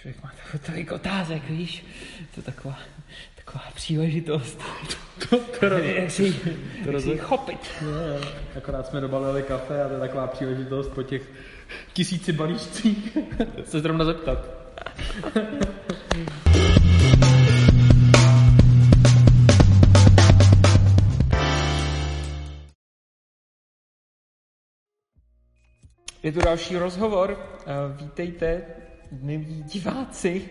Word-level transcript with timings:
člověk 0.00 0.22
má 0.22 0.32
tolik 0.66 0.92
otázek, 0.92 1.50
víš, 1.50 1.84
to 2.34 2.40
je 2.40 2.44
taková, 2.44 2.78
taková 3.36 3.64
příležitost. 3.74 4.62
To, 5.30 5.38
to, 5.38 5.68
roz, 5.68 5.82
jak 5.84 6.10
si, 6.10 6.32
to 6.84 6.90
jak 6.90 7.02
si 7.02 7.18
chopit. 7.18 7.58
Ne, 7.82 8.28
akorát 8.56 8.86
jsme 8.86 9.00
dobalili 9.00 9.42
kafe 9.42 9.84
a 9.84 9.88
to 9.88 9.94
je 9.94 10.00
taková 10.00 10.26
příležitost 10.26 10.88
po 10.88 11.02
těch 11.02 11.22
tisíci 11.92 12.32
balíčcích 12.32 13.18
se 13.64 13.80
zrovna 13.80 14.04
zeptat. 14.04 14.38
Je 26.22 26.32
tu 26.32 26.40
další 26.40 26.76
rozhovor. 26.76 27.38
Eh, 27.66 28.02
Vítejte, 28.02 28.64
milí 29.12 29.62
diváci, 29.62 30.42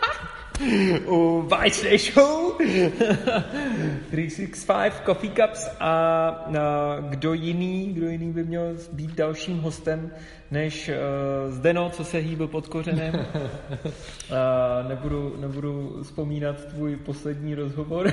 u 1.06 1.42
White 1.42 1.98
Show 1.98 2.58
365 4.10 5.02
Coffee 5.06 5.30
Cups 5.30 5.68
a 5.80 6.18
a 6.58 7.00
kdo 7.00 7.32
jiný, 7.32 7.92
kdo 7.92 8.08
jiný 8.08 8.32
by 8.32 8.44
měl 8.44 8.76
být 8.92 9.14
dalším 9.14 9.58
hostem 9.58 10.10
než 10.50 10.88
uh, 10.88 11.52
Zdeno, 11.52 11.90
co 11.90 12.04
se 12.04 12.18
hýbil 12.18 12.48
pod 12.48 12.68
kořenem. 12.68 13.14
uh, 13.84 14.88
nebudu, 14.88 15.36
nebudu 15.40 15.98
vzpomínat 16.02 16.64
tvůj 16.64 16.96
poslední 16.96 17.54
rozhovor. 17.54 18.12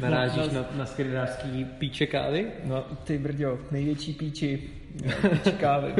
Narážíš 0.00 0.52
na, 0.52 0.66
na 0.76 0.86
skrynářský 0.86 1.64
píče 1.64 2.06
kávy? 2.06 2.46
No, 2.64 2.84
ty 3.04 3.18
brďo, 3.18 3.58
největší 3.70 4.12
píči, 4.12 4.62
píči 5.30 5.52
kávy. 5.52 5.94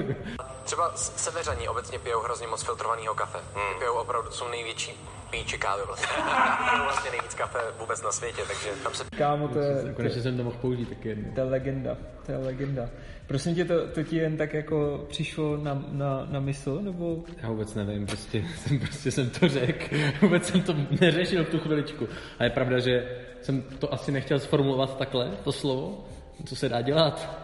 Třeba 0.66 0.93
seveřaní 0.97 1.69
obecně 1.69 1.98
pijou 1.98 2.20
hrozně 2.20 2.47
moc 2.47 2.62
filtrovaného 2.62 3.15
kafe. 3.15 3.38
Hmm. 3.55 3.79
Pijou 3.79 3.95
opravdu, 3.95 4.30
jsou 4.30 4.48
největší 4.48 4.92
píči 5.30 5.59
kávy 5.59 5.83
vlastně. 5.87 6.09
pijou 6.70 6.84
vlastně 6.84 7.11
nejvíc 7.11 7.34
kafe 7.34 7.59
vůbec 7.81 8.03
na 8.03 8.12
světě, 8.12 8.42
takže 8.47 8.69
tam 8.83 8.94
se... 8.94 9.05
Kámo, 9.19 9.48
to 9.48 9.59
je, 9.59 9.94
Konečně 9.97 10.22
jsem 10.22 10.37
to 10.37 10.44
mohl 10.44 10.56
použít 10.61 10.89
taky 10.89 11.09
jednou. 11.09 11.34
to 11.34 11.41
je 11.41 11.47
legenda, 11.47 11.97
to 12.27 12.33
je 12.33 12.39
legenda. 12.39 12.89
Prosím 13.27 13.55
tě, 13.55 13.64
to, 13.64 13.87
to 13.89 14.03
ti 14.03 14.17
jen 14.17 14.37
tak 14.37 14.55
jako 14.55 15.06
přišlo 15.09 15.56
na, 15.56 15.84
na, 15.89 16.27
na 16.31 16.41
mysl, 16.41 16.81
nebo 16.83 17.25
Já 17.42 17.48
vůbec 17.48 17.75
nevím, 17.75 18.06
prostě 18.06 18.44
jsem, 18.56 18.78
prostě 18.78 19.11
jsem 19.11 19.31
to 19.31 19.48
řekl, 19.48 19.97
vůbec 20.20 20.47
jsem 20.47 20.62
to 20.62 20.75
neřešil 21.00 21.44
v 21.44 21.48
tu 21.48 21.59
chviličku. 21.59 22.09
A 22.39 22.44
je 22.44 22.50
pravda, 22.50 22.78
že 22.78 23.19
jsem 23.42 23.62
to 23.62 23.94
asi 23.94 24.12
nechtěl 24.12 24.39
sformulovat 24.39 24.98
takhle, 24.98 25.31
to 25.44 25.53
slovo, 25.53 26.05
co 26.44 26.56
se 26.56 26.69
dá 26.69 26.81
dělat, 26.81 27.42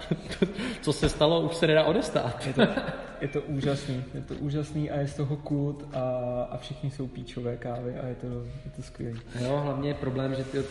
co 0.80 0.92
se 0.92 1.08
stalo, 1.08 1.40
už 1.40 1.54
se 1.54 1.66
nedá 1.66 1.84
odestát. 1.84 2.46
je 2.46 2.52
to, 2.52 2.62
je 3.22 3.28
to 3.28 3.40
úžasný, 3.42 4.04
je 4.14 4.20
to 4.20 4.34
úžasný 4.34 4.90
a 4.90 4.98
je 4.98 5.08
z 5.08 5.14
toho 5.14 5.36
kult 5.36 5.88
a, 5.92 6.02
a 6.50 6.56
všichni 6.56 6.90
jsou 6.90 7.06
píčové 7.06 7.56
kávy 7.56 7.94
a 7.94 8.06
je 8.06 8.14
to, 8.14 8.26
je 8.64 8.70
to 8.76 8.82
skvělé. 8.82 9.18
Jo, 9.40 9.60
hlavně 9.64 9.90
je 9.90 9.94
problém, 9.94 10.34
že 10.34 10.44
ty 10.44 10.58
uh, 10.58 10.64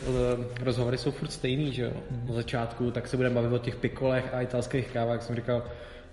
rozhovory 0.60 0.98
jsou 0.98 1.12
furt 1.12 1.32
stejný, 1.32 1.74
že 1.74 1.84
jo. 1.84 1.92
Na 2.28 2.34
začátku 2.34 2.92
tak 2.92 3.08
se 3.08 3.18
budeme 3.18 3.36
bavit 3.36 3.56
o 3.56 3.58
těch 3.58 3.76
pikolech 3.76 4.34
a 4.34 4.42
italských 4.42 4.88
kávách, 4.88 5.24
jsem 5.24 5.36
říkal, 5.36 5.64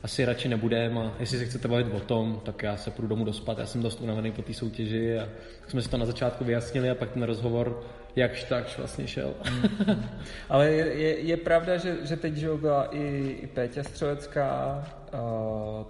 asi 0.02 0.24
radši 0.24 0.48
nebudem 0.48 0.98
a 0.98 1.12
jestli 1.20 1.38
se 1.38 1.44
chcete 1.44 1.68
bavit 1.68 1.86
o 1.94 2.00
tom, 2.00 2.40
tak 2.44 2.62
já 2.62 2.76
se 2.76 2.90
půjdu 2.90 3.08
domů 3.08 3.24
dospat, 3.24 3.58
já 3.58 3.66
jsem 3.66 3.82
dost 3.82 4.00
unavený 4.00 4.32
po 4.32 4.42
té 4.42 4.54
soutěži 4.54 5.18
a 5.18 5.28
tak 5.60 5.70
jsme 5.70 5.82
si 5.82 5.88
to 5.90 5.96
na 5.98 6.06
začátku 6.06 6.44
vyjasnili 6.44 6.90
a 6.90 6.94
pak 6.94 7.10
ten 7.10 7.22
rozhovor 7.22 7.82
jakž 8.16 8.44
takž 8.44 8.78
vlastně 8.78 9.06
šel. 9.06 9.34
Ale 10.48 10.70
je, 10.70 10.86
je, 10.86 11.18
je 11.18 11.36
pravda, 11.36 11.76
že, 11.76 11.96
že 12.02 12.16
teď 12.16 12.34
že 12.34 12.48
byla 12.54 12.84
i, 12.84 13.36
i 13.42 13.46
Péťa 13.46 13.82
Střelecká, 13.82 14.84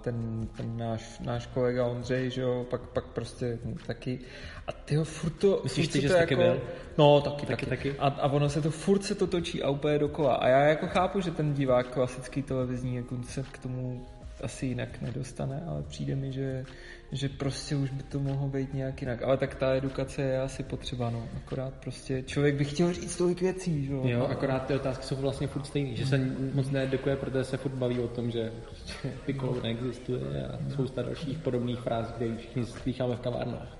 ten, 0.01 0.47
ten 0.57 0.77
náš, 0.77 1.19
náš 1.19 1.45
kolega 1.45 1.85
Ondřej, 1.85 2.29
že 2.29 2.41
jo, 2.41 2.65
pak, 2.69 2.81
pak 2.81 3.05
prostě 3.05 3.59
taky. 3.87 4.19
A 4.67 4.71
tyho 4.71 5.03
furt 5.03 5.31
to... 5.31 5.61
Myslíš 5.63 5.85
furt 5.85 5.93
ty, 5.93 6.01
že 6.01 6.07
to 6.07 6.13
jsi 6.13 6.19
taky 6.19 6.35
byl? 6.35 6.61
No, 6.97 7.21
taky, 7.21 7.45
Taky, 7.45 7.65
taky. 7.65 7.89
taky. 7.89 7.99
A, 7.99 8.07
a 8.07 8.31
ono 8.31 8.49
se 8.49 8.61
to 8.61 8.71
furt 8.71 9.03
se 9.03 9.15
to 9.15 9.27
točí 9.27 9.63
a 9.63 9.69
úplně 9.69 9.99
dokola. 9.99 10.35
A 10.35 10.47
já 10.47 10.59
jako 10.59 10.87
chápu, 10.87 11.21
že 11.21 11.31
ten 11.31 11.53
divák 11.53 11.87
klasický 11.87 12.43
televizní 12.43 12.95
jako 12.95 13.15
se 13.23 13.43
k 13.51 13.57
tomu 13.57 14.05
asi 14.43 14.65
jinak 14.65 15.01
nedostane, 15.01 15.63
ale 15.67 15.83
přijde 15.83 16.15
mi, 16.15 16.31
že, 16.31 16.65
že 17.11 17.29
prostě 17.29 17.75
už 17.75 17.89
by 17.89 18.03
to 18.03 18.19
mohlo 18.19 18.47
být 18.47 18.73
nějak 18.73 19.01
jinak. 19.01 19.23
Ale 19.23 19.37
tak 19.37 19.55
ta 19.55 19.75
edukace 19.75 20.21
je 20.21 20.41
asi 20.41 20.63
potřeba, 20.63 21.09
no. 21.09 21.23
Akorát 21.37 21.73
prostě 21.73 22.23
člověk 22.23 22.55
by 22.55 22.65
chtěl 22.65 22.93
říct 22.93 23.17
tolik 23.17 23.41
věcí, 23.41 23.85
že 23.85 23.93
jo. 23.93 24.01
Jo, 24.05 24.27
akorát 24.31 24.65
ty 24.65 24.75
otázky 24.75 25.03
jsou 25.03 25.15
vlastně 25.15 25.47
furt 25.47 25.65
stejný, 25.65 25.95
že 25.95 26.05
se 26.05 26.17
moc 26.53 26.69
needukuje, 26.69 27.15
protože 27.15 27.43
se 27.43 27.57
furt 27.57 27.73
baví 27.75 27.99
o 27.99 28.07
tom, 28.07 28.31
že 28.31 28.51
prostě 28.63 29.09
pikolo 29.25 29.61
neexistuje 29.61 30.47
a 30.47 30.71
spousta 30.71 31.01
dalších 31.01 31.37
podobných 31.37 31.79
fráz, 31.79 32.13
kde 32.17 32.37
všichni 32.37 32.65
slycháme 32.65 33.15
v 33.15 33.19
kavárnách. 33.19 33.77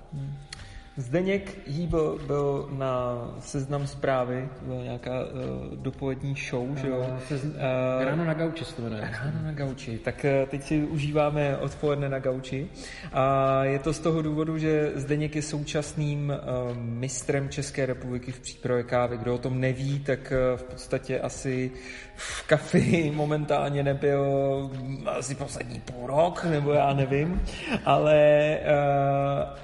Zdeněk 0.96 1.58
Hýbl 1.66 2.18
byl 2.26 2.68
na 2.72 3.24
seznam 3.40 3.86
zprávy, 3.86 4.48
to 4.58 4.64
byla 4.64 4.82
nějaká 4.82 5.24
uh, 5.24 5.76
dopolední 5.76 6.34
show, 6.50 6.76
že 6.76 6.88
jo. 6.88 7.06
Uh, 7.30 8.04
Ráno 8.04 8.24
na 8.24 8.34
gauči 8.34 8.64
se 8.64 8.76
to 8.76 8.82
jmenuje. 8.82 9.10
Ráno 9.24 9.42
na 9.42 9.52
gauči. 9.52 9.98
Tak 9.98 10.24
eh, 10.24 10.46
teď 10.50 10.62
si 10.62 10.82
užíváme 10.82 11.56
odpoledne 11.56 12.08
na 12.08 12.18
gauči. 12.18 12.68
A 13.12 13.64
je 13.64 13.78
to 13.78 13.92
z 13.92 13.98
toho 13.98 14.22
důvodu, 14.22 14.58
že 14.58 14.92
Zdeněk 14.94 15.36
je 15.36 15.42
současným 15.42 16.32
eh, 16.32 16.38
mistrem 16.74 17.48
České 17.48 17.86
republiky 17.86 18.32
v 18.32 18.40
přípravě 18.40 18.82
kávy. 18.82 19.18
Kdo 19.18 19.34
o 19.34 19.38
tom 19.38 19.60
neví, 19.60 19.98
tak 19.98 20.32
eh, 20.32 20.56
v 20.56 20.62
podstatě 20.62 21.20
asi 21.20 21.70
v 22.16 22.46
kafi 22.46 23.12
momentálně 23.16 23.82
nebyl 23.82 24.24
asi 25.06 25.34
poslední 25.34 25.80
půl 25.80 26.06
rok, 26.06 26.44
nebo 26.44 26.72
já 26.72 26.92
nevím. 26.92 27.42
Ale, 27.84 28.18
eh, 28.62 28.66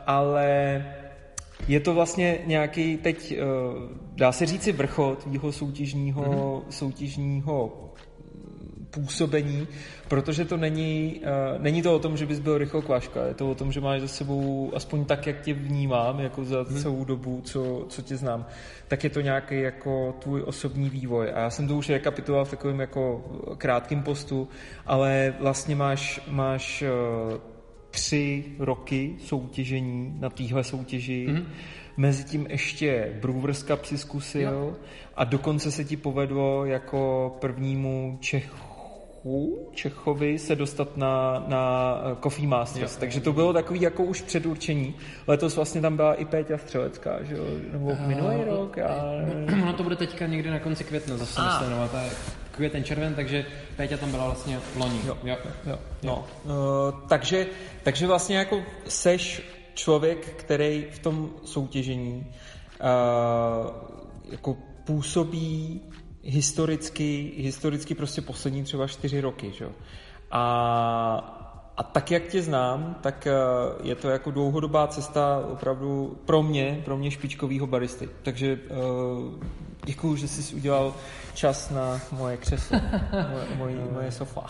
ale 0.07 0.85
je 1.69 1.81
to 1.81 1.95
vlastně 1.95 2.39
nějaký 2.47 2.97
teď, 2.97 3.33
eh, 3.33 3.45
dá 4.15 4.33
se 4.33 4.47
říci 4.47 4.73
vrchol 4.73 5.17
tvýho 5.17 5.53
soutěžního, 5.53 6.23
mm-hmm. 6.23 6.63
soutěžního 6.71 7.87
působení, 8.91 9.69
protože 10.09 10.45
to 10.45 10.57
není, 10.57 11.21
uh, 11.21 11.63
není 11.63 11.83
to 11.83 11.95
o 11.95 11.99
tom, 11.99 12.17
že 12.17 12.27
bys 12.27 12.39
byl 12.39 12.59
rychlo 12.59 12.83
kvaška, 12.83 13.27
je 13.27 13.35
to 13.35 13.51
o 13.51 13.55
tom, 13.55 13.73
že 13.73 13.81
máš 13.81 14.01
za 14.01 14.09
sebou, 14.09 14.73
aspoň 14.75 15.05
tak, 15.05 15.27
jak 15.27 15.41
tě 15.41 15.55
vnímám, 15.55 16.21
jako 16.21 16.45
za 16.45 16.63
hmm. 16.63 16.81
celou 16.81 17.05
dobu, 17.05 17.41
co, 17.45 17.87
co 17.89 18.03
tě 18.03 18.17
znám, 18.17 18.47
tak 18.89 19.05
je 19.05 19.11
to 19.11 19.21
nějaký 19.21 19.61
jako 19.61 20.15
tvůj 20.19 20.43
osobní 20.47 20.91
vývoj. 20.91 21.31
A 21.35 21.41
já 21.41 21.51
jsem 21.51 21.69
to 21.69 21.77
už 21.77 21.89
rekapituloval 21.89 22.45
v 22.45 22.51
takovém 22.51 22.81
jako 22.81 23.25
krátkém 23.59 24.03
postu, 24.03 24.49
ale 24.87 25.35
vlastně 25.41 25.77
máš, 25.77 26.21
máš 26.29 26.85
uh, 27.33 27.39
tři 27.97 28.45
roky 28.59 29.17
soutěžení 29.19 30.17
na 30.21 30.31
téhle 30.31 30.65
soutěži, 30.65 31.27
mm-hmm. 31.29 31.45
mezi 31.97 32.25
tím 32.25 32.47
ještě 32.51 33.19
Brewers 33.23 33.63
Cup 33.63 33.85
si 33.85 33.99
zkusil 33.99 34.53
jo. 34.53 34.77
a 35.17 35.25
dokonce 35.25 35.71
se 35.71 35.85
ti 35.85 35.97
povedlo 35.97 36.65
jako 36.65 37.37
prvnímu 37.41 38.19
Čechu 38.21 38.76
Čechovi 39.73 40.39
se 40.39 40.57
dostat 40.57 40.97
na, 40.97 41.45
na 41.49 41.97
Coffee 42.23 42.47
Masters. 42.47 42.95
Jo. 42.95 43.01
Takže 43.01 43.21
to 43.21 43.33
bylo 43.33 43.53
takový 43.53 43.81
jako 43.81 44.05
už 44.05 44.23
předurčení. 44.23 44.95
Letos 45.27 45.57
vlastně 45.57 45.81
tam 45.81 45.97
byla 45.97 46.15
i 46.15 46.25
Péťa 46.25 46.59
Střelecká, 46.59 47.23
že 47.23 47.35
jo? 47.37 47.45
Nebo 47.73 47.85
uh, 47.85 48.01
minulý 48.01 48.45
rok. 48.45 48.77
Já... 48.77 49.05
Ono 49.63 49.73
to 49.73 49.83
bude 49.83 49.97
teďka 49.97 50.27
někde 50.27 50.51
na 50.51 50.59
konci 50.59 50.85
května 50.85 51.17
zase, 51.17 51.41
ah. 51.41 51.61
myslím, 51.61 51.79
no, 51.79 51.89
to 51.89 51.97
je 51.97 52.11
květen, 52.51 52.85
červen, 52.85 53.15
takže 53.15 53.47
Péťa 53.77 53.97
tam 53.97 54.11
byla 54.11 54.25
vlastně 54.25 54.59
loni. 54.77 55.01
Jo, 55.07 55.19
jo, 55.25 55.37
jo. 55.67 55.79
No. 56.03 56.25
Uh, 56.45 56.53
takže, 57.09 57.47
takže 57.83 58.07
vlastně 58.07 58.37
jako 58.37 58.63
seš 58.89 59.43
člověk, 59.75 60.19
který 60.37 60.87
v 60.91 60.99
tom 60.99 61.31
soutěžení 61.45 62.27
uh, 62.81 63.71
jako 64.31 64.57
působí 64.85 65.81
historicky, 66.27 67.33
historicky 67.37 67.95
prostě 67.95 68.23
poslední 68.23 68.65
třeba 68.65 68.87
čtyři 68.87 69.21
roky, 69.21 69.53
že? 69.53 69.69
A 70.31 71.43
a 71.77 71.83
tak, 71.83 72.11
jak 72.11 72.27
tě 72.27 72.43
znám, 72.43 72.97
tak 73.01 73.29
je 73.83 73.95
to 73.95 74.09
jako 74.11 74.31
dlouhodobá 74.31 74.87
cesta 74.87 75.47
opravdu 75.53 76.19
pro 76.25 76.43
mě, 76.43 76.83
pro 76.85 76.97
mě 76.97 77.11
špičkovýho 77.11 77.67
baristy. 77.67 78.09
Takže 78.23 78.59
uh, 78.69 79.45
děkuju, 79.85 80.17
že 80.17 80.29
jsi 80.29 80.55
udělal 80.55 80.95
čas 81.35 81.71
na 81.71 82.01
moje 82.13 82.37
křeslo, 82.37 82.81
moje, 83.31 83.47
moje, 83.57 83.77
moje 83.93 84.13
sofa. 84.13 84.47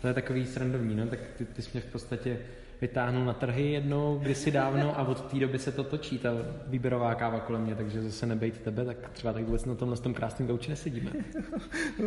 to 0.00 0.08
je 0.08 0.14
takový 0.14 0.46
srandovní, 0.46 0.94
no, 0.94 1.06
tak 1.06 1.18
ty, 1.38 1.44
ty 1.44 1.62
jsi 1.62 1.70
mě 1.72 1.80
v 1.80 1.92
podstatě 1.92 2.38
vytáhnul 2.82 3.24
na 3.24 3.32
trhy 3.32 3.72
jednou 3.72 4.18
kdysi 4.18 4.50
dávno 4.50 4.98
a 4.98 5.02
od 5.02 5.20
té 5.20 5.38
doby 5.38 5.58
se 5.58 5.72
to 5.72 5.84
točí, 5.84 6.18
ta 6.18 6.30
výběrová 6.66 7.14
káva 7.14 7.40
kolem 7.40 7.62
mě, 7.62 7.74
takže 7.74 8.02
zase 8.02 8.26
nebejt 8.26 8.60
tebe, 8.60 8.84
tak 8.84 9.10
třeba 9.12 9.32
tak 9.32 9.44
vůbec 9.44 9.64
na 9.64 9.74
tomhle 9.74 9.96
tom 9.96 10.14
krásném 10.14 10.48
gauči 10.48 10.70
nesedíme. 10.70 11.10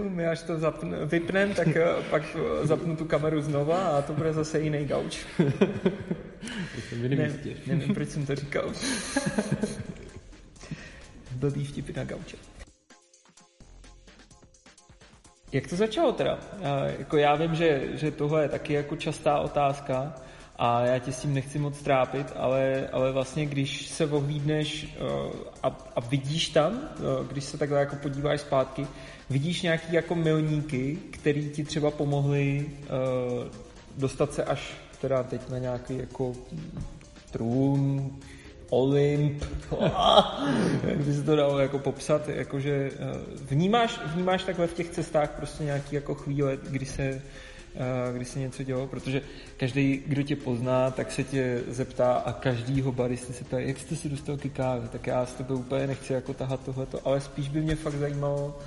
My 0.10 0.28
až 0.28 0.44
to 0.44 0.58
zapn, 0.58 0.96
vypnem, 1.06 1.54
tak 1.54 1.68
eh, 1.68 1.86
pak 2.10 2.24
eh, 2.36 2.68
zapnu 2.68 2.96
tu 2.96 3.06
kameru 3.06 3.42
znova 3.42 3.78
a 3.78 4.02
to 4.02 4.14
bude 4.14 4.34
zase 4.34 4.60
jiný 4.60 4.86
gauč. 4.86 5.26
ne, 7.08 7.34
nevím, 7.68 7.94
proč 7.94 8.10
jsem 8.10 8.26
to 8.26 8.36
říkal. 8.36 8.72
Blbý 11.32 11.66
vtipy 11.66 11.94
na 11.94 12.04
gauče. 12.04 12.38
Jak 15.52 15.68
to 15.68 15.76
začalo 15.76 16.12
teda? 16.12 16.40
Já, 16.62 16.86
jako 16.86 17.18
já 17.18 17.36
vím, 17.36 17.56
že, 17.56 17.82
že 17.94 18.12
tohle 18.12 18.44
je 18.44 18.50
taky 18.50 18.74
jako 18.74 18.96
častá 18.96 19.40
otázka, 19.40 20.16
a 20.58 20.82
já 20.86 21.00
tě 21.00 21.12
s 21.12 21.22
tím 21.22 21.34
nechci 21.34 21.60
moc 21.60 21.82
trápit, 21.82 22.34
ale, 22.36 22.88
ale 22.92 23.12
vlastně 23.12 23.46
když 23.46 23.88
se 23.88 24.06
ohlídneš 24.06 24.98
uh, 25.02 25.32
a, 25.64 25.68
a 25.96 26.00
vidíš 26.00 26.50
tam, 26.50 26.74
uh, 26.74 27.28
když 27.28 27.44
se 27.44 27.58
takhle 27.58 27.80
jako 27.80 27.96
podíváš 27.96 28.42
zpátky, 28.42 28.88
vidíš 29.30 29.62
nějaký 29.62 29.94
jako 29.94 30.16
milníky, 30.16 30.98
který 31.12 31.50
ti 31.50 31.64
třeba 31.64 31.92
pomohli 31.92 32.66
uh, 32.66 33.48
dostat 33.98 34.34
se 34.34 34.44
až 34.44 34.74
teda 35.02 35.24
teď 35.24 35.50
na 35.50 35.58
nějaký 35.58 35.98
jako 35.98 36.34
trůn, 37.32 38.12
Olymp, 38.70 39.44
jak 40.84 40.98
by 40.98 41.14
se 41.14 41.24
to 41.24 41.36
dalo 41.36 41.60
jako 41.60 41.80
popsat, 41.80 42.30
jakože 42.30 42.92
vnímáš, 43.50 44.00
vnímáš 44.06 44.44
takhle 44.44 44.68
v 44.68 44.74
těch 44.74 44.90
cestách 44.90 45.30
prostě 45.30 45.64
nějaký 45.64 45.96
jako 45.96 46.16
chvíle, 46.16 46.58
kdy 46.70 46.86
se 46.86 47.22
kdy 48.14 48.26
se 48.26 48.40
něco 48.40 48.64
dělo, 48.64 48.88
protože 48.88 49.22
každý, 49.58 50.04
kdo 50.08 50.24
tě 50.24 50.36
pozná, 50.36 50.92
tak 50.92 51.12
se 51.12 51.24
tě 51.24 51.62
zeptá 51.68 52.14
a 52.14 52.34
každýho 52.34 52.92
baristy 52.92 53.34
se 53.34 53.44
ptá, 53.44 53.60
jak 53.60 53.80
jste 53.80 53.96
se 53.96 54.10
dostal 54.10 54.38
ke 54.38 54.50
kávě, 54.50 54.90
tak 54.90 55.08
já 55.08 55.26
s 55.26 55.34
tebe 55.34 55.54
úplně 55.54 55.88
nechci 55.88 56.14
jako 56.14 56.34
tahat 56.34 56.66
tohleto, 56.66 57.00
ale 57.06 57.22
spíš 57.22 57.50
by 57.50 57.62
mě 57.62 57.76
fakt 57.76 57.96
zajímalo, 57.96 58.60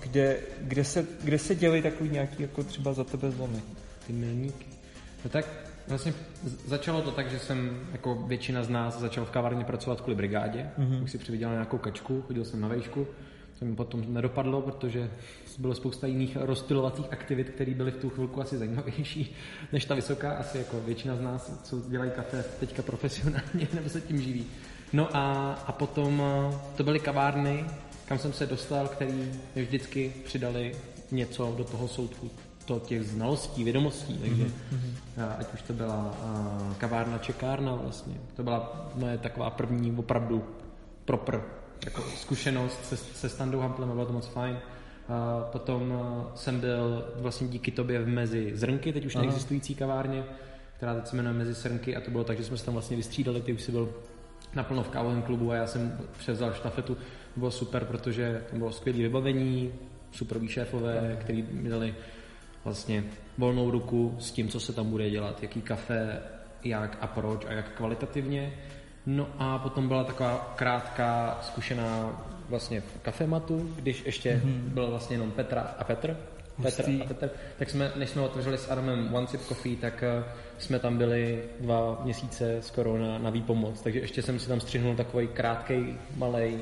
kde, 0.00 0.36
kde, 0.60 0.84
se, 0.84 1.06
kde 1.24 1.38
se 1.38 1.54
děli 1.54 1.82
takový 1.82 2.10
nějaký 2.10 2.42
jako 2.42 2.64
třeba 2.64 2.92
za 2.92 3.04
tebe 3.04 3.30
zlomy. 3.30 3.62
Ty 4.06 4.12
milníky. 4.12 4.66
No 5.24 5.30
tak 5.30 5.46
vlastně 5.88 6.14
začalo 6.66 7.02
to 7.02 7.10
tak, 7.10 7.30
že 7.30 7.38
jsem 7.38 7.80
jako 7.92 8.14
většina 8.14 8.62
z 8.64 8.68
nás 8.68 9.00
začal 9.00 9.24
v 9.24 9.30
kavárně 9.30 9.64
pracovat 9.64 10.00
kvůli 10.00 10.16
brigádě. 10.16 10.70
Mm-hmm. 10.78 11.02
Už 11.02 11.10
si 11.10 11.18
přivydělal 11.18 11.54
nějakou 11.54 11.78
kačku, 11.78 12.22
chodil 12.22 12.44
jsem 12.44 12.60
na 12.60 12.68
vejšku 12.68 13.06
to 13.60 13.66
mi 13.66 13.76
potom 13.76 14.14
nedopadlo, 14.14 14.62
protože 14.62 15.10
bylo 15.58 15.74
spousta 15.74 16.06
jiných 16.06 16.36
rozstylovacích 16.36 17.06
aktivit, 17.10 17.50
které 17.50 17.74
byly 17.74 17.90
v 17.90 17.96
tu 17.96 18.10
chvilku 18.10 18.40
asi 18.40 18.58
zajímavější 18.58 19.34
než 19.72 19.84
ta 19.84 19.94
vysoká. 19.94 20.32
Asi 20.32 20.58
jako 20.58 20.80
většina 20.80 21.16
z 21.16 21.20
nás, 21.20 21.60
co 21.64 21.80
dělají 21.88 22.10
kafe 22.10 22.44
teďka 22.60 22.82
profesionálně 22.82 23.68
nebo 23.74 23.88
se 23.88 24.00
tím 24.00 24.20
živí. 24.20 24.46
No 24.92 25.16
a, 25.16 25.52
a 25.66 25.72
potom 25.72 26.22
eh, 26.22 26.58
to 26.76 26.84
byly 26.84 27.00
kavárny, 27.00 27.64
kam 28.06 28.18
jsem 28.18 28.32
se 28.32 28.46
dostal, 28.46 28.88
který 28.88 29.32
vždycky 29.54 30.12
přidali 30.24 30.76
něco 31.10 31.54
do 31.58 31.64
toho 31.64 31.88
soudku 31.88 32.30
to 32.64 32.78
těch 32.80 33.04
znalostí, 33.04 33.64
vědomostí, 33.64 34.18
takže 34.18 34.44
mm-hmm. 34.44 35.34
ať 35.38 35.54
už 35.54 35.62
to 35.62 35.72
byla 35.72 36.14
a, 36.22 36.74
kavárna, 36.78 37.18
čekárna 37.18 37.74
vlastně, 37.74 38.14
to 38.36 38.42
byla 38.42 38.90
moje 38.94 39.18
taková 39.18 39.50
první 39.50 39.92
opravdu 39.96 40.44
proper 41.04 41.42
jako 41.84 42.02
zkušenost 42.02 42.84
se, 42.84 42.96
se 42.96 43.28
Standou 43.28 43.58
Hamplem 43.58 43.90
a 43.90 43.94
bylo 43.94 44.06
to 44.06 44.12
moc 44.12 44.26
fajn. 44.26 44.58
A 45.08 45.48
potom 45.52 45.94
jsem 46.34 46.60
byl 46.60 47.04
vlastně 47.16 47.48
díky 47.48 47.70
tobě 47.70 48.02
v 48.02 48.08
Mezi 48.08 48.52
Zrnky, 48.54 48.92
teď 48.92 49.06
už 49.06 49.16
Aha. 49.16 49.24
neexistující 49.24 49.74
kavárně, 49.74 50.24
která 50.76 50.94
teď 50.94 51.06
se 51.06 51.16
jmenuje 51.16 51.34
Mezi 51.34 51.52
Zrnky 51.52 51.96
a 51.96 52.00
to 52.00 52.10
bylo 52.10 52.24
tak, 52.24 52.38
že 52.38 52.44
jsme 52.44 52.56
se 52.56 52.64
tam 52.64 52.74
vlastně 52.74 52.96
vystřídali, 52.96 53.40
ty 53.40 53.52
už 53.52 53.62
jsi 53.62 53.72
byl 53.72 53.94
naplno 54.54 54.82
v 54.82 54.88
kávovém 54.88 55.22
klubu 55.22 55.50
a 55.50 55.54
já 55.54 55.66
jsem 55.66 55.98
převzal 56.18 56.52
štafetu. 56.52 56.94
To 57.34 57.40
bylo 57.40 57.50
super, 57.50 57.84
protože 57.84 58.44
tam 58.50 58.58
bylo 58.58 58.72
skvělé 58.72 58.98
vybavení, 58.98 59.72
superoví 60.12 60.48
šéfové, 60.48 61.16
kteří 61.20 61.44
mi 61.50 61.68
dali 61.68 61.94
vlastně 62.64 63.04
volnou 63.38 63.70
ruku 63.70 64.16
s 64.18 64.30
tím, 64.30 64.48
co 64.48 64.60
se 64.60 64.72
tam 64.72 64.90
bude 64.90 65.10
dělat, 65.10 65.42
jaký 65.42 65.62
kafe, 65.62 66.22
jak 66.64 66.98
a 67.00 67.06
proč 67.06 67.44
a 67.44 67.52
jak 67.52 67.76
kvalitativně. 67.76 68.52
No 69.16 69.28
a 69.38 69.58
potom 69.58 69.88
byla 69.88 70.04
taková 70.04 70.52
krátká 70.56 71.38
zkušená 71.42 72.22
vlastně 72.48 72.80
v 72.80 73.00
kafematu, 73.02 73.70
když 73.76 74.02
ještě 74.06 74.42
mm-hmm. 74.44 74.60
byl 74.60 74.90
vlastně 74.90 75.16
jenom 75.16 75.30
Petra 75.30 75.74
a 75.78 75.84
Petr. 75.84 76.16
Petr 76.62 76.90
a 77.02 77.06
Petr. 77.06 77.30
Tak 77.58 77.70
jsme, 77.70 77.92
než 77.96 78.10
jsme 78.10 78.22
otevřeli 78.22 78.58
s 78.58 78.70
Adamem 78.70 79.14
One 79.14 79.26
Sip 79.26 79.40
Coffee, 79.40 79.76
tak 79.76 80.04
uh, 80.18 80.24
jsme 80.58 80.78
tam 80.78 80.98
byli 80.98 81.42
dva 81.60 82.00
měsíce 82.04 82.62
skoro 82.62 82.98
na, 82.98 83.18
na 83.18 83.30
výpomoc, 83.30 83.80
takže 83.80 84.00
ještě 84.00 84.22
jsem 84.22 84.38
si 84.38 84.48
tam 84.48 84.60
střihnul 84.60 84.96
takový 84.96 85.28
krátký, 85.28 85.98
malý 86.16 86.58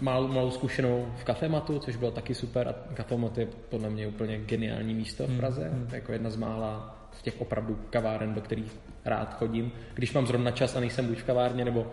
malou, 0.00 0.28
malou 0.28 0.50
zkušenou 0.50 1.12
v 1.16 1.24
kafematu, 1.24 1.78
což 1.78 1.96
bylo 1.96 2.10
taky 2.10 2.34
super 2.34 2.68
a 2.68 2.94
kafemat 2.94 3.38
je 3.38 3.46
podle 3.46 3.90
mě 3.90 4.06
úplně 4.06 4.38
geniální 4.38 4.94
místo 4.94 5.26
v 5.26 5.36
Praze, 5.36 5.70
mm. 5.70 5.88
jako 5.92 6.12
jedna 6.12 6.30
z 6.30 6.36
mála 6.36 6.98
z 7.12 7.22
těch 7.22 7.40
opravdu 7.40 7.78
kaváren, 7.90 8.34
do 8.34 8.40
kterých 8.40 8.76
rád 9.04 9.34
chodím, 9.34 9.72
když 9.94 10.12
mám 10.12 10.26
zrovna 10.26 10.50
čas 10.50 10.76
a 10.76 10.80
nejsem 10.80 11.06
buď 11.06 11.18
v 11.18 11.24
kavárně 11.24 11.64
nebo, 11.64 11.86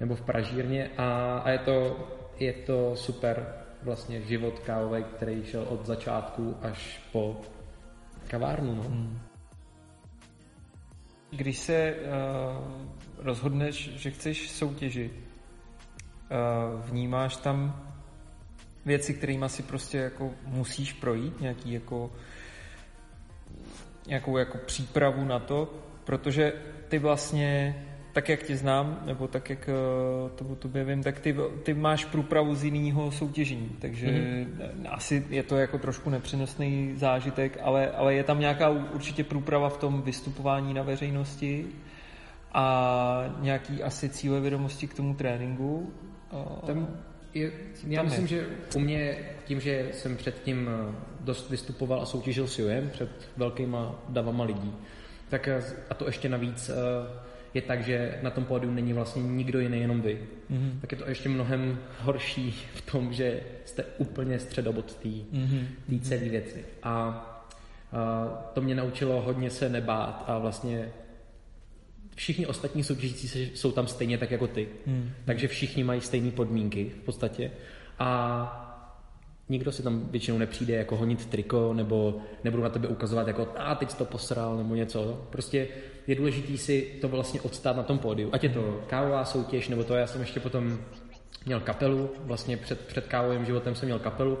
nebo 0.00 0.14
v 0.14 0.22
pražírně 0.22 0.90
a, 0.96 1.38
a 1.38 1.50
je, 1.50 1.58
to, 1.58 2.08
je 2.38 2.52
to 2.52 2.96
super 2.96 3.46
vlastně 3.82 4.22
život 4.22 4.58
kávový, 4.58 5.04
který 5.04 5.44
šel 5.44 5.66
od 5.68 5.86
začátku 5.86 6.56
až 6.62 7.00
po 7.12 7.40
kavárnu. 8.28 8.74
No. 8.74 8.82
Hmm. 8.82 9.18
Když 11.30 11.58
se 11.58 11.94
uh, 11.94 13.24
rozhodneš, 13.24 13.90
že 13.96 14.10
chceš 14.10 14.50
soutěžit, 14.50 15.25
vnímáš 16.84 17.36
tam 17.36 17.82
věci, 18.86 19.14
kterými 19.14 19.48
si 19.48 19.62
prostě 19.62 19.98
jako 19.98 20.30
musíš 20.46 20.92
projít, 20.92 21.40
nějaký 21.40 21.72
jako 21.72 22.10
nějakou 24.06 24.36
jako 24.36 24.58
přípravu 24.58 25.24
na 25.24 25.38
to, 25.38 25.74
protože 26.04 26.52
ty 26.88 26.98
vlastně, 26.98 27.82
tak 28.12 28.28
jak 28.28 28.42
tě 28.42 28.56
znám, 28.56 29.02
nebo 29.06 29.28
tak 29.28 29.50
jak 29.50 29.68
eh, 29.68 29.72
to 30.34 30.44
o 30.44 30.56
tobě 30.56 30.84
vím, 30.84 31.02
tak 31.02 31.20
ty, 31.20 31.36
ty 31.62 31.74
máš 31.74 32.04
průpravu 32.04 32.54
z 32.54 32.64
jiného 32.64 33.10
soutěžení, 33.10 33.76
takže 33.78 34.06
mm-hmm. 34.06 34.86
asi 34.88 35.26
je 35.30 35.42
to 35.42 35.56
jako 35.56 35.78
trošku 35.78 36.10
nepřenosný 36.10 36.92
zážitek, 36.96 37.58
ale, 37.62 37.90
ale 37.90 38.14
je 38.14 38.24
tam 38.24 38.40
nějaká 38.40 38.68
určitě 38.68 39.24
průprava 39.24 39.68
v 39.68 39.76
tom 39.76 40.02
vystupování 40.02 40.74
na 40.74 40.82
veřejnosti 40.82 41.66
a 42.52 43.36
nějaký 43.40 43.82
asi 43.82 44.08
cíle 44.08 44.40
vědomosti 44.40 44.86
k 44.88 44.94
tomu 44.94 45.14
tréninku. 45.14 45.92
Tam 46.66 46.88
je, 47.34 47.52
já 47.86 48.02
myslím, 48.02 48.22
je. 48.22 48.28
že 48.28 48.46
u 48.76 48.78
mě 48.78 49.18
tím, 49.44 49.60
že 49.60 49.88
jsem 49.92 50.16
předtím 50.16 50.68
eh, 50.68 50.94
dost 51.20 51.50
vystupoval 51.50 52.02
a 52.02 52.06
soutěžil 52.06 52.46
s 52.46 52.58
UM 52.58 52.90
před 52.90 53.10
velkýma 53.36 54.04
davama 54.08 54.44
lidí, 54.44 54.72
tak 55.28 55.48
eh, 55.48 55.62
a 55.90 55.94
to 55.94 56.06
ještě 56.06 56.28
navíc 56.28 56.68
eh, 56.68 56.74
je 57.54 57.62
tak, 57.62 57.84
že 57.84 58.18
na 58.22 58.30
tom 58.30 58.44
pódiu 58.44 58.72
není 58.72 58.92
vlastně 58.92 59.22
nikdo 59.22 59.60
jiný, 59.60 59.80
jenom 59.80 60.00
vy. 60.00 60.18
Mm-hmm. 60.50 60.80
Tak 60.80 60.92
je 60.92 60.98
to 60.98 61.08
ještě 61.08 61.28
mnohem 61.28 61.78
horší 62.00 62.52
v 62.74 62.90
tom, 62.92 63.12
že 63.12 63.40
jste 63.64 63.84
úplně 63.98 64.38
středobod 64.38 64.94
té 64.94 65.08
mm-hmm. 65.08 66.00
celé 66.00 66.28
věci. 66.28 66.64
A, 66.82 66.92
a 67.92 68.26
to 68.54 68.60
mě 68.60 68.74
naučilo 68.74 69.20
hodně 69.22 69.50
se 69.50 69.68
nebát 69.68 70.24
a 70.26 70.38
vlastně 70.38 70.92
všichni 72.16 72.46
ostatní 72.46 72.84
soutěžící 72.84 73.50
jsou 73.54 73.72
tam 73.72 73.86
stejně 73.86 74.18
tak 74.18 74.30
jako 74.30 74.46
ty. 74.46 74.68
Mm. 74.86 75.10
Takže 75.24 75.48
všichni 75.48 75.84
mají 75.84 76.00
stejné 76.00 76.30
podmínky 76.30 76.92
v 77.00 77.04
podstatě. 77.04 77.50
A 77.98 78.62
nikdo 79.48 79.72
si 79.72 79.82
tam 79.82 80.08
většinou 80.10 80.38
nepřijde 80.38 80.74
jako 80.74 80.96
honit 80.96 81.26
triko, 81.26 81.74
nebo 81.74 82.20
nebudu 82.44 82.62
na 82.62 82.68
tebe 82.68 82.88
ukazovat 82.88 83.26
jako 83.26 83.48
a 83.56 83.74
teď 83.74 83.90
jsi 83.90 83.96
to 83.96 84.04
posral, 84.04 84.56
nebo 84.56 84.74
něco. 84.74 85.26
Prostě 85.30 85.68
je 86.06 86.14
důležité 86.14 86.58
si 86.58 86.98
to 87.00 87.08
vlastně 87.08 87.40
odstát 87.40 87.76
na 87.76 87.82
tom 87.82 87.98
pódiu. 87.98 88.30
Ať 88.32 88.44
je 88.44 88.50
to 88.50 88.84
kávová 88.86 89.24
soutěž, 89.24 89.68
nebo 89.68 89.84
to 89.84 89.94
já 89.94 90.06
jsem 90.06 90.20
ještě 90.20 90.40
potom 90.40 90.78
měl 91.46 91.60
kapelu, 91.60 92.10
vlastně 92.20 92.56
před, 92.56 92.80
před 92.80 93.06
kávovým 93.06 93.44
životem 93.44 93.74
jsem 93.74 93.86
měl 93.86 93.98
kapelu 93.98 94.38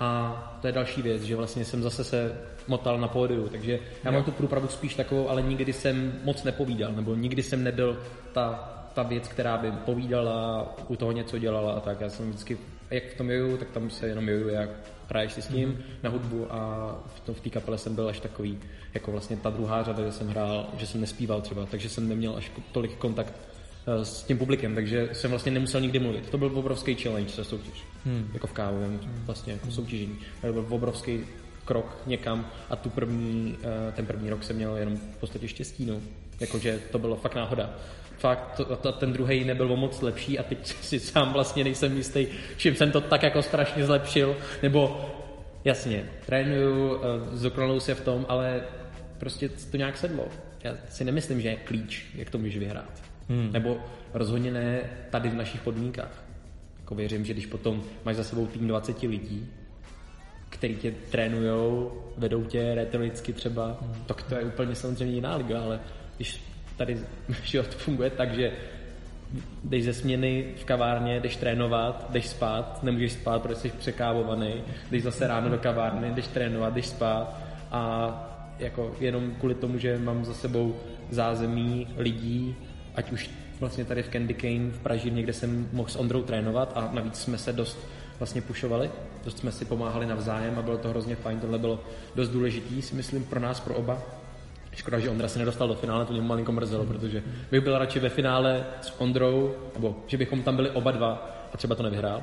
a 0.00 0.58
to 0.60 0.66
je 0.66 0.72
další 0.72 1.02
věc, 1.02 1.22
že 1.22 1.36
vlastně 1.36 1.64
jsem 1.64 1.82
zase 1.82 2.04
se 2.04 2.36
motal 2.66 2.98
na 2.98 3.08
pódiu, 3.08 3.48
takže 3.48 3.78
já 4.04 4.10
mám 4.10 4.24
tu 4.24 4.30
průpravu 4.30 4.68
spíš 4.68 4.94
takovou, 4.94 5.28
ale 5.28 5.42
nikdy 5.42 5.72
jsem 5.72 6.12
moc 6.24 6.44
nepovídal, 6.44 6.92
nebo 6.92 7.14
nikdy 7.14 7.42
jsem 7.42 7.64
nebyl 7.64 7.98
ta, 8.32 8.70
ta 8.94 9.02
věc, 9.02 9.28
která 9.28 9.56
by 9.56 9.70
povídala, 9.70 10.74
u 10.88 10.96
toho 10.96 11.12
něco 11.12 11.38
dělala 11.38 11.72
a 11.72 11.80
tak. 11.80 12.00
Já 12.00 12.10
jsem 12.10 12.28
vždycky 12.28 12.58
jak 12.90 13.04
v 13.04 13.16
tom 13.16 13.30
joju, 13.30 13.56
tak 13.56 13.70
tam 13.70 13.90
se 13.90 14.06
jenom 14.06 14.28
joju, 14.28 14.48
jak 14.48 14.70
hraješ 15.08 15.32
si 15.32 15.42
s 15.42 15.46
tím 15.46 15.72
mm-hmm. 15.72 16.02
na 16.02 16.10
hudbu 16.10 16.46
a 16.50 16.90
v, 17.16 17.20
to, 17.20 17.34
v 17.34 17.40
té 17.40 17.50
kapele 17.50 17.78
jsem 17.78 17.94
byl 17.94 18.08
až 18.08 18.20
takový, 18.20 18.58
jako 18.94 19.12
vlastně 19.12 19.36
ta 19.36 19.50
druhá 19.50 19.82
řada, 19.82 20.04
že 20.04 20.12
jsem 20.12 20.28
hrál, 20.28 20.66
že 20.76 20.86
jsem 20.86 21.00
nespíval 21.00 21.40
třeba, 21.40 21.66
takže 21.66 21.88
jsem 21.88 22.08
neměl 22.08 22.36
až 22.36 22.52
tolik 22.72 22.96
kontakt 22.96 23.34
s 23.86 24.22
tím 24.22 24.38
publikem, 24.38 24.74
takže 24.74 25.08
jsem 25.12 25.30
vlastně 25.30 25.52
nemusel 25.52 25.80
nikdy 25.80 25.98
mluvit. 25.98 26.30
To 26.30 26.38
byl 26.38 26.58
obrovský 26.58 26.94
challenge 26.94 27.30
se 27.30 27.44
soutěž, 27.44 27.84
hmm. 28.04 28.30
jako 28.34 28.46
v 28.46 28.52
kávovém 28.52 29.00
vlastně 29.26 29.52
jako 29.52 29.70
soutěžení. 29.70 30.18
To 30.40 30.52
byl 30.52 30.66
obrovský 30.68 31.20
krok 31.64 32.02
někam 32.06 32.50
a 32.70 32.76
tu 32.76 32.90
první, 32.90 33.56
uh, 33.58 33.94
ten 33.94 34.06
první 34.06 34.30
rok 34.30 34.44
jsem 34.44 34.56
měl 34.56 34.76
jenom 34.76 34.96
v 34.96 35.16
podstatě 35.16 35.48
štěstí, 35.48 35.86
no. 35.86 36.00
Jakože 36.40 36.80
to 36.92 36.98
bylo 36.98 37.16
fakt 37.16 37.34
náhoda 37.34 37.74
fakt 38.18 38.56
to, 38.56 38.76
to, 38.76 38.92
ten 38.92 39.12
druhý 39.12 39.44
nebyl 39.44 39.72
o 39.72 39.76
moc 39.76 40.02
lepší 40.02 40.38
a 40.38 40.42
teď 40.42 40.66
si 40.80 41.00
sám 41.00 41.32
vlastně 41.32 41.64
nejsem 41.64 41.96
jistý, 41.96 42.26
čím 42.56 42.74
jsem 42.74 42.92
to 42.92 43.00
tak 43.00 43.22
jako 43.22 43.42
strašně 43.42 43.86
zlepšil, 43.86 44.36
nebo 44.62 45.10
jasně, 45.64 46.04
trénuju, 46.26 46.96
eh, 46.96 47.36
zdokonaluju 47.36 47.80
se 47.80 47.94
v 47.94 48.00
tom, 48.00 48.26
ale 48.28 48.62
prostě 49.18 49.48
to 49.48 49.76
nějak 49.76 49.96
sedlo. 49.96 50.28
Já 50.64 50.74
si 50.88 51.04
nemyslím, 51.04 51.40
že 51.40 51.48
je 51.48 51.56
klíč, 51.56 52.06
jak 52.14 52.30
to 52.30 52.38
můžeš 52.38 52.58
vyhrát. 52.58 53.03
Hmm. 53.28 53.52
Nebo 53.52 53.78
rozhodně 54.14 54.50
ne 54.50 54.80
tady 55.10 55.28
v 55.28 55.34
našich 55.34 55.60
podmínkách. 55.60 56.24
Jako 56.80 56.94
věřím, 56.94 57.24
že 57.24 57.32
když 57.32 57.46
potom 57.46 57.82
máš 58.04 58.16
za 58.16 58.24
sebou 58.24 58.46
tým 58.46 58.68
20 58.68 59.02
lidí, 59.02 59.48
který 60.48 60.76
tě 60.76 60.94
trénujou, 61.10 61.92
vedou 62.16 62.44
tě 62.44 62.74
retoricky 62.74 63.32
třeba, 63.32 63.78
mm. 63.80 63.94
tak 64.06 64.22
to 64.22 64.34
je 64.34 64.44
úplně 64.44 64.74
samozřejmě 64.74 65.14
jiná 65.14 65.36
liga, 65.36 65.60
ale 65.62 65.80
když 66.16 66.40
tady 66.76 66.98
život 67.44 67.74
funguje 67.74 68.10
tak, 68.10 68.34
že 68.34 68.52
jdeš 69.64 69.84
ze 69.84 69.94
směny 69.94 70.54
v 70.56 70.64
kavárně, 70.64 71.20
jdeš 71.20 71.36
trénovat, 71.36 72.06
jdeš 72.10 72.26
spát, 72.26 72.82
nemůžeš 72.82 73.12
spát, 73.12 73.42
protože 73.42 73.56
jsi 73.56 73.68
překávovaný, 73.68 74.62
jdeš 74.90 75.02
zase 75.02 75.26
ráno 75.26 75.48
do 75.48 75.58
kavárny, 75.58 76.10
jdeš 76.10 76.26
trénovat, 76.26 76.74
jdeš 76.74 76.86
spát 76.86 77.40
a 77.70 78.12
jako 78.58 78.96
jenom 79.00 79.34
kvůli 79.38 79.54
tomu, 79.54 79.78
že 79.78 79.98
mám 79.98 80.24
za 80.24 80.34
sebou 80.34 80.76
zázemí 81.10 81.88
lidí, 81.96 82.56
ať 82.94 83.12
už 83.12 83.30
vlastně 83.60 83.84
tady 83.84 84.02
v 84.02 84.08
Candy 84.08 84.34
Cane 84.34 84.70
v 84.70 84.80
Praží, 84.80 85.10
kde 85.10 85.32
jsem 85.32 85.68
mohl 85.72 85.88
s 85.88 85.96
Ondrou 85.96 86.22
trénovat 86.22 86.72
a 86.74 86.90
navíc 86.92 87.16
jsme 87.16 87.38
se 87.38 87.52
dost 87.52 87.78
vlastně 88.18 88.42
pušovali, 88.42 88.90
dost 89.24 89.38
jsme 89.38 89.52
si 89.52 89.64
pomáhali 89.64 90.06
navzájem 90.06 90.58
a 90.58 90.62
bylo 90.62 90.78
to 90.78 90.88
hrozně 90.88 91.16
fajn, 91.16 91.40
tohle 91.40 91.58
bylo 91.58 91.80
dost 92.14 92.28
důležitý, 92.28 92.82
si 92.82 92.94
myslím, 92.94 93.24
pro 93.24 93.40
nás, 93.40 93.60
pro 93.60 93.74
oba. 93.74 94.02
Škoda, 94.72 94.98
že 94.98 95.10
Ondra 95.10 95.28
se 95.28 95.38
nedostal 95.38 95.68
do 95.68 95.74
finále, 95.74 96.04
to 96.04 96.12
mě 96.12 96.22
malinko 96.22 96.52
mrzelo, 96.52 96.84
protože 96.84 97.22
bych 97.50 97.60
byl 97.60 97.78
radši 97.78 98.00
ve 98.00 98.08
finále 98.08 98.66
s 98.80 99.00
Ondrou, 99.00 99.54
nebo 99.74 99.96
že 100.06 100.16
bychom 100.16 100.42
tam 100.42 100.56
byli 100.56 100.70
oba 100.70 100.90
dva 100.90 101.30
a 101.52 101.56
třeba 101.56 101.74
to 101.74 101.82
nevyhrál, 101.82 102.22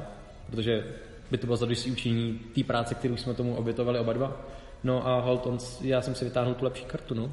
protože 0.50 0.86
by 1.32 1.38
to 1.38 1.48
bylo 1.48 1.58
zadosti 1.58 1.92
učinění 1.92 2.40
té 2.56 2.64
práce, 2.64 2.96
kterou 2.96 3.18
jsme 3.18 3.34
tomu 3.34 3.56
obětovali 3.56 4.00
oba 4.00 4.14
dva. 4.14 4.42
No 4.84 5.08
a 5.08 5.20
Holton, 5.20 5.58
já 5.82 6.02
jsem 6.02 6.16
si 6.16 6.26
vytáhnul 6.26 6.54
tu 6.54 6.66
lepší 6.66 6.86
kartu, 6.86 7.14
no. 7.14 7.32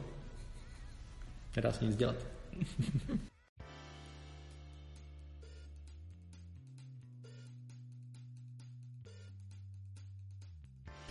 Nedá 1.56 1.72
se 1.72 1.84
nic 1.84 1.96
dělat. 1.96 2.37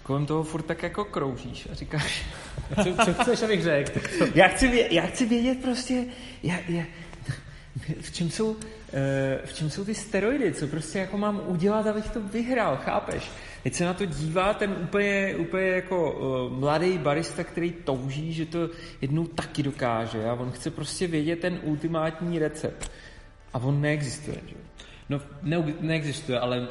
kolem 0.08 0.26
toho 0.26 0.44
furt 0.44 0.62
tak 0.62 0.84
jako 0.84 1.06
kroužíš 1.06 1.68
a 1.72 1.74
říkáš... 1.74 2.26
co, 2.84 3.06
co 3.06 3.14
chceš, 3.14 3.42
abych 3.42 3.64
řekl? 3.64 4.00
já, 4.36 4.48
chci 4.48 4.68
vědět, 4.68 4.92
já 4.92 5.06
chci 5.08 5.26
vědět 5.26 5.62
prostě, 5.62 6.06
já, 6.44 6.56
já, 6.68 6.84
v 8.02 8.12
čem 8.12 8.30
jsou, 8.30 8.56
eh, 8.94 9.40
v 9.46 9.54
čem 9.54 9.70
jsou 9.70 9.86
ty 9.86 9.96
steroidy, 9.96 10.54
co 10.54 10.68
prostě 10.68 11.00
jako 11.00 11.18
mám 11.18 11.42
udělat, 11.46 11.88
abych 11.88 12.10
to 12.10 12.22
vyhrál, 12.22 12.78
chápeš? 12.78 13.32
Teď 13.68 13.74
se 13.74 13.86
na 13.86 13.94
to 13.94 14.06
dívá 14.06 14.54
ten 14.54 14.76
úplně, 14.84 15.36
úplně 15.38 15.68
jako 15.68 16.12
uh, 16.12 16.60
mladý 16.60 16.98
barista, 16.98 17.44
který 17.44 17.72
touží, 17.72 18.34
že 18.34 18.46
to 18.46 18.70
jednou 19.02 19.28
taky 19.28 19.64
dokáže 19.64 20.26
a 20.26 20.34
on 20.34 20.52
chce 20.52 20.72
prostě 20.72 21.08
vědět 21.08 21.40
ten 21.40 21.60
ultimátní 21.64 22.40
recept. 22.40 22.92
A 23.54 23.60
on 23.60 23.82
neexistuje, 23.82 24.38
že? 24.48 24.56
No, 25.10 25.22
ne, 25.44 25.74
neexistuje, 25.80 26.40
ale 26.40 26.68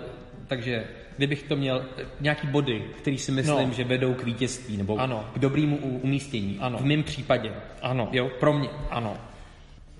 takže 0.46 0.84
kdybych 1.16 1.42
to 1.42 1.56
měl, 1.56 1.86
nějaký 2.20 2.46
body, 2.46 2.84
který 2.98 3.18
si 3.18 3.32
myslím, 3.32 3.68
no. 3.68 3.74
že 3.74 3.84
vedou 3.84 4.14
k 4.14 4.24
vítězství 4.24 4.76
nebo 4.76 4.98
ano. 4.98 5.30
k 5.34 5.38
dobrému 5.38 5.76
umístění. 5.76 6.58
Ano. 6.60 6.78
V 6.78 6.84
mém 6.84 7.02
případě. 7.02 7.52
Ano. 7.82 8.08
Jo, 8.12 8.30
pro 8.40 8.52
mě. 8.52 8.68
Ano. 8.90 9.16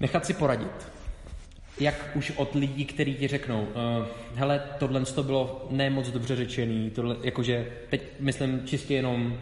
Nechat 0.01 0.27
si 0.27 0.35
poradit. 0.35 0.96
Jak 1.81 2.11
už 2.15 2.33
od 2.37 2.55
lidí, 2.55 2.85
kteří 2.85 3.15
ti 3.15 3.29
řeknou, 3.29 3.63
uh, 3.63 4.07
hele, 4.35 4.63
tohle 4.79 5.05
to 5.05 5.23
bylo 5.23 5.69
ne 5.71 5.91
moc 5.91 6.11
dobře 6.11 6.37
řečený, 6.37 6.91
tohle, 6.91 7.17
jakože 7.23 7.67
teď 7.91 8.03
myslím 8.21 8.63
čistě 8.67 8.95
jenom 8.95 9.27
uh, 9.27 9.39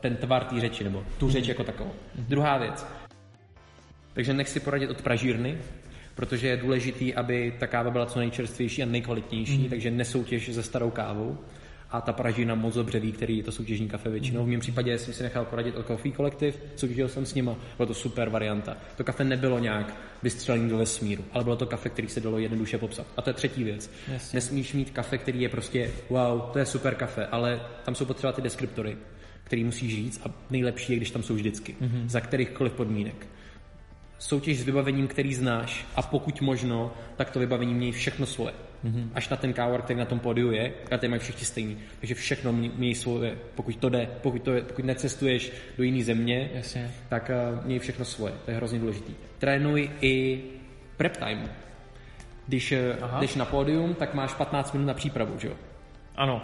ten 0.00 0.16
tvar 0.16 0.44
té 0.44 0.60
řeči, 0.60 0.84
nebo 0.84 1.04
tu 1.18 1.30
řeč 1.30 1.44
mm. 1.44 1.48
jako 1.48 1.64
takovou. 1.64 1.90
Mm. 2.14 2.24
Druhá 2.28 2.58
věc. 2.58 2.86
Takže 4.12 4.32
nech 4.32 4.48
si 4.48 4.60
poradit 4.60 4.90
od 4.90 5.02
pražírny, 5.02 5.58
protože 6.14 6.48
je 6.48 6.56
důležitý, 6.56 7.14
aby 7.14 7.54
ta 7.60 7.66
káva 7.66 7.90
byla 7.90 8.06
co 8.06 8.18
nejčerstvější 8.18 8.82
a 8.82 8.86
nejkvalitnější, 8.86 9.58
mm. 9.58 9.68
takže 9.68 9.90
nesoutěž 9.90 10.54
se 10.54 10.62
starou 10.62 10.90
kávou. 10.90 11.38
A 11.90 12.00
ta 12.00 12.12
pražina 12.12 12.54
moc 12.54 12.74
dobře 12.74 13.00
ví, 13.00 13.12
který 13.12 13.36
je 13.36 13.42
to 13.42 13.52
soutěžní 13.52 13.88
kafe 13.88 14.10
většinou. 14.10 14.44
V 14.44 14.48
mém 14.48 14.60
případě 14.60 14.98
jsem 14.98 15.14
si 15.14 15.22
nechal 15.22 15.44
poradit 15.44 15.76
od 15.76 15.86
Coffee 15.86 16.12
Collective, 16.12 16.58
soutěžil 16.76 17.08
jsem 17.08 17.26
s 17.26 17.34
nima, 17.34 17.56
bylo 17.76 17.86
to 17.86 17.94
super 17.94 18.28
varianta. 18.28 18.76
To 18.96 19.04
kafe 19.04 19.24
nebylo 19.24 19.58
nějak 19.58 19.94
vystřelený 20.22 20.68
do 20.70 20.78
vesmíru, 20.78 21.24
ale 21.32 21.44
bylo 21.44 21.56
to 21.56 21.66
kafe, 21.66 21.88
který 21.88 22.08
se 22.08 22.20
dalo 22.20 22.38
jednoduše 22.38 22.78
popsat. 22.78 23.06
A 23.16 23.22
to 23.22 23.30
je 23.30 23.34
třetí 23.34 23.64
věc. 23.64 23.90
Jasně. 24.12 24.36
Nesmíš 24.36 24.72
mít 24.72 24.90
kafe, 24.90 25.18
který 25.18 25.40
je 25.40 25.48
prostě 25.48 25.90
wow, 26.10 26.40
to 26.52 26.58
je 26.58 26.66
super 26.66 26.94
kafe, 26.94 27.26
ale 27.26 27.60
tam 27.84 27.94
jsou 27.94 28.04
potřeba 28.04 28.32
ty 28.32 28.42
deskriptory, 28.42 28.96
který 29.44 29.64
musíš 29.64 29.94
říct 29.94 30.20
a 30.24 30.30
nejlepší 30.50 30.92
je, 30.92 30.96
když 30.96 31.10
tam 31.10 31.22
jsou 31.22 31.34
vždycky, 31.34 31.76
mm-hmm. 31.80 32.08
za 32.08 32.20
kterýchkoliv 32.20 32.72
podmínek 32.72 33.26
soutěž 34.18 34.58
s 34.58 34.64
vybavením, 34.64 35.08
který 35.08 35.34
znáš 35.34 35.86
a 35.96 36.02
pokud 36.02 36.40
možno, 36.40 36.92
tak 37.16 37.30
to 37.30 37.38
vybavení 37.38 37.74
mějí 37.74 37.92
všechno 37.92 38.26
svoje. 38.26 38.52
Mm-hmm. 38.86 39.08
Až 39.14 39.28
na 39.28 39.36
ten 39.36 39.52
kávar, 39.52 39.82
který 39.82 39.98
na 39.98 40.04
tom 40.04 40.18
pódiu 40.18 40.50
je, 40.50 40.72
a 40.90 40.96
ty 40.98 41.08
mají 41.08 41.20
všichni 41.20 41.46
stejný. 41.46 41.78
Takže 42.00 42.14
všechno 42.14 42.52
mějí 42.52 42.94
svoje. 42.94 43.36
Pokud 43.54 43.76
to 43.76 43.88
jde, 43.88 44.08
pokud, 44.22 44.42
to 44.42 44.52
je, 44.52 44.62
pokud 44.62 44.84
necestuješ 44.84 45.52
do 45.78 45.84
jiné 45.84 46.04
země, 46.04 46.50
Jasně. 46.54 46.90
tak 47.08 47.30
uh, 47.58 47.64
mějí 47.64 47.78
všechno 47.78 48.04
svoje. 48.04 48.34
To 48.44 48.50
je 48.50 48.56
hrozně 48.56 48.78
důležité. 48.78 49.12
Trénuj 49.38 49.90
i 50.00 50.42
prep 50.96 51.16
time. 51.16 51.50
Když 52.46 52.72
eh, 52.72 52.96
Aha. 53.00 53.20
jdeš 53.20 53.34
na 53.34 53.44
pódium, 53.44 53.94
tak 53.94 54.14
máš 54.14 54.34
15 54.34 54.72
minut 54.72 54.86
na 54.86 54.94
přípravu, 54.94 55.38
že 55.38 55.48
jo? 55.48 55.54
Ano. 56.16 56.42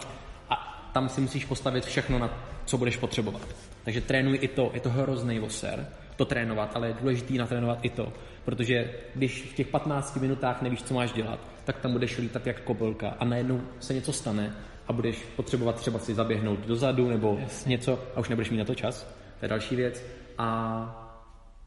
A 0.49 0.89
tam 0.93 1.09
si 1.09 1.21
musíš 1.21 1.45
postavit 1.45 1.85
všechno, 1.85 2.19
na 2.19 2.43
co 2.65 2.77
budeš 2.77 2.97
potřebovat. 2.97 3.47
Takže 3.83 4.01
trénuj 4.01 4.39
i 4.41 4.47
to. 4.47 4.71
Je 4.73 4.79
to 4.79 4.89
hrozný 4.89 5.39
voser 5.39 5.87
to 6.15 6.25
trénovat, 6.25 6.71
ale 6.75 6.87
je 6.87 6.93
důležité 7.01 7.33
natrénovat 7.33 7.79
i 7.81 7.89
to. 7.89 8.13
Protože 8.45 8.91
když 9.15 9.51
v 9.51 9.55
těch 9.55 9.67
15 9.67 10.17
minutách 10.17 10.61
nevíš, 10.61 10.83
co 10.83 10.93
máš 10.93 11.11
dělat, 11.11 11.39
tak 11.65 11.79
tam 11.79 11.91
budeš 11.91 12.17
lítat 12.17 12.47
jak 12.47 12.61
kobylka 12.61 13.09
a 13.09 13.25
najednou 13.25 13.61
se 13.79 13.93
něco 13.93 14.13
stane 14.13 14.55
a 14.87 14.93
budeš 14.93 15.25
potřebovat 15.35 15.75
třeba 15.75 15.99
si 15.99 16.13
zaběhnout 16.13 16.59
dozadu 16.59 17.09
nebo 17.09 17.37
Jasně. 17.39 17.69
něco 17.69 17.99
a 18.15 18.19
už 18.19 18.29
nebudeš 18.29 18.49
mít 18.49 18.57
na 18.57 18.65
to 18.65 18.75
čas. 18.75 19.03
To 19.39 19.45
je 19.45 19.49
další 19.49 19.75
věc. 19.75 20.03
A, 20.37 20.99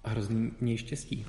hrozný 0.04 0.52
měj 0.61 0.76
štěstí. 0.76 1.26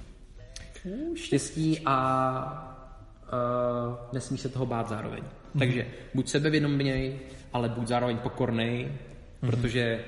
Štěstí 1.15 1.79
a 1.85 2.77
uh, 3.23 4.13
nesmíš 4.13 4.41
se 4.41 4.49
toho 4.49 4.65
bát 4.65 4.89
zároveň. 4.89 5.23
Mm. 5.53 5.59
Takže 5.59 5.87
buď 6.13 6.29
sebevědomý, 6.29 7.19
ale 7.53 7.69
buď 7.69 7.87
zároveň 7.87 8.17
pokorný, 8.17 8.87
mm. 9.41 9.49
protože 9.49 10.03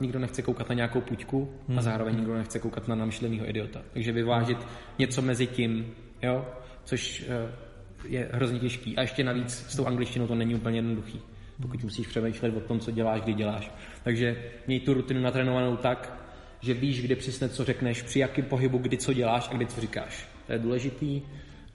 nikdo 0.00 0.18
nechce 0.18 0.42
koukat 0.42 0.68
na 0.68 0.74
nějakou 0.74 1.00
puťku 1.00 1.52
hmm. 1.68 1.78
a 1.78 1.82
zároveň 1.82 2.16
nikdo 2.16 2.34
nechce 2.34 2.58
koukat 2.58 2.88
na 2.88 2.94
namyšlenýho 2.94 3.48
idiota. 3.48 3.82
Takže 3.92 4.12
vyvážit 4.12 4.58
něco 4.98 5.22
mezi 5.22 5.46
tím, 5.46 5.94
jo, 6.22 6.46
což 6.84 7.24
uh, 7.28 8.12
je 8.12 8.28
hrozně 8.32 8.58
těžký. 8.58 8.96
A 8.96 9.00
ještě 9.00 9.24
navíc 9.24 9.50
s 9.50 9.76
tou 9.76 9.86
angličtinou 9.86 10.26
to 10.26 10.34
není 10.34 10.54
úplně 10.54 10.78
jednoduchý, 10.78 11.20
pokud 11.62 11.84
musíš 11.84 12.06
přemýšlet 12.06 12.56
o 12.56 12.60
tom, 12.60 12.80
co 12.80 12.90
děláš, 12.90 13.20
kdy 13.20 13.34
děláš. 13.34 13.70
Takže 14.02 14.42
měj 14.66 14.80
tu 14.80 14.94
rutinu 14.94 15.20
natrénovanou 15.20 15.76
tak, 15.76 16.24
že 16.60 16.74
víš, 16.74 17.02
kdy 17.02 17.16
přesně 17.16 17.48
co 17.48 17.64
řekneš, 17.64 18.02
při 18.02 18.18
jakém 18.18 18.44
pohybu, 18.44 18.78
kdy 18.78 18.96
co 18.96 19.12
děláš 19.12 19.48
a 19.50 19.54
kdy 19.54 19.66
co 19.66 19.80
říkáš. 19.80 20.28
To 20.46 20.52
je 20.52 20.58
důležitý. 20.58 21.22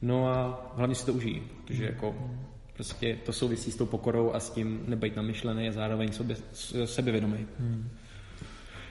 No 0.01 0.27
a 0.27 0.71
hlavně 0.75 0.95
si 0.95 1.05
to 1.05 1.13
užij, 1.13 1.41
protože 1.65 1.85
jako 1.85 2.15
Prostě 2.79 3.17
to 3.25 3.33
souvisí 3.33 3.71
s 3.71 3.75
tou 3.75 3.85
pokorou 3.85 4.33
a 4.33 4.39
s 4.39 4.49
tím 4.49 4.83
nebejt 4.87 5.15
namyšlený 5.15 5.69
a 5.69 5.71
zároveň 5.71 6.11
sobě, 6.11 6.35
sebevědomý. 6.85 7.47
Hmm. 7.59 7.89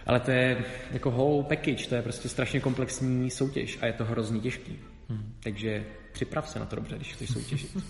Ale 0.07 0.21
to 0.21 0.30
je 0.30 0.64
jako 0.90 1.11
whole 1.11 1.45
package, 1.45 1.88
to 1.88 1.95
je 1.95 2.02
prostě 2.02 2.28
strašně 2.28 2.61
komplexní 2.61 3.30
soutěž 3.30 3.78
a 3.80 3.87
je 3.87 3.92
to 3.92 4.04
hrozně 4.04 4.40
těžký. 4.40 4.78
Hmm. 5.09 5.35
Takže 5.40 5.85
připrav 6.12 6.49
se 6.49 6.59
na 6.59 6.66
to 6.66 6.76
dobře, 6.76 6.97
když 6.97 7.12
chceš 7.12 7.30
soutěžit. 7.30 7.76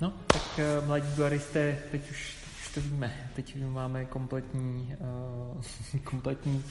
No, 0.00 0.12
tak 0.26 0.42
uh, 0.58 0.86
mladí 0.86 1.08
baristé, 1.16 1.78
teď 1.90 2.10
už, 2.10 2.36
teď 2.44 2.52
už 2.60 2.74
to 2.74 2.80
víme. 2.80 3.30
Teď 3.34 3.56
máme 3.64 4.04
kompletní, 4.04 4.96
uh, 5.94 6.00
kompletní 6.04 6.64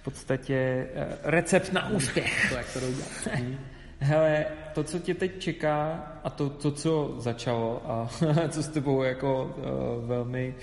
v 0.00 0.04
podstatě 0.04 0.86
uh, 0.94 1.12
recept 1.22 1.72
na 1.72 1.88
úspěch. 1.88 2.48
To, 2.48 2.54
jak 2.54 2.72
to 2.72 2.78
udělat. 2.78 3.42
hele, 3.98 4.46
to, 4.74 4.84
co 4.84 4.98
tě 4.98 5.14
teď 5.14 5.38
čeká 5.38 6.04
a 6.24 6.30
to, 6.30 6.50
to 6.50 6.70
co 6.70 7.14
začalo 7.18 7.82
a 7.86 8.08
co 8.48 8.62
s 8.62 8.68
tebou 8.68 9.02
jako 9.02 9.54
uh, 9.56 10.08
velmi 10.08 10.54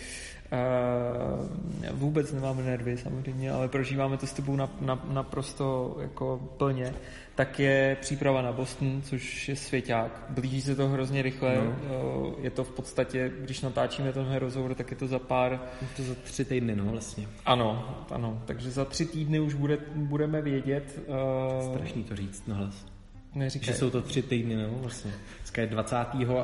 uh, 0.51 1.45
vůbec 1.91 2.31
nemáme 2.33 2.63
nervy 2.63 2.97
samozřejmě, 2.97 3.51
ale 3.51 3.67
prožíváme 3.67 4.17
to 4.17 4.27
s 4.27 4.33
tebou 4.33 4.55
na, 4.55 4.69
na, 4.81 5.03
naprosto 5.09 5.97
jako 6.01 6.53
plně, 6.57 6.93
tak 7.35 7.59
je 7.59 7.97
příprava 8.01 8.41
na 8.41 8.51
Boston, 8.51 9.01
což 9.01 9.49
je 9.49 9.55
svěťák. 9.55 10.25
Blíží 10.29 10.61
se 10.61 10.75
to 10.75 10.89
hrozně 10.89 11.21
rychle. 11.21 11.55
No. 11.55 11.75
Uh, 12.31 12.33
je 12.43 12.49
to 12.49 12.63
v 12.63 12.71
podstatě, 12.71 13.31
když 13.41 13.61
natáčíme 13.61 14.13
tenhle 14.13 14.39
rozhovor, 14.39 14.75
tak 14.75 14.91
je 14.91 14.97
to 14.97 15.07
za 15.07 15.19
pár... 15.19 15.59
Je 15.81 15.87
to 15.97 16.03
za 16.03 16.15
tři 16.23 16.45
týdny, 16.45 16.75
no 16.75 16.85
vlastně. 16.85 17.27
Ano, 17.45 17.97
ano. 18.11 18.41
Takže 18.45 18.71
za 18.71 18.85
tři 18.85 19.05
týdny 19.05 19.39
už 19.39 19.53
bude, 19.53 19.77
budeme 19.95 20.41
vědět... 20.41 20.99
Uh, 21.07 21.73
Strašný 21.73 22.03
to 22.03 22.15
říct, 22.15 22.47
no 22.47 22.69
Neříkaj. 23.35 23.65
Že 23.65 23.79
jsou 23.79 23.89
to 23.89 24.01
tři 24.01 24.21
týdny, 24.21 24.55
no, 24.55 24.69
vlastně. 24.69 25.11
Dneska 25.39 25.61
je 25.61 25.67
20. 25.67 25.95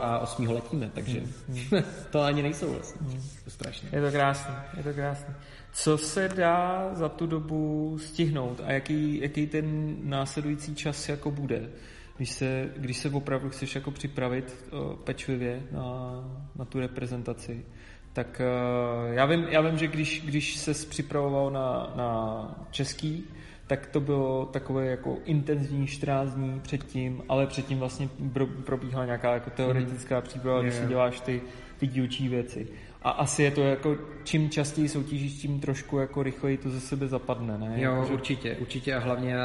a 0.01 0.19
8. 0.19 0.47
letíme, 0.47 0.91
takže 0.93 1.21
hmm. 1.49 1.83
to 2.11 2.21
ani 2.21 2.43
nejsou 2.43 2.73
vlastně. 2.73 3.07
Hmm. 3.07 3.19
To 3.19 3.43
je 3.45 3.51
strašné. 3.51 3.89
Je 3.93 4.01
to 4.01 4.11
krásné, 4.11 4.63
je 4.77 4.83
to 4.83 4.93
krásné. 4.93 5.35
Co 5.73 5.97
se 5.97 6.29
dá 6.35 6.89
za 6.93 7.09
tu 7.09 7.27
dobu 7.27 7.97
stihnout 8.01 8.61
a 8.65 8.71
jaký, 8.71 9.21
jaký 9.21 9.47
ten 9.47 9.95
následující 10.03 10.75
čas 10.75 11.09
jako 11.09 11.31
bude? 11.31 11.69
když 12.17 12.29
se, 12.29 12.69
když 12.77 12.97
se 12.97 13.09
opravdu 13.09 13.49
chceš 13.49 13.75
jako 13.75 13.91
připravit 13.91 14.65
uh, 14.71 14.95
pečlivě 14.95 15.63
na, 15.71 16.11
na 16.55 16.65
tu 16.65 16.79
reprezentaci, 16.79 17.65
tak 18.13 18.41
uh, 18.41 19.13
já, 19.13 19.25
vím, 19.25 19.45
já 19.49 19.61
vím, 19.61 19.77
že 19.77 19.87
když, 19.87 20.21
když 20.25 20.55
se 20.57 20.73
připravoval 20.73 21.51
na, 21.51 21.93
na 21.95 22.65
český, 22.71 23.23
tak 23.67 23.87
to 23.87 23.99
bylo 23.99 24.45
takové 24.45 24.85
jako 24.85 25.17
intenzivní 25.25 25.87
14 25.87 26.33
dní 26.33 26.59
předtím, 26.59 27.23
ale 27.29 27.47
předtím 27.47 27.79
vlastně 27.79 28.09
probíhala 28.65 29.05
nějaká 29.05 29.33
jako 29.33 29.49
teoretická 29.49 30.21
příprava, 30.21 30.61
když 30.61 30.73
si 30.73 30.85
děláš 30.85 31.19
ty, 31.19 31.41
ty 31.77 31.87
dílčí 31.87 32.27
věci. 32.27 32.67
A 33.01 33.09
asi 33.09 33.43
je 33.43 33.51
to 33.51 33.61
jako, 33.61 33.97
čím 34.23 34.49
častěji 34.49 34.89
soutěžíš, 34.89 35.33
tím 35.33 35.59
trošku 35.59 35.97
jako 35.97 36.23
rychleji 36.23 36.57
to 36.57 36.69
ze 36.69 36.79
sebe 36.79 37.07
zapadne, 37.07 37.57
ne? 37.57 37.73
Jo, 37.75 37.95
jako, 37.95 38.13
určitě, 38.13 38.55
určitě 38.55 38.95
a 38.95 38.99
hlavně 38.99 39.35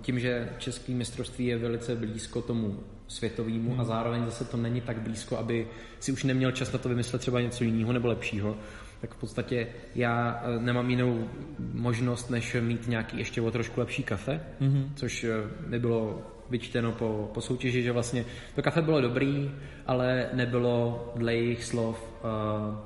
tím, 0.00 0.20
že 0.20 0.48
český 0.58 0.94
mistrovství 0.94 1.46
je 1.46 1.58
velice 1.58 1.96
blízko 1.96 2.42
tomu 2.42 2.76
světovému 3.08 3.70
hmm. 3.70 3.80
a 3.80 3.84
zároveň 3.84 4.24
zase 4.24 4.44
to 4.44 4.56
není 4.56 4.80
tak 4.80 5.00
blízko, 5.00 5.38
aby 5.38 5.66
si 6.00 6.12
už 6.12 6.24
neměl 6.24 6.52
čas 6.52 6.72
na 6.72 6.78
to 6.78 6.88
vymyslet 6.88 7.18
třeba 7.18 7.40
něco 7.40 7.64
jiného 7.64 7.92
nebo 7.92 8.08
lepšího, 8.08 8.56
tak 9.00 9.14
v 9.14 9.20
podstatě 9.20 9.68
já 9.94 10.42
e, 10.44 10.60
nemám 10.60 10.90
jinou 10.90 11.28
možnost, 11.72 12.30
než 12.30 12.56
mít 12.60 12.88
nějaký 12.88 13.18
ještě 13.18 13.42
o 13.42 13.50
trošku 13.50 13.80
lepší 13.80 14.02
kafe, 14.02 14.40
mm-hmm. 14.60 14.88
což 14.94 15.26
nebylo 15.66 15.96
bylo 15.96 16.22
vyčteno 16.50 16.92
po, 16.92 17.30
po 17.34 17.40
soutěži, 17.40 17.82
že 17.82 17.92
vlastně 17.92 18.24
to 18.54 18.62
kafe 18.62 18.82
bylo 18.82 19.00
dobrý, 19.00 19.50
ale 19.86 20.30
nebylo 20.32 21.12
dle 21.16 21.34
jejich 21.34 21.64
slov 21.64 22.14
uh, 22.24 22.78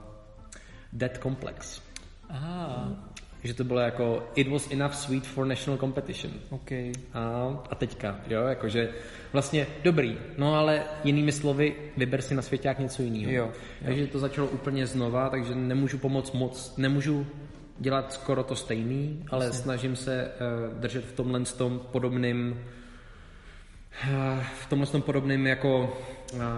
dead 0.93 1.19
complex. 1.23 1.83
Aha. 2.29 3.10
Že 3.43 3.55
to 3.55 3.65
bylo 3.65 3.81
jako 3.81 4.23
it 4.35 4.49
was 4.49 4.71
enough 4.71 4.95
sweet 4.95 5.27
for 5.27 5.47
national 5.47 5.79
competition. 5.79 6.33
Okay. 6.51 6.93
A, 7.13 7.21
a 7.71 7.75
teďka, 7.75 8.21
jo, 8.29 8.43
jakože 8.47 8.89
vlastně 9.33 9.67
dobrý, 9.83 10.19
no 10.39 10.55
ale 10.55 10.83
jinými 11.05 11.33
slovy, 11.33 11.75
vyber 11.97 12.23
si 12.23 12.35
na 12.35 12.43
světě 12.43 12.69
jak 12.69 12.79
něco 12.79 13.03
jiného. 13.03 13.33
Jo, 13.33 13.51
takže 13.85 14.07
to 14.07 14.19
začalo 14.19 14.49
úplně 14.49 14.87
znova, 14.87 15.29
takže 15.29 15.55
nemůžu 15.55 15.99
pomoct 15.99 16.33
moc, 16.33 16.77
nemůžu 16.77 17.27
dělat 17.79 18.13
skoro 18.13 18.43
to 18.43 18.57
stejný, 18.57 19.25
ale 19.31 19.45
Jasně. 19.45 19.63
snažím 19.63 19.97
se 19.97 20.31
uh, 20.71 20.79
držet 20.81 21.05
v 21.05 21.13
tomhle 21.13 21.41
tom 21.41 21.81
podobným 21.93 22.61
v 24.61 24.67
tomhle 24.69 24.87
tom 24.87 25.03
podobným 25.03 25.47
jako 25.47 25.97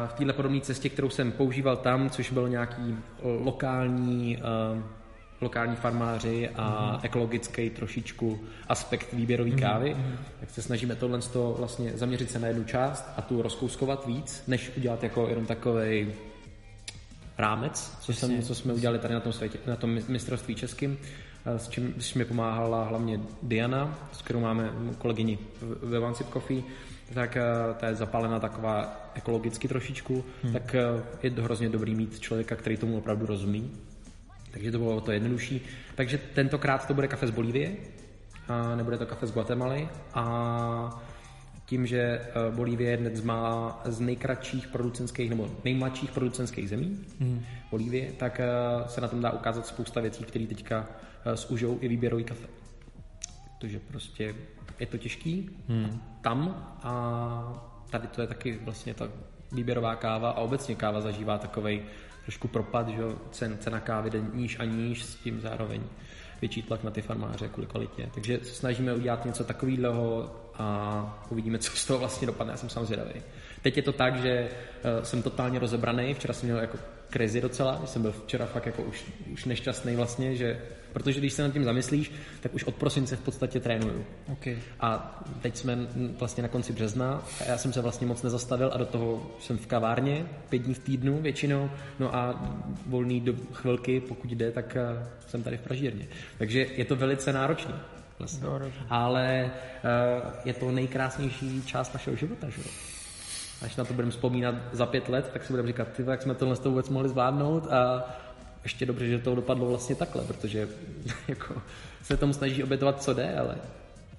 v 0.07 0.13
téhle 0.13 0.33
podobné 0.33 0.61
cestě, 0.61 0.89
kterou 0.89 1.11
jsem 1.11 1.33
používal 1.33 1.77
tam, 1.77 2.11
což 2.11 2.31
byl 2.31 2.49
nějaký 2.49 2.97
lokální 3.23 4.39
lokální 5.43 5.77
farmáři 5.77 6.49
a 6.49 6.63
mm-hmm. 6.63 7.01
ekologický 7.03 7.71
trošičku 7.71 8.41
aspekt 8.69 9.13
výběrové 9.13 9.51
mm-hmm. 9.51 9.61
kávy, 9.61 9.95
mm-hmm. 9.95 10.17
tak 10.41 10.51
se 10.51 10.63
snažíme 10.63 10.97
tohle 10.97 11.21
vlastně 11.59 11.93
zaměřit 11.95 12.31
se 12.31 12.39
na 12.39 12.49
jednu 12.49 12.65
část 12.65 13.05
a 13.17 13.23
tu 13.23 13.43
rozkouskovat 13.43 14.07
víc, 14.07 14.43
než 14.47 14.73
udělat 14.77 15.03
jako 15.03 15.29
jenom 15.29 15.47
takový 15.47 16.13
rámec, 17.39 17.97
co, 18.01 18.13
jsem, 18.13 18.43
co 18.43 18.55
jsme 18.55 18.73
udělali 18.73 18.99
tady 18.99 19.15
na 19.15 19.21
tom, 19.21 19.33
světě, 19.33 19.59
na 19.67 19.77
tom 19.77 19.99
mistrovství 20.09 20.55
českým, 20.55 20.99
s 21.47 21.69
čím, 21.69 21.95
s 21.99 22.07
čím 22.07 22.19
mi 22.19 22.25
pomáhala 22.25 22.85
hlavně 22.85 23.21
Diana, 23.43 24.09
s 24.13 24.23
kterou 24.23 24.41
máme 24.41 24.71
kolegyni 24.99 25.39
ve 25.83 25.99
Vancip 25.99 26.33
Coffee, 26.33 26.63
tak 27.15 27.37
eh, 27.37 27.43
ta 27.81 27.89
je 27.89 27.95
zapálena 27.95 28.41
taková 28.41 29.11
ekologicky 29.15 29.69
trošičku, 29.69 30.25
hmm. 30.43 30.53
tak 30.53 30.75
eh, 30.75 31.03
je 31.23 31.31
to 31.31 31.43
hrozně 31.43 31.69
dobrý 31.69 31.95
mít 31.95 32.21
člověka, 32.21 32.57
který 32.57 32.77
tomu 32.77 32.99
opravdu 32.99 33.27
rozumí. 33.27 33.71
Takže 34.53 34.73
to 34.73 34.79
bylo 34.79 35.01
to 35.01 35.13
jednodušší. 35.13 35.61
Takže 35.95 36.19
tentokrát 36.19 36.87
to 36.87 36.95
bude 36.95 37.09
kafe 37.09 37.27
z 37.27 37.31
Bolívie, 37.31 37.77
a 38.49 38.77
nebude 38.77 38.99
to 38.99 39.07
kafe 39.07 39.27
z 39.27 39.33
Guatemaly 39.33 39.89
a 40.15 41.03
tím, 41.67 41.87
že 41.87 42.01
eh, 42.01 42.51
Bolívie 42.51 42.91
je 42.91 42.97
dnes 42.97 43.23
má 43.23 43.81
z 43.85 44.01
nejkratších 44.01 44.67
producentských 44.69 45.31
nebo 45.31 45.51
nejmladších 45.65 46.11
producentských 46.11 46.69
zemí, 46.69 47.05
hmm. 47.21 47.45
Bolívie, 47.71 48.13
tak 48.13 48.41
se 48.87 49.01
na 49.01 49.09
tom 49.09 49.21
dá 49.21 49.31
ukázat 49.31 49.67
spousta 49.67 50.01
věcí, 50.01 50.25
které 50.25 50.47
teďka 50.47 50.89
zúžou 51.35 51.79
i 51.81 51.89
výběrový 51.89 52.25
kafe. 52.25 52.47
Protože 53.59 53.79
prostě 53.79 54.35
je 54.81 54.87
to 54.87 54.99
těžký 54.99 55.51
hmm. 55.69 56.01
tam 56.23 56.67
a 56.83 56.93
tady 57.91 58.09
to 58.09 58.21
je 58.21 58.27
taky 58.27 58.59
vlastně 58.65 58.95
ta 58.95 59.09
výběrová 59.53 59.97
káva 59.97 60.31
a 60.31 60.41
obecně 60.41 60.75
káva 60.75 61.01
zažívá 61.01 61.39
takový 61.39 61.83
trošku 62.23 62.49
propad, 62.49 62.89
že 62.89 63.03
cen, 63.31 63.59
cena 63.59 63.81
kávy 63.81 64.11
jde 64.11 64.21
níž 64.35 64.61
a 64.61 64.65
níž, 64.65 65.05
s 65.05 65.15
tím 65.15 65.41
zároveň 65.41 65.83
větší 66.41 66.63
tlak 66.63 66.85
na 66.85 66.91
ty 66.91 67.03
farmáře 67.03 67.49
kvůli 67.49 67.67
kvalitě. 67.67 68.11
Takže 68.15 68.39
se 68.43 68.55
snažíme 68.55 68.95
udělat 68.95 69.25
něco 69.25 69.45
takového 69.45 70.31
a 70.55 71.27
uvidíme, 71.31 71.59
co 71.65 71.77
z 71.77 71.87
toho 71.87 71.99
vlastně 71.99 72.27
dopadne. 72.27 72.53
Já 72.53 72.57
jsem 72.57 72.69
sám 72.69 72.87
zvědavý. 72.87 73.23
Teď 73.63 73.77
je 73.77 73.83
to 73.83 73.93
tak, 73.93 74.17
že 74.17 74.49
uh, 74.49 75.05
jsem 75.05 75.23
totálně 75.23 75.59
rozebraný. 75.59 76.15
Včera 76.15 76.35
jsem 76.35 76.49
měl 76.49 76.59
jako 76.59 76.79
krizi 77.13 77.41
docela, 77.41 77.79
že 77.81 77.87
jsem 77.87 78.03
byl 78.03 78.13
včera 78.13 78.47
fakt 78.47 78.67
jako 78.67 78.83
už, 78.83 79.05
už 79.33 79.45
nešťastný 79.45 79.97
vlastně, 79.97 80.37
že 80.37 80.61
protože 80.93 81.21
když 81.21 81.33
se 81.33 81.43
nad 81.43 81.53
tím 81.53 81.65
zamyslíš, 81.65 82.13
tak 82.41 82.55
už 82.55 82.65
od 82.65 82.75
prosince 82.75 83.17
v 83.17 83.21
podstatě 83.21 83.61
trénuju. 83.61 84.05
Okay. 84.33 84.59
A 84.81 85.21
teď 85.43 85.57
jsme 85.57 85.79
vlastně 86.19 86.43
na 86.43 86.49
konci 86.49 86.73
března 86.73 87.23
a 87.41 87.45
já 87.45 87.59
jsem 87.59 87.73
se 87.73 87.81
vlastně 87.81 88.07
moc 88.07 88.23
nezastavil 88.23 88.71
a 88.75 88.77
do 88.77 88.87
toho 88.87 89.31
jsem 89.41 89.59
v 89.59 89.67
kavárně 89.67 90.27
pět 90.49 90.63
dní 90.63 90.75
v 90.75 90.79
týdnu 90.79 91.23
většinou, 91.23 91.71
no 91.99 92.15
a 92.15 92.53
volný 92.87 93.21
do 93.21 93.35
chvilky, 93.53 94.01
pokud 94.01 94.31
jde, 94.31 94.51
tak 94.51 94.77
eh, 94.77 95.07
jsem 95.27 95.43
tady 95.43 95.57
v 95.57 95.61
pražírně. 95.61 96.07
Takže 96.39 96.67
je 96.77 96.85
to 96.85 96.97
velice 96.97 97.33
náročné. 97.33 97.75
Vlastně. 98.19 98.49
Ale 98.89 99.51
uh, 99.85 100.31
je 100.45 100.53
to 100.53 100.71
nejkrásnější 100.71 101.63
část 101.63 101.95
našeho 101.95 102.17
života, 102.17 102.49
že? 102.49 102.63
Až 103.65 103.77
na 103.77 103.85
to 103.85 103.95
budeme 103.95 104.11
vzpomínat 104.11 104.55
za 104.73 104.87
pět 104.87 105.09
let, 105.09 105.31
tak 105.33 105.45
si 105.45 105.53
budeme 105.53 105.69
říkat, 105.69 105.89
ty, 105.89 106.03
jak 106.11 106.23
jsme 106.23 106.35
tohle 106.35 106.57
vůbec 106.65 106.89
mohli 106.89 107.09
zvládnout 107.09 107.73
a 107.73 108.05
ještě 108.63 108.87
dobře, 108.87 109.07
že 109.07 109.19
to 109.19 109.35
dopadlo 109.35 109.69
vlastně 109.69 109.95
takhle, 109.95 110.25
protože 110.25 110.69
jako, 111.29 111.63
se 112.03 112.17
tomu 112.17 112.33
snaží 112.33 112.65
obětovat, 112.65 113.03
co 113.03 113.15
jde, 113.15 113.39
ale 113.39 113.57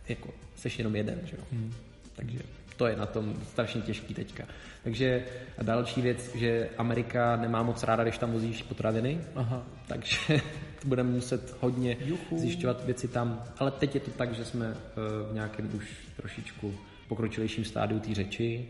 jako, 0.10 0.29
jsi 0.56 0.69
jenom 0.77 0.95
jeden, 0.95 1.19
že 1.23 1.38
jo. 1.38 1.43
Hmm. 1.51 1.73
Takže 2.15 2.39
to 2.77 2.88
je 2.88 2.95
na 2.95 3.06
tom 3.06 3.36
strašně 3.51 3.82
těžký 3.82 4.13
teďka. 4.13 4.43
Takže 4.84 5.25
a 5.58 5.63
další 5.63 6.01
věc, 6.01 6.36
že 6.36 6.69
Amerika 6.77 7.36
nemá 7.36 7.63
moc 7.63 7.84
ráda, 7.84 8.03
když 8.03 8.17
tam 8.17 8.32
vozíš 8.32 8.63
potraviny, 8.63 9.21
Aha. 9.36 9.63
takže 9.88 10.17
budeme 10.86 11.10
muset 11.10 11.56
hodně 11.62 11.97
Juhu. 12.06 12.39
zjišťovat 12.39 12.86
věci 12.86 13.08
tam. 13.08 13.43
Ale 13.58 13.71
teď 13.71 13.95
je 13.95 14.01
to 14.01 14.12
tak, 14.12 14.34
že 14.36 14.45
jsme 14.45 14.65
eh, 14.67 15.32
v 15.32 15.34
nějakém 15.34 15.69
už 15.75 15.91
trošičku 16.15 16.75
pokročilejším 17.08 17.65
stádiu 17.65 17.99
té 17.99 18.13
řeči, 18.13 18.67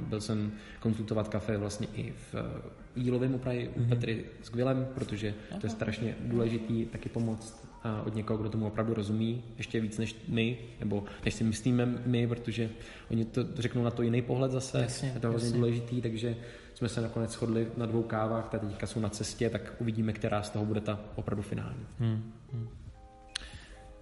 byl 0.00 0.20
jsem 0.20 0.52
konzultovat 0.80 1.28
kafe 1.28 1.56
vlastně 1.56 1.86
i 1.94 2.12
v 2.32 2.34
eh, 2.34 2.70
jílovém 2.96 3.34
upraví 3.34 3.68
mm-hmm. 3.68 3.88
Petry 3.88 4.24
s 4.42 4.50
Gvilem, 4.50 4.86
protože 4.94 5.34
to 5.60 5.66
je 5.66 5.70
strašně 5.70 6.16
důležitý 6.20 6.86
taky 6.86 7.08
pomoct 7.08 7.68
eh, 7.84 8.02
od 8.06 8.14
někoho, 8.14 8.38
kdo 8.38 8.50
tomu 8.50 8.66
opravdu 8.66 8.94
rozumí, 8.94 9.44
ještě 9.58 9.80
víc 9.80 9.98
než 9.98 10.16
my, 10.28 10.58
nebo 10.80 11.04
než 11.24 11.34
si 11.34 11.44
myslíme 11.44 11.86
my, 12.06 12.26
protože 12.26 12.70
oni 13.10 13.24
to 13.24 13.44
řeknou 13.54 13.84
na 13.84 13.90
to 13.90 14.02
jiný 14.02 14.22
pohled 14.22 14.52
zase, 14.52 14.78
jasně, 14.78 15.10
je 15.14 15.20
to 15.20 15.28
hrozně 15.28 15.50
důležitý, 15.50 16.02
takže 16.02 16.36
jsme 16.74 16.88
se 16.88 17.00
nakonec 17.00 17.32
shodli 17.32 17.68
na 17.76 17.86
dvou 17.86 18.02
kávách, 18.02 18.44
které 18.44 18.66
teďka 18.66 18.86
jsou 18.86 19.00
na 19.00 19.08
cestě, 19.08 19.50
tak 19.50 19.74
uvidíme, 19.78 20.12
která 20.12 20.42
z 20.42 20.50
toho 20.50 20.64
bude 20.64 20.80
ta 20.80 21.00
opravdu 21.14 21.42
finální. 21.42 21.86
Hmm. 21.98 22.32
Hmm. 22.52 22.68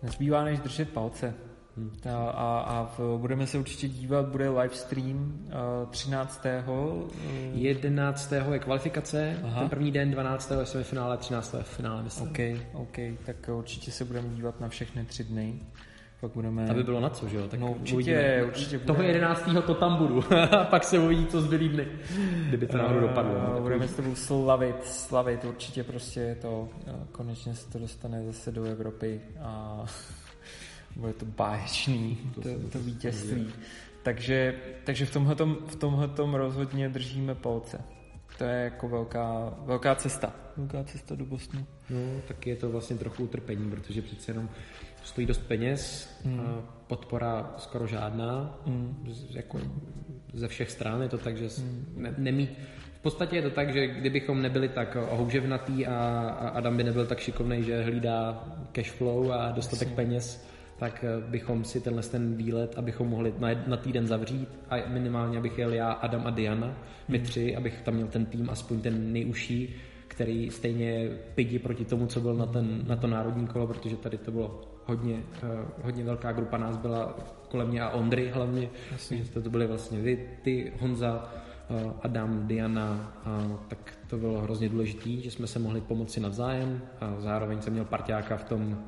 Nezbývá 0.03 0.45
než 0.45 0.59
držet 0.59 0.89
palce. 0.89 1.35
Hmm. 1.77 1.91
A, 2.15 2.31
a, 2.31 2.61
a 2.61 2.85
v, 2.99 3.19
budeme 3.19 3.47
se 3.47 3.59
určitě 3.59 3.89
dívat, 3.89 4.27
bude 4.27 4.49
live 4.49 4.75
stream 4.75 5.47
uh, 5.47 5.91
13. 5.91 6.47
11. 7.55 8.33
je 8.53 8.59
kvalifikace, 8.59 9.41
Aha. 9.45 9.61
ten 9.61 9.69
první 9.69 9.93
den, 9.93 10.11
12. 10.11 10.53
je 10.61 10.67
semifinále, 10.67 11.17
13. 11.17 11.55
je 11.55 11.63
finále, 11.63 12.03
myslím. 12.03 12.29
OK, 12.29 12.39
OK, 12.73 12.97
tak 13.27 13.37
určitě 13.59 13.91
se 13.91 14.05
budeme 14.05 14.29
dívat 14.29 14.61
na 14.61 14.69
všechny 14.69 15.05
tři 15.05 15.25
dny. 15.25 15.55
Pak 16.21 16.33
budeme... 16.35 16.71
Aby 16.71 16.83
bylo 16.83 17.01
na 17.01 17.11
co, 17.11 17.29
že 17.29 17.37
jo? 17.37 17.49
Tak 17.49 17.61
no 17.61 17.73
určitě, 17.73 18.45
určitě 18.47 18.79
bude... 18.79 18.87
Toho 18.87 19.03
11. 19.03 19.49
to 19.67 19.75
tam 19.75 19.97
budu. 19.97 20.25
a 20.51 20.65
pak 20.65 20.85
se 20.85 20.99
uvidí, 20.99 21.27
co 21.27 21.41
zbylý 21.41 21.69
dny. 21.69 21.87
Kdyby 22.49 22.67
to 22.67 22.79
náhodou 22.79 23.01
dopadlo. 23.01 23.33
Uh, 23.57 23.63
budeme 23.63 23.89
s 23.89 23.95
tebou 23.95 24.15
slavit, 24.15 24.85
slavit, 24.85 25.45
určitě 25.45 25.85
prostě 25.85 26.37
to, 26.43 26.69
konečně 27.13 27.55
se 27.55 27.71
to 27.71 27.79
dostane 27.79 28.25
zase 28.27 28.53
do 28.53 28.65
Evropy 28.65 29.21
a 29.41 29.85
bude 30.97 31.13
to 31.13 31.27
báječný, 31.27 32.19
to, 32.35 32.41
to, 32.41 32.69
to 32.73 32.79
vítězství. 32.79 33.47
Takže, 34.03 34.55
takže 34.85 35.07
v 35.07 35.13
tomhletom, 35.13 35.57
v 35.67 35.77
tomhletom 35.77 36.35
rozhodně 36.35 36.89
držíme 36.89 37.35
palce. 37.35 37.81
To 38.39 38.45
je 38.45 38.65
jako 38.65 38.89
velká, 38.89 39.55
velká 39.65 39.95
cesta. 39.95 40.33
Velká 40.57 40.85
cesta 40.85 41.15
do 41.15 41.25
Bostonu. 41.25 41.67
No, 41.91 41.99
tak 42.29 42.47
je 42.47 42.57
to 42.57 42.71
vlastně 42.71 42.97
trochu 42.97 43.25
utrpení, 43.25 43.71
protože 43.71 44.03
přece 44.03 44.31
jenom 44.31 44.49
stojí 45.05 45.27
dost 45.27 45.39
peněz, 45.39 46.11
mm. 46.25 46.41
a 46.41 46.63
podpora 46.87 47.55
skoro 47.59 47.87
žádná, 47.87 48.59
mm. 48.67 49.05
z, 49.11 49.35
jako 49.35 49.61
ze 50.33 50.49
všech 50.49 50.71
stran 50.71 51.03
je 51.03 51.09
to 51.09 51.19
tak, 51.19 51.37
že 51.37 51.49
mm. 51.59 51.95
ne, 51.97 52.15
nemít 52.19 52.51
v 52.95 53.01
podstatě 53.05 53.37
je 53.37 53.43
to 53.43 53.51
tak, 53.51 53.73
že 53.73 53.87
kdybychom 53.87 54.43
nebyli 54.43 54.69
tak 54.69 54.97
houževnatý 55.11 55.87
a, 55.87 55.97
a 56.41 56.49
Adam 56.49 56.77
by 56.77 56.85
nebyl 56.85 57.07
tak 57.07 57.21
šikovný, 57.21 57.63
že 57.63 57.83
hlídá 57.83 58.45
cash 58.73 58.91
flow 58.91 59.33
a 59.33 59.53
dostatek 59.53 59.89
Jasně. 59.89 59.97
peněz, 59.97 60.47
tak 60.77 61.05
eh, 61.05 61.31
bychom 61.31 61.65
si 61.65 61.81
tenhle 61.81 62.03
ten 62.03 62.37
výlet, 62.37 62.75
abychom 62.79 63.09
mohli 63.09 63.35
na, 63.39 63.49
na 63.67 63.77
týden 63.77 64.07
zavřít 64.07 64.49
a 64.71 64.77
minimálně 64.89 65.39
abych 65.39 65.59
jel 65.59 65.73
já, 65.73 65.93
Adam 65.93 66.27
a 66.27 66.31
Diana, 66.31 66.79
my 67.09 67.19
tři, 67.19 67.57
abych 67.57 67.83
tam 67.83 67.95
měl 67.95 68.07
ten 68.07 68.27
tým 68.27 68.51
aspoň 68.51 68.81
ten 68.81 69.13
nejužší, 69.13 69.75
který 70.09 70.51
stejně 70.51 71.09
pidi 71.35 71.59
proti 71.59 71.85
tomu, 71.85 72.07
co 72.07 72.21
byl 72.21 72.35
na, 72.35 72.47
ten, 72.47 72.85
na 72.87 72.97
to 72.97 73.07
národní 73.07 73.47
kolo, 73.47 73.67
protože 73.67 73.97
tady 73.97 74.19
to 74.19 74.31
bylo 74.31 74.61
hodně, 74.87 75.15
uh, 75.15 75.51
hodně 75.83 76.05
velká 76.05 76.33
grupa 76.33 76.59
nás 76.59 76.77
byla 76.77 77.17
kolem 77.49 77.69
mě 77.69 77.83
a 77.83 77.91
Ondry 77.91 78.31
hlavně, 78.35 78.71
takže 78.91 79.25
to, 79.43 79.51
byly 79.51 79.67
vlastně 79.67 80.01
vy, 80.01 80.29
ty, 80.43 80.73
Honza, 80.81 81.33
Adam, 82.03 82.47
Diana, 82.47 83.13
tak 83.69 83.99
to 84.07 84.17
bylo 84.17 84.41
hrozně 84.41 84.69
důležité, 84.69 85.11
že 85.11 85.31
jsme 85.31 85.47
se 85.47 85.59
mohli 85.59 85.81
pomoci 85.81 86.21
navzájem 86.21 86.83
a 87.01 87.21
zároveň 87.21 87.63
jsem 87.63 87.73
měl 87.73 87.85
parťáka 87.85 88.37
v 88.37 88.45
tom, 88.45 88.63
uh, 88.63 88.79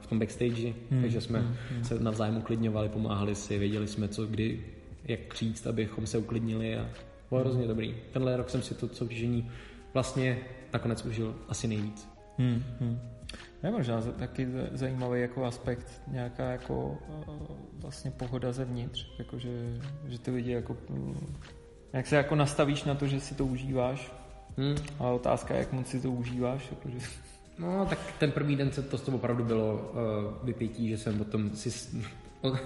v 0.00 0.06
tom 0.06 0.18
backstage, 0.18 0.72
hmm. 0.90 1.00
takže 1.00 1.20
jsme 1.20 1.38
hmm, 1.38 1.54
hmm. 1.70 1.84
se 1.84 2.00
navzájem 2.00 2.36
uklidňovali, 2.36 2.88
pomáhali 2.88 3.34
si, 3.34 3.58
věděli 3.58 3.88
jsme, 3.88 4.08
co 4.08 4.26
kdy, 4.26 4.64
jak 5.04 5.34
říct, 5.34 5.66
abychom 5.66 6.06
se 6.06 6.18
uklidnili 6.18 6.76
a 6.76 6.88
bylo 7.30 7.40
hrozně 7.40 7.66
dobrý. 7.66 7.94
Tenhle 8.12 8.36
rok 8.36 8.50
jsem 8.50 8.62
si 8.62 8.74
to 8.74 8.88
soutěžení 8.88 9.50
vlastně 9.94 10.38
nakonec 10.72 11.04
užil 11.04 11.34
asi 11.48 11.68
nejvíc. 11.68 12.08
Hmm, 12.38 12.62
hmm. 12.80 12.98
Je 13.62 13.70
možná 13.70 14.00
taky 14.00 14.48
zajímavý 14.72 15.20
jako 15.20 15.44
aspekt, 15.44 16.02
nějaká 16.06 16.50
jako 16.50 16.98
vlastně 17.74 18.10
pohoda 18.10 18.52
zevnitř, 18.52 19.06
jako 19.18 19.38
že, 19.38 19.80
že 20.06 20.18
ty 20.18 20.30
lidi 20.30 20.50
jako 20.50 20.76
jak 21.92 22.06
se 22.06 22.16
jako 22.16 22.34
nastavíš 22.34 22.84
na 22.84 22.94
to, 22.94 23.06
že 23.06 23.20
si 23.20 23.34
to 23.34 23.46
užíváš, 23.46 24.12
hmm. 24.58 24.76
ale 24.98 25.12
otázka 25.12 25.54
je, 25.54 25.60
jak 25.60 25.72
moc 25.72 25.86
si 25.86 26.00
to 26.00 26.10
užíváš. 26.10 26.62
Jakože... 26.70 27.06
No, 27.58 27.86
tak 27.86 27.98
ten 28.18 28.32
první 28.32 28.56
den 28.56 28.72
se 28.72 28.82
to 28.82 28.98
z 28.98 29.02
toho 29.02 29.16
opravdu 29.16 29.44
bylo 29.44 29.74
uh, 29.74 30.46
vypětí, 30.46 30.88
že 30.88 30.98
jsem 30.98 31.18
potom 31.18 31.50
si... 31.50 32.00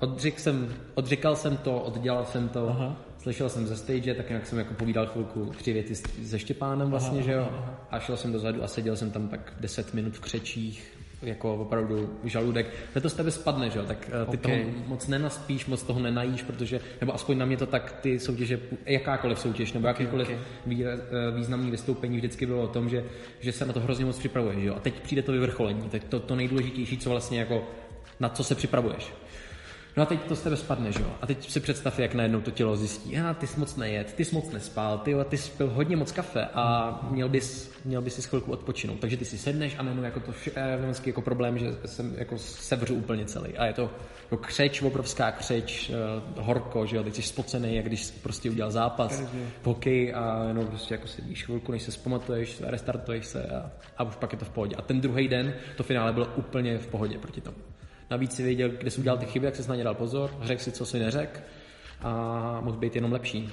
Odřekl 0.00 0.40
jsem, 0.40 0.74
odřekal 0.94 1.36
jsem 1.36 1.56
to, 1.56 1.80
oddělal 1.80 2.24
jsem 2.24 2.48
to, 2.48 2.68
Aha. 2.68 2.96
slyšel 3.18 3.48
jsem 3.48 3.66
ze 3.66 3.76
stage, 3.76 4.14
tak 4.14 4.28
nějak 4.28 4.46
jsem 4.46 4.58
jako 4.58 4.74
povídal 4.74 5.06
chvilku 5.06 5.46
tři 5.46 5.72
věty 5.72 5.94
se 6.24 6.38
Štěpánem 6.38 6.90
vlastně, 6.90 7.18
aha, 7.18 7.26
že 7.26 7.32
jo, 7.32 7.48
aha. 7.50 7.86
a 7.90 8.00
šel 8.00 8.16
jsem 8.16 8.32
dozadu 8.32 8.62
a 8.62 8.68
seděl 8.68 8.96
jsem 8.96 9.10
tam 9.10 9.28
tak 9.28 9.52
10 9.60 9.94
minut 9.94 10.16
v 10.16 10.20
křečích, 10.20 10.99
jako 11.22 11.54
opravdu 11.54 12.10
žaludek. 12.24 12.66
To 13.02 13.10
z 13.10 13.14
tebe 13.14 13.30
spadne, 13.30 13.70
že 13.70 13.78
jo, 13.78 13.84
tak 13.84 13.98
eh, 14.06 14.30
ty 14.30 14.38
okay. 14.38 14.60
toho 14.60 14.72
moc 14.86 15.06
nenaspíš, 15.06 15.66
moc 15.66 15.82
toho 15.82 16.00
nenajíš, 16.00 16.42
protože, 16.42 16.80
nebo 17.00 17.14
aspoň 17.14 17.38
na 17.38 17.46
mě 17.46 17.56
to 17.56 17.66
tak 17.66 17.92
ty 18.00 18.18
soutěže, 18.18 18.60
jakákoliv 18.86 19.38
soutěž, 19.38 19.72
nebo 19.72 19.86
jakýkoliv 19.86 20.28
okay. 20.28 20.84
Eh, 20.84 20.96
významný 21.36 21.70
vystoupení 21.70 22.16
vždycky 22.16 22.46
bylo 22.46 22.62
o 22.62 22.68
tom, 22.68 22.88
že, 22.88 23.04
že 23.40 23.52
se 23.52 23.66
na 23.66 23.72
to 23.72 23.80
hrozně 23.80 24.04
moc 24.04 24.18
připravuješ, 24.18 24.58
jo, 24.64 24.74
a 24.74 24.80
teď 24.80 24.94
přijde 24.94 25.22
to 25.22 25.32
vyvrcholení, 25.32 25.88
teď 25.90 26.04
to, 26.04 26.20
to 26.20 26.36
nejdůležitější, 26.36 26.98
co 26.98 27.10
vlastně 27.10 27.38
jako 27.38 27.64
na 28.20 28.28
co 28.28 28.44
se 28.44 28.54
připravuješ. 28.54 29.12
No 29.96 30.02
a 30.02 30.06
teď 30.06 30.24
to 30.24 30.36
z 30.36 30.40
tebe 30.40 30.56
spadne, 30.56 30.92
že 30.92 31.00
jo? 31.00 31.12
A 31.22 31.26
teď 31.26 31.50
si 31.50 31.60
představ, 31.60 31.98
jak 31.98 32.14
najednou 32.14 32.40
to 32.40 32.50
tělo 32.50 32.76
zjistí, 32.76 33.18
a 33.18 33.34
ty 33.34 33.46
jsi 33.46 33.60
moc 33.60 33.76
nejet, 33.76 34.14
ty 34.14 34.24
jsi 34.24 34.34
moc 34.34 34.50
nespal, 34.50 34.98
ty, 34.98 35.14
ty 35.28 35.36
jsi 35.36 35.50
pil 35.50 35.70
hodně 35.70 35.96
moc 35.96 36.12
kafe 36.12 36.46
a 36.54 36.98
měl 37.10 37.28
bys, 37.28 37.72
měl 37.84 38.02
bys 38.02 38.14
si 38.14 38.22
chvilku 38.22 38.52
odpočinout. 38.52 39.00
Takže 39.00 39.16
ty 39.16 39.24
si 39.24 39.38
sedneš 39.38 39.76
a 39.78 39.82
najednou 39.82 40.04
jako 40.04 40.20
to 40.20 40.32
eh, 40.56 40.78
jako 41.06 41.22
problém, 41.22 41.58
že 41.58 41.66
jsem 41.86 42.14
jako 42.18 42.38
sevřu 42.38 42.94
úplně 42.94 43.24
celý. 43.24 43.58
A 43.58 43.66
je 43.66 43.72
to 43.72 43.90
jako 44.22 44.36
křeč, 44.36 44.82
obrovská 44.82 45.32
křeč, 45.32 45.90
uh, 46.36 46.44
horko, 46.44 46.86
že 46.86 46.96
jo? 46.96 47.02
Teď 47.02 47.14
jsi 47.14 47.22
spocený, 47.22 47.76
jak 47.76 47.84
když 47.84 48.04
jsi 48.04 48.12
prostě 48.12 48.50
udělal 48.50 48.70
zápas, 48.70 49.22
hokej 49.64 50.14
a 50.14 50.44
jenom 50.48 50.66
prostě 50.66 50.94
jako 50.94 51.06
sedíš 51.06 51.44
chvilku, 51.44 51.72
než 51.72 51.82
se 51.82 51.92
zpamatuješ, 51.92 52.60
restartuješ 52.60 53.26
se 53.26 53.42
a, 53.42 53.70
a 53.98 54.04
už 54.04 54.16
pak 54.16 54.32
je 54.32 54.38
to 54.38 54.44
v 54.44 54.50
pohodě. 54.50 54.76
A 54.76 54.82
ten 54.82 55.00
druhý 55.00 55.28
den 55.28 55.54
to 55.76 55.82
finále 55.82 56.12
bylo 56.12 56.26
úplně 56.36 56.78
v 56.78 56.86
pohodě 56.86 57.18
proti 57.18 57.40
tomu. 57.40 57.56
Navíc 58.10 58.32
si 58.32 58.42
věděl, 58.42 58.68
kde 58.68 58.90
jsi 58.90 59.00
udělal 59.00 59.18
ty 59.18 59.26
chyby, 59.26 59.46
jak 59.46 59.56
jsi 59.56 59.68
na 59.68 59.76
ně 59.76 59.84
dal 59.84 59.94
pozor, 59.94 60.30
řekl 60.42 60.62
si, 60.62 60.72
co 60.72 60.86
si 60.86 60.98
neřekl 60.98 61.40
a 62.00 62.60
mohl 62.60 62.78
být 62.78 62.94
jenom 62.94 63.12
lepší. 63.12 63.50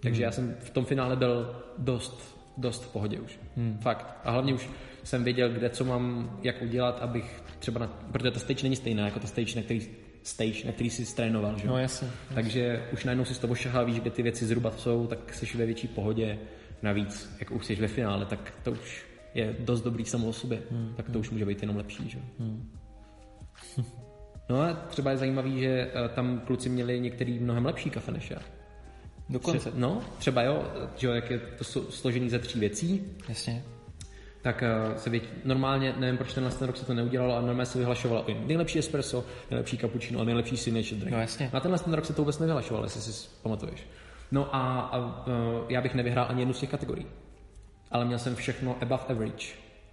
Takže 0.00 0.18
hmm. 0.18 0.24
já 0.24 0.32
jsem 0.32 0.56
v 0.60 0.70
tom 0.70 0.84
finále 0.84 1.16
byl 1.16 1.62
dost, 1.78 2.38
dost 2.56 2.84
v 2.84 2.92
pohodě 2.92 3.20
už. 3.20 3.38
Hmm. 3.56 3.78
Fakt. 3.80 4.06
A 4.24 4.30
hlavně 4.30 4.54
už 4.54 4.68
jsem 5.04 5.24
věděl, 5.24 5.48
kde 5.48 5.70
co 5.70 5.84
mám, 5.84 6.38
jak 6.42 6.62
udělat, 6.62 6.98
abych 7.02 7.42
třeba, 7.58 7.80
na, 7.80 7.86
protože 8.12 8.30
ta 8.30 8.40
stage 8.40 8.62
není 8.62 8.76
stejná 8.76 9.04
jako 9.04 9.20
ta 9.20 9.26
stage, 9.26 9.56
na 9.56 9.62
který 9.62 9.88
stage, 10.22 10.66
na 10.66 10.72
který 10.72 10.90
jsi 10.90 11.16
trénoval, 11.16 11.58
že? 11.58 11.68
No 11.68 11.78
jasně, 11.78 12.06
jasně. 12.06 12.34
Takže 12.34 12.88
už 12.92 13.04
najednou 13.04 13.24
si 13.24 13.34
z 13.34 13.38
toho 13.38 13.54
šahá, 13.54 13.82
víš, 13.82 14.00
kde 14.00 14.10
ty 14.10 14.22
věci 14.22 14.46
zhruba 14.46 14.70
jsou, 14.70 15.06
tak 15.06 15.34
jsi 15.34 15.58
ve 15.58 15.66
větší 15.66 15.88
pohodě. 15.88 16.38
Navíc, 16.82 17.36
jak 17.40 17.50
už 17.50 17.66
jsi 17.66 17.74
ve 17.74 17.88
finále, 17.88 18.26
tak 18.26 18.54
to 18.62 18.72
už 18.72 19.04
je 19.34 19.56
dost 19.58 19.82
dobrý 19.82 20.04
samo 20.04 20.28
o 20.28 20.32
sobě. 20.32 20.62
Hmm. 20.70 20.92
Tak 20.96 21.06
to 21.06 21.12
hmm. 21.12 21.20
už 21.20 21.30
může 21.30 21.46
být 21.46 21.62
jenom 21.62 21.76
lepší, 21.76 22.10
že? 22.10 22.18
Hmm. 22.38 22.70
No 24.48 24.60
a 24.60 24.72
třeba 24.72 25.10
je 25.10 25.16
zajímavý, 25.16 25.60
že 25.60 25.90
eh, 25.94 26.08
tam 26.08 26.40
kluci 26.40 26.68
měli 26.68 27.00
některý 27.00 27.38
mnohem 27.38 27.66
lepší 27.66 27.90
kafe 27.90 28.12
než 28.12 28.30
já. 28.30 28.38
Dokonce. 29.28 29.70
Tře- 29.70 29.72
no, 29.74 30.02
třeba 30.18 30.42
jo, 30.42 30.72
že 30.96 31.06
jo, 31.06 31.12
jak 31.12 31.30
je 31.30 31.38
to 31.38 31.64
složený 31.64 32.30
ze 32.30 32.38
tří 32.38 32.60
věcí. 32.60 33.04
Jasně. 33.28 33.64
Tak 34.42 34.64
uh, 34.88 34.96
se 34.96 35.10
věď, 35.10 35.24
normálně, 35.44 35.94
nevím 35.98 36.16
proč 36.16 36.34
tenhle 36.34 36.52
ten 36.52 36.66
rok 36.66 36.76
se 36.76 36.86
to 36.86 36.94
neudělalo, 36.94 37.32
ale 37.32 37.46
normálně 37.46 37.66
se 37.66 37.78
vyhlašovalo 37.78 38.30
i 38.30 38.34
nejlepší 38.46 38.78
espresso, 38.78 39.24
nejlepší 39.50 39.78
cappuccino 39.78 40.20
a 40.20 40.24
nejlepší 40.24 40.56
signature 40.56 41.00
drink. 41.00 41.12
No 41.12 41.20
jasně. 41.20 41.50
Na 41.52 41.60
tenhle 41.60 41.78
ten 41.78 41.94
rok 41.94 42.04
se 42.04 42.12
to 42.12 42.22
vůbec 42.22 42.38
nevyhlašovalo, 42.38 42.86
jestli 42.86 43.00
si 43.00 43.28
pamatuješ. 43.42 43.86
No 44.32 44.54
a, 44.54 44.80
a 44.80 44.98
uh, 44.98 45.34
já 45.68 45.80
bych 45.80 45.94
nevyhrál 45.94 46.26
ani 46.28 46.40
jednu 46.40 46.54
z 46.54 46.60
těch 46.60 46.70
kategorií. 46.70 47.06
Ale 47.90 48.04
měl 48.04 48.18
jsem 48.18 48.36
všechno 48.36 48.76
above 48.80 49.02
average. 49.08 49.46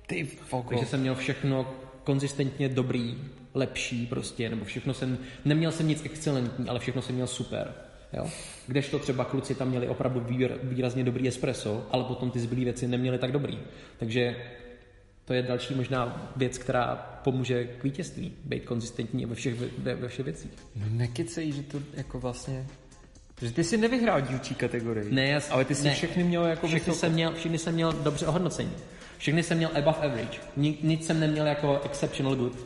Ty. 0.07 0.27
Takže 0.69 0.85
jsem 0.85 0.99
měl 0.99 1.15
všechno 1.15 1.73
konzistentně 2.03 2.69
dobrý, 2.69 3.17
lepší 3.53 4.07
prostě, 4.07 4.49
nebo 4.49 4.65
všechno 4.65 4.93
jsem, 4.93 5.17
neměl 5.45 5.71
jsem 5.71 5.87
nic 5.87 6.05
excelentní, 6.05 6.69
ale 6.69 6.79
všechno 6.79 7.01
jsem 7.01 7.15
měl 7.15 7.27
super. 7.27 7.73
Jo? 8.13 8.29
Kdežto 8.67 8.99
třeba 8.99 9.25
kluci 9.25 9.55
tam 9.55 9.69
měli 9.69 9.87
opravdu 9.87 10.19
výr, 10.19 10.51
výrazně 10.63 11.03
dobrý 11.03 11.27
espresso, 11.27 11.87
ale 11.91 12.03
potom 12.03 12.31
ty 12.31 12.39
zbylé 12.39 12.63
věci 12.63 12.87
neměli 12.87 13.17
tak 13.17 13.31
dobrý. 13.31 13.59
Takže 13.97 14.35
to 15.25 15.33
je 15.33 15.41
další 15.41 15.75
možná 15.75 16.31
věc, 16.35 16.57
která 16.57 16.95
pomůže 17.23 17.63
k 17.63 17.83
vítězství, 17.83 18.33
být 18.45 18.65
konzistentní 18.65 19.25
ve 19.25 19.35
všech, 19.35 19.55
ve, 19.77 19.95
ve 19.95 20.07
všech 20.07 20.25
věcích. 20.25 20.51
No 20.75 20.85
nekecej, 20.89 21.51
že 21.51 21.63
to 21.63 21.81
jako 21.93 22.19
vlastně 22.19 22.65
že 23.41 23.51
ty 23.51 23.63
si 23.63 23.77
nevyhrál 23.77 24.21
dílčí 24.21 24.55
kategorii. 24.55 25.11
Ne, 25.11 25.27
jas, 25.27 25.51
ale 25.51 25.65
ty 25.65 25.75
jsi 25.75 25.83
ne. 25.83 25.93
všechny 25.93 26.23
měl 26.23 26.45
jako 26.45 26.67
všechny 26.67 26.93
jsem 26.93 27.11
měl, 27.13 27.33
všechny 27.33 27.57
jsem 27.57 27.73
měl 27.73 27.93
dobře 27.93 28.27
ohodnocení. 28.27 28.71
Všechny 29.17 29.43
jsem 29.43 29.57
měl 29.57 29.69
above 29.73 29.97
average. 29.97 30.39
Nic 30.57 31.05
jsem 31.05 31.19
neměl 31.19 31.47
jako 31.47 31.81
exceptional 31.83 32.35
good. 32.35 32.65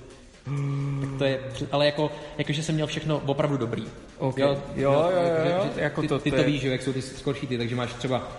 Tak 1.01 1.10
to 1.17 1.25
je, 1.25 1.39
ale 1.71 1.86
jako, 1.86 2.12
jako, 2.38 2.53
že 2.53 2.63
jsem 2.63 2.75
měl 2.75 2.88
všechno 2.88 3.21
opravdu 3.25 3.58
dobrý. 3.58 3.86
Okay. 4.17 4.43
Jo, 4.43 4.62
jo, 4.75 4.91
jo, 4.91 5.12
jo, 5.12 5.51
jo, 5.51 5.69
že, 5.75 5.81
jako 5.81 6.01
ty, 6.01 6.08
to, 6.08 6.19
ty 6.19 6.31
to, 6.31 6.38
to 6.38 6.43
víš, 6.43 6.62
že, 6.62 6.69
jak 6.69 6.81
jsou 6.81 6.93
ty 6.93 7.01
skorší 7.01 7.47
ty, 7.47 7.58
takže 7.58 7.75
máš 7.75 7.93
třeba 7.93 8.31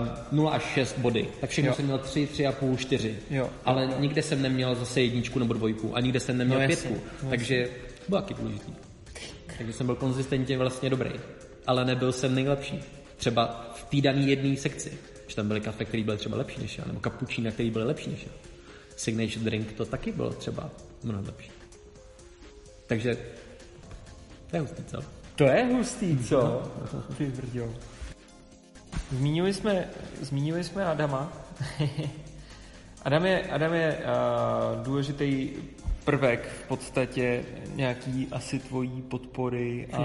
um, 0.00 0.10
0 0.32 0.50
až 0.50 0.62
6 0.62 0.98
body, 0.98 1.28
tak 1.40 1.50
všechno 1.50 1.70
jo. 1.70 1.74
jsem 1.74 1.84
měl 1.84 1.98
3, 1.98 2.28
3,5, 2.34 2.76
4. 2.76 3.16
Jo. 3.30 3.50
Ale 3.64 3.84
jo. 3.84 3.94
nikde 3.98 4.22
jsem 4.22 4.42
neměl 4.42 4.74
zase 4.74 5.00
jedničku 5.00 5.38
nebo 5.38 5.54
dvojku 5.54 5.96
a 5.96 6.00
nikde 6.00 6.20
jsem 6.20 6.38
neměl 6.38 6.60
no, 6.60 6.66
pětku. 6.66 7.00
Jasně, 7.12 7.30
takže 7.30 7.68
bylo 8.08 8.20
taky 8.20 8.34
důležitý. 8.34 8.72
Takže 9.58 9.72
jsem 9.72 9.86
byl 9.86 9.96
konzistentně 9.96 10.58
vlastně 10.58 10.90
dobrý, 10.90 11.10
ale 11.66 11.84
nebyl 11.84 12.12
jsem 12.12 12.34
nejlepší. 12.34 12.82
Třeba 13.16 13.70
v 13.74 13.84
té 13.84 14.00
dané 14.00 14.22
jedné 14.22 14.56
sekci. 14.56 14.92
Že 15.26 15.36
tam 15.36 15.48
byly 15.48 15.60
kafe, 15.60 15.84
které 15.84 16.02
byly 16.02 16.16
třeba 16.16 16.36
lepší 16.36 16.60
než 16.60 16.78
já, 16.78 16.84
nebo 16.86 17.00
kapučína, 17.00 17.50
které 17.50 17.70
byly 17.70 17.84
lepší 17.84 18.10
než 18.10 18.22
já. 18.22 18.32
Signature 18.96 19.44
drink 19.44 19.72
to 19.72 19.84
taky 19.84 20.12
bylo 20.12 20.30
třeba 20.30 20.70
mnohem 21.04 21.26
lepší. 21.26 21.50
Takže 22.86 23.16
to 24.50 24.56
je 24.56 24.60
hustý, 24.60 24.84
co? 24.84 25.02
To 25.36 25.44
je 25.44 25.64
hustý, 25.64 26.18
co? 26.24 26.62
Ty 27.18 27.26
brďo. 27.26 27.74
Zmínili 29.10 29.54
jsme, 29.54 29.88
zmínili 30.20 30.64
jsme 30.64 30.84
Adama. 30.84 31.32
Adam 33.04 33.26
je, 33.26 33.42
Adam 33.42 33.74
je 33.74 33.98
uh, 33.98 34.84
důležitý 34.84 35.50
prvek 36.04 36.48
v 36.48 36.68
podstatě 36.68 37.44
nějaký 37.74 38.28
asi 38.32 38.58
tvojí 38.58 39.02
podpory 39.02 39.88
a, 39.92 40.02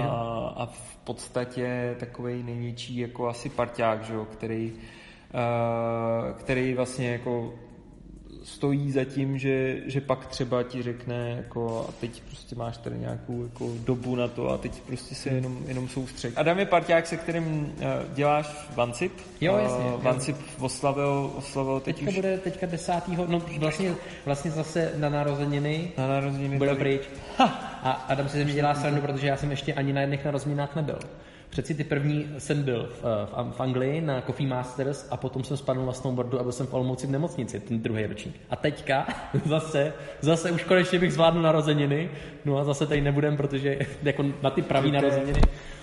a 0.56 0.66
v 0.66 0.96
podstatě 0.96 1.96
takový 2.00 2.42
největší 2.42 2.96
jako 2.96 3.28
asi 3.28 3.48
parťák, 3.48 4.04
že 4.04 4.14
jo, 4.14 4.24
který, 4.24 4.72
uh, 4.72 6.38
který 6.38 6.74
vlastně 6.74 7.10
jako 7.10 7.54
stojí 8.46 8.92
za 8.92 9.04
tím, 9.04 9.38
že, 9.38 9.76
že 9.86 10.00
pak 10.00 10.26
třeba 10.26 10.62
ti 10.62 10.82
řekne, 10.82 11.34
jako 11.36 11.86
a 11.88 11.92
teď 12.00 12.22
prostě 12.22 12.56
máš 12.56 12.76
tady 12.78 12.98
nějakou 12.98 13.42
jako 13.42 13.70
dobu 13.84 14.16
na 14.16 14.28
to 14.28 14.48
a 14.50 14.58
teď 14.58 14.80
prostě 14.80 15.14
se 15.14 15.28
jenom, 15.28 15.58
jenom 15.66 15.88
soustřed. 15.88 16.38
Adam 16.38 16.58
je 16.58 16.66
parťák, 16.66 17.06
se 17.06 17.16
kterým 17.16 17.46
uh, 17.46 18.14
děláš 18.14 18.68
Vancip. 18.74 19.12
Jo, 19.40 19.56
jasně. 19.56 19.84
Uh, 19.84 20.02
Vancip 20.02 20.36
oslavil, 20.60 21.32
oslavil 21.36 21.80
teď 21.80 21.96
teďka 21.96 22.08
už... 22.08 22.14
bude 22.14 22.38
teďka 22.38 22.66
desátýho, 22.66 23.26
no 23.28 23.42
vlastně, 23.58 23.94
vlastně 24.24 24.50
zase 24.50 24.92
na 24.96 25.08
narozeniny. 25.08 25.92
Na 25.98 26.08
narozeniny. 26.08 26.58
Bude 26.58 26.74
pryč. 26.74 27.02
Ha! 27.38 27.44
A 27.82 27.90
Adam 27.90 28.28
si 28.28 28.38
ze 28.38 28.44
mě 28.44 28.54
dělá 28.54 28.74
srandu, 28.74 29.00
protože 29.00 29.26
já 29.26 29.36
jsem 29.36 29.50
ještě 29.50 29.74
ani 29.74 29.92
na 29.92 30.00
jedných 30.00 30.24
narozeninách 30.24 30.76
nebyl. 30.76 30.98
Přeci 31.50 31.74
ty 31.74 31.84
první 31.84 32.26
jsem 32.38 32.62
byl 32.62 32.88
v, 33.02 33.02
v, 33.02 33.56
v 33.56 33.60
Anglii 33.60 34.00
na 34.00 34.20
Coffee 34.20 34.48
Masters 34.48 35.06
a 35.10 35.16
potom 35.16 35.44
jsem 35.44 35.56
spadl 35.56 35.86
na 35.86 35.92
snowboardu 35.92 36.40
a 36.40 36.42
byl 36.42 36.52
jsem 36.52 36.66
v 36.66 36.74
Olomouci 36.74 37.06
v 37.06 37.10
nemocnici, 37.10 37.60
ten 37.60 37.82
druhý 37.82 38.06
ročník. 38.06 38.36
A 38.50 38.56
teďka 38.56 39.06
zase, 39.44 39.92
zase 40.20 40.50
už 40.50 40.64
konečně 40.64 40.98
bych 40.98 41.12
zvládl 41.12 41.42
narozeniny, 41.42 42.10
no 42.44 42.58
a 42.58 42.64
zase 42.64 42.86
tady 42.86 43.00
nebudem, 43.00 43.36
protože 43.36 43.78
jako 44.02 44.24
na 44.42 44.50
ty 44.50 44.62
pravý 44.62 44.90
narozeniny, 44.90 45.40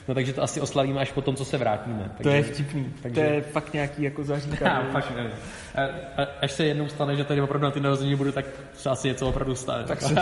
no 0.08 0.14
takže 0.14 0.34
to 0.34 0.44
asi 0.44 0.62
oslavíme 0.62 1.02
až 1.02 1.12
potom, 1.12 1.36
co 1.36 1.46
se 1.46 1.58
vrátíme. 1.58 2.12
Takže, 2.18 2.24
to 2.24 2.30
je 2.30 2.44
vtipný, 2.44 2.94
takže... 3.04 3.22
to 3.22 3.34
je 3.34 3.42
fakt 3.42 3.74
nějaký 3.74 4.04
jako 4.04 4.24
zaříkání. 4.24 4.88
fakt. 4.92 5.12
A, 5.76 5.82
a, 6.22 6.28
až 6.42 6.52
se 6.52 6.66
jednou 6.66 6.88
stane, 6.88 7.16
že 7.16 7.24
tady 7.24 7.42
opravdu 7.42 7.66
na 7.66 7.72
ty 7.72 7.80
narozeniny 7.80 8.16
budu, 8.16 8.32
tak 8.32 8.46
se 8.74 8.90
asi 8.90 9.08
něco 9.08 9.30
opravdu 9.30 9.56
stane. 9.56 9.84
Tak 9.84 10.02
se, 10.02 10.16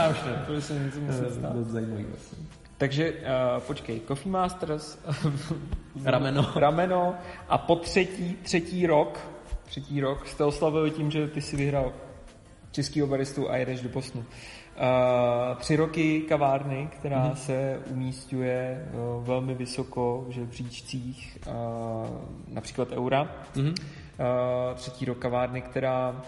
to 0.47 0.61
se 0.61 0.73
něco 0.73 0.99
musí 0.99 1.33
stát. 1.33 1.55
zajímavý 1.55 2.05
vlastně. 2.09 2.60
Takže 2.81 3.11
uh, 3.11 3.17
počkej, 3.61 4.01
Coffee 4.07 4.31
Masters, 4.31 4.97
rameno. 6.03 6.51
rameno 6.55 7.15
a 7.49 7.57
po 7.57 7.75
třetí, 7.75 8.37
třetí 8.43 8.87
rok, 8.87 9.19
třetí 9.65 10.01
rok 10.01 10.27
jste 10.27 10.43
oslavili 10.43 10.91
tím, 10.91 11.11
že 11.11 11.27
ty 11.27 11.41
si 11.41 11.57
vyhrál 11.57 11.93
český 12.71 13.01
baristu 13.01 13.49
a 13.49 13.57
jedeš 13.57 13.81
do 13.81 13.89
Bosnu. 13.89 14.19
Uh, 14.21 14.25
tři 15.57 15.75
roky 15.75 16.21
kavárny, 16.21 16.89
která 16.91 17.29
mm-hmm. 17.29 17.35
se 17.35 17.79
umístuje 17.89 18.87
uh, 18.93 19.25
velmi 19.25 19.53
vysoko 19.53 20.25
v 20.27 20.31
žebříčcích, 20.31 21.37
uh, 21.47 21.53
například 22.47 22.91
Eura. 22.91 23.31
Mm-hmm. 23.55 23.69
Uh, 23.69 24.75
třetí 24.75 25.05
rok 25.05 25.17
kavárny, 25.17 25.61
která 25.61 26.21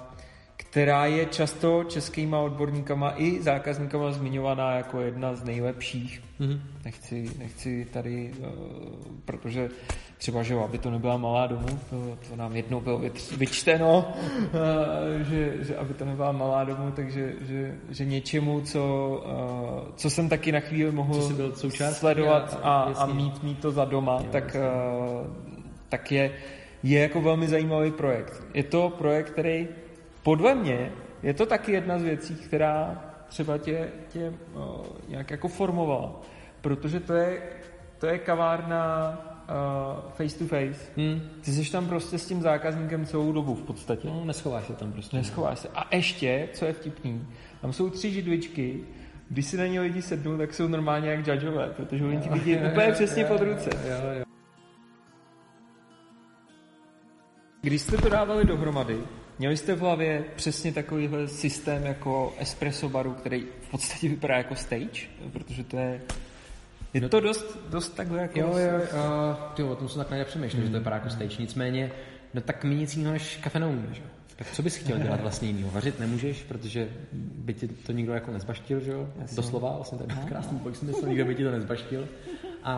která 0.58 1.06
je 1.06 1.26
často 1.26 1.84
českýma 1.84 2.40
odborníkama 2.40 3.14
i 3.18 3.42
zákazníkama 3.42 4.12
zmiňovaná 4.12 4.76
jako 4.76 5.02
jedna 5.02 5.36
z 5.36 5.44
nejlepších. 5.44 6.22
Mm-hmm. 6.40 6.60
Nechci, 6.86 7.30
nechci 7.40 7.88
tady, 7.94 8.34
uh, 8.40 8.48
protože 9.26 9.70
třeba, 10.18 10.44
že 10.44 10.56
aby 10.56 10.78
to 10.78 10.92
nebyla 10.92 11.18
malá 11.18 11.48
domů, 11.48 11.80
to, 11.90 12.18
to 12.30 12.36
nám 12.36 12.56
jednou 12.56 12.82
bylo 12.82 13.02
vyčteno, 13.38 14.14
uh, 14.44 15.22
že, 15.22 15.64
že 15.64 15.78
aby 15.78 15.94
to 15.94 16.06
nebyla 16.06 16.32
malá 16.32 16.64
domů, 16.64 16.92
takže 16.92 17.34
že, 17.42 17.76
že 17.90 18.06
něčemu, 18.06 18.62
co, 18.62 18.84
uh, 19.26 19.96
co 19.96 20.10
jsem 20.10 20.30
taky 20.30 20.52
na 20.52 20.60
chvíli 20.60 20.92
mohl 20.92 21.30
byl 21.34 21.54
sledovat 21.92 22.60
a, 22.64 22.82
a, 22.82 22.94
a 22.94 23.06
mít, 23.06 23.44
mít 23.44 23.60
to 23.60 23.72
za 23.72 23.86
doma, 23.86 24.18
jo, 24.24 24.28
tak, 24.32 24.56
uh, 24.56 25.28
tak 25.90 26.12
je, 26.12 26.32
je 26.84 27.00
jako 27.00 27.22
velmi 27.22 27.48
zajímavý 27.48 27.92
projekt. 27.92 28.44
Je 28.54 28.64
to 28.64 28.90
projekt, 28.90 29.30
který 29.30 29.68
podle 30.24 30.56
mě 30.56 30.92
je 31.24 31.34
to 31.34 31.46
taky 31.46 31.72
jedna 31.72 32.00
z 32.00 32.04
věcí, 32.04 32.36
která 32.36 33.04
třeba 33.28 33.58
tě, 33.58 33.90
tě 34.10 34.34
o, 34.54 34.86
nějak 35.08 35.32
jako 35.32 35.48
formovala, 35.48 36.22
protože 36.62 37.00
to 37.00 37.14
je, 37.14 37.42
to 37.98 38.08
je 38.08 38.18
kavárna 38.18 39.10
uh, 39.50 40.12
face 40.12 40.40
to 40.40 40.46
face. 40.46 40.92
Hmm. 40.98 41.22
Ty 41.42 41.52
jsi 41.52 41.72
tam 41.72 41.88
prostě 41.88 42.18
s 42.18 42.28
tím 42.28 42.42
zákazníkem 42.42 43.06
celou 43.06 43.32
dobu 43.32 43.56
v 43.56 43.64
podstatě. 43.64 44.08
No, 44.08 44.26
neschováš 44.26 44.68
se 44.68 44.74
tam 44.74 44.92
prostě. 44.92 45.18
Neschováš 45.18 45.60
se. 45.60 45.68
A 45.76 45.96
ještě, 45.96 46.50
co 46.54 46.66
je 46.66 46.74
vtipný, 46.74 47.28
tam 47.62 47.74
jsou 47.74 47.90
tři 47.90 48.12
židličky, 48.12 48.84
když 49.30 49.46
si 49.46 49.58
na 49.58 49.68
ně 49.68 49.82
lidi 49.82 50.02
sednou, 50.02 50.38
tak 50.38 50.54
jsou 50.54 50.68
normálně 50.68 51.10
jak 51.10 51.28
judgeové, 51.28 51.70
protože 51.70 52.06
oni 52.06 52.18
ti 52.18 52.30
vidí 52.30 52.58
úplně 52.72 52.92
přesně 52.92 53.26
pod 53.26 53.42
ruce. 53.42 53.70
Jo, 53.90 53.96
jo. 54.18 54.24
Když 57.62 57.82
jste 57.82 57.98
to 57.98 58.10
dávali 58.10 58.46
dohromady, 58.46 58.98
Měli 59.44 59.58
jste 59.58 59.76
v 59.76 59.80
hlavě 59.80 60.24
přesně 60.36 60.72
takovýhle 60.72 61.28
systém 61.28 61.86
jako 61.86 62.34
espresso 62.40 62.90
baru, 62.90 63.14
který 63.14 63.46
v 63.62 63.72
podstatě 63.72 64.10
vypadá 64.10 64.38
jako 64.38 64.56
stage? 64.56 65.08
Protože 65.34 65.64
to 65.64 65.78
je... 65.78 66.02
Je 66.94 67.02
no, 67.02 67.10
to 67.10 67.20
dost, 67.20 67.60
dost 67.70 67.90
takhle 67.90 68.22
jako... 68.22 68.40
Jo, 68.40 68.58
jo, 68.58 68.82
uh, 68.94 69.36
ty, 69.54 69.64
o 69.64 69.76
tom 69.76 69.90
jsem 69.90 70.00
takhle 70.00 70.18
nepřemýšlel, 70.18 70.60
mm. 70.60 70.68
že 70.68 70.72
to 70.72 70.78
vypadá 70.78 70.96
jako 70.96 71.10
stage. 71.10 71.36
Nicméně, 71.40 71.92
no 72.34 72.42
tak 72.42 72.64
my 72.64 72.76
nic 72.76 72.96
jiného 72.96 73.14
než 73.14 73.38
kafe 73.38 73.60
neumíme, 73.60 73.88
že? 73.92 74.02
Tak 74.36 74.52
co 74.52 74.62
bys 74.62 74.76
chtěl 74.76 74.98
dělat 74.98 75.22
vlastně 75.22 75.48
jiného? 75.48 75.72
Vařit 75.72 76.00
nemůžeš, 76.00 76.44
protože 76.44 76.90
by 77.14 77.54
ti 77.54 77.68
to 77.68 77.92
nikdo 77.92 78.14
jako 78.14 78.32
nezbaštil, 78.32 78.80
že 78.80 78.92
jo? 78.92 79.10
Doslova, 79.36 79.76
vlastně 79.76 79.98
ten 79.98 80.08
krásný 80.28 80.60
pojď 80.60 80.76
jsem 80.76 80.88
myslel, 80.88 81.10
nikdo 81.10 81.26
by 81.26 81.36
ti 81.36 81.44
to 81.44 81.52
nezbaštil. 81.52 82.08
A, 82.64 82.74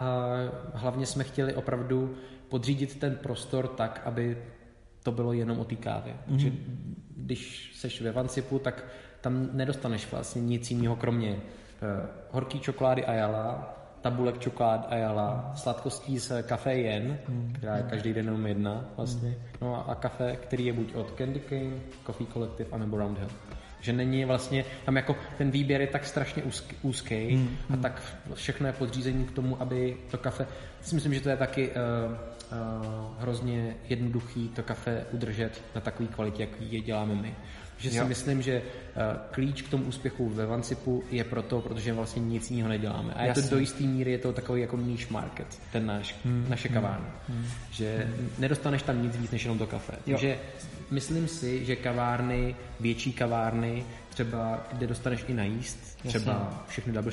a 0.00 0.78
hlavně 0.78 1.06
jsme 1.06 1.24
chtěli 1.24 1.54
opravdu 1.54 2.16
podřídit 2.48 2.98
ten 2.98 3.16
prostor 3.16 3.68
tak, 3.68 4.02
aby 4.04 4.36
to 5.04 5.12
bylo 5.12 5.32
jenom 5.32 5.58
o 5.58 5.64
té 5.64 5.76
kávě. 5.76 6.12
Mm-hmm. 6.12 6.30
Takže 6.30 6.52
když 7.16 7.72
seš 7.74 8.00
ve 8.00 8.12
Vancipu, 8.12 8.58
tak 8.58 8.84
tam 9.20 9.48
nedostaneš 9.52 10.10
vlastně 10.10 10.42
nic 10.42 10.70
jiného, 10.70 10.96
kromě 10.96 11.30
uh, 11.30 11.38
horký 12.30 12.60
čokolády 12.60 13.04
Ayala, 13.04 13.74
tabulek 14.00 14.38
čokolád 14.38 14.86
Ayala, 14.90 15.52
sladkostí 15.56 16.18
z 16.18 16.42
kafe 16.42 16.74
Jen, 16.74 17.18
mm. 17.28 17.52
která 17.52 17.76
je 17.76 17.82
každý 17.82 18.14
den 18.14 18.24
jenom 18.24 18.46
jedna 18.46 18.84
vlastně, 18.96 19.28
mm. 19.28 19.36
no 19.60 19.76
a, 19.76 19.92
a 19.92 19.94
kafe, 19.94 20.36
který 20.36 20.66
je 20.66 20.72
buď 20.72 20.94
od 20.94 21.18
Candy 21.18 21.40
King, 21.40 21.82
Coffee 22.06 22.26
Collective, 22.26 22.70
anebo 22.72 22.96
Roundhill. 22.96 23.30
Že 23.84 23.92
není 23.92 24.24
vlastně, 24.24 24.64
tam 24.84 24.96
jako 24.96 25.16
ten 25.38 25.50
výběr 25.50 25.80
je 25.80 25.86
tak 25.86 26.06
strašně 26.06 26.42
úzký, 26.42 26.76
úzký 26.82 27.36
mm. 27.36 27.56
a 27.74 27.76
tak 27.76 28.02
všechno 28.34 28.66
je 28.66 28.72
podřízení 28.72 29.24
k 29.24 29.30
tomu, 29.30 29.62
aby 29.62 29.96
to 30.10 30.18
kafe, 30.18 30.46
si 30.82 30.94
myslím, 30.94 31.14
že 31.14 31.20
to 31.20 31.28
je 31.28 31.36
taky 31.36 31.68
uh, 31.68 31.74
uh, 31.74 33.20
hrozně 33.20 33.76
jednoduchý 33.88 34.48
to 34.48 34.62
kafe 34.62 35.04
udržet 35.12 35.62
na 35.74 35.80
takové 35.80 36.08
kvalitě, 36.08 36.42
jak 36.42 36.50
je 36.60 36.80
děláme 36.80 37.14
my. 37.14 37.34
Že 37.78 37.90
si 37.90 37.96
jo. 37.96 38.06
myslím, 38.06 38.42
že 38.42 38.62
uh, 38.62 39.02
klíč 39.30 39.62
k 39.62 39.68
tomu 39.68 39.84
úspěchu 39.84 40.28
ve 40.28 40.46
Vancipu 40.46 41.04
je 41.10 41.24
proto, 41.24 41.60
protože 41.60 41.92
vlastně 41.92 42.22
nic 42.22 42.50
jiného 42.50 42.68
neděláme. 42.68 43.14
A 43.14 43.24
Jasně. 43.24 43.42
je 43.42 43.48
to 43.48 43.54
do 43.54 43.60
jisté 43.60 43.84
míry, 43.84 44.10
je 44.10 44.18
to 44.18 44.32
takový 44.32 44.60
jako 44.60 44.76
niche 44.76 45.12
market, 45.12 45.60
ten 45.72 45.86
náš, 45.86 46.16
hmm. 46.24 46.46
naše 46.48 46.68
hmm. 46.68 46.74
kavárna. 46.74 47.14
Hmm. 47.28 47.46
Že 47.70 48.06
hmm. 48.06 48.30
nedostaneš 48.38 48.82
tam 48.82 49.02
nic 49.02 49.16
víc, 49.16 49.30
než 49.30 49.44
jenom 49.44 49.58
to 49.58 49.66
kafe. 49.66 49.92
Jo. 49.92 50.00
Takže 50.06 50.38
myslím 50.90 51.28
si, 51.28 51.64
že 51.64 51.76
kavárny, 51.76 52.56
větší 52.80 53.12
kavárny, 53.12 53.84
třeba 54.08 54.66
kde 54.72 54.86
dostaneš 54.86 55.24
i 55.28 55.34
najíst, 55.34 55.98
třeba 56.08 56.32
Jasně. 56.32 56.58
všechny 56.68 56.92
double 56.92 57.12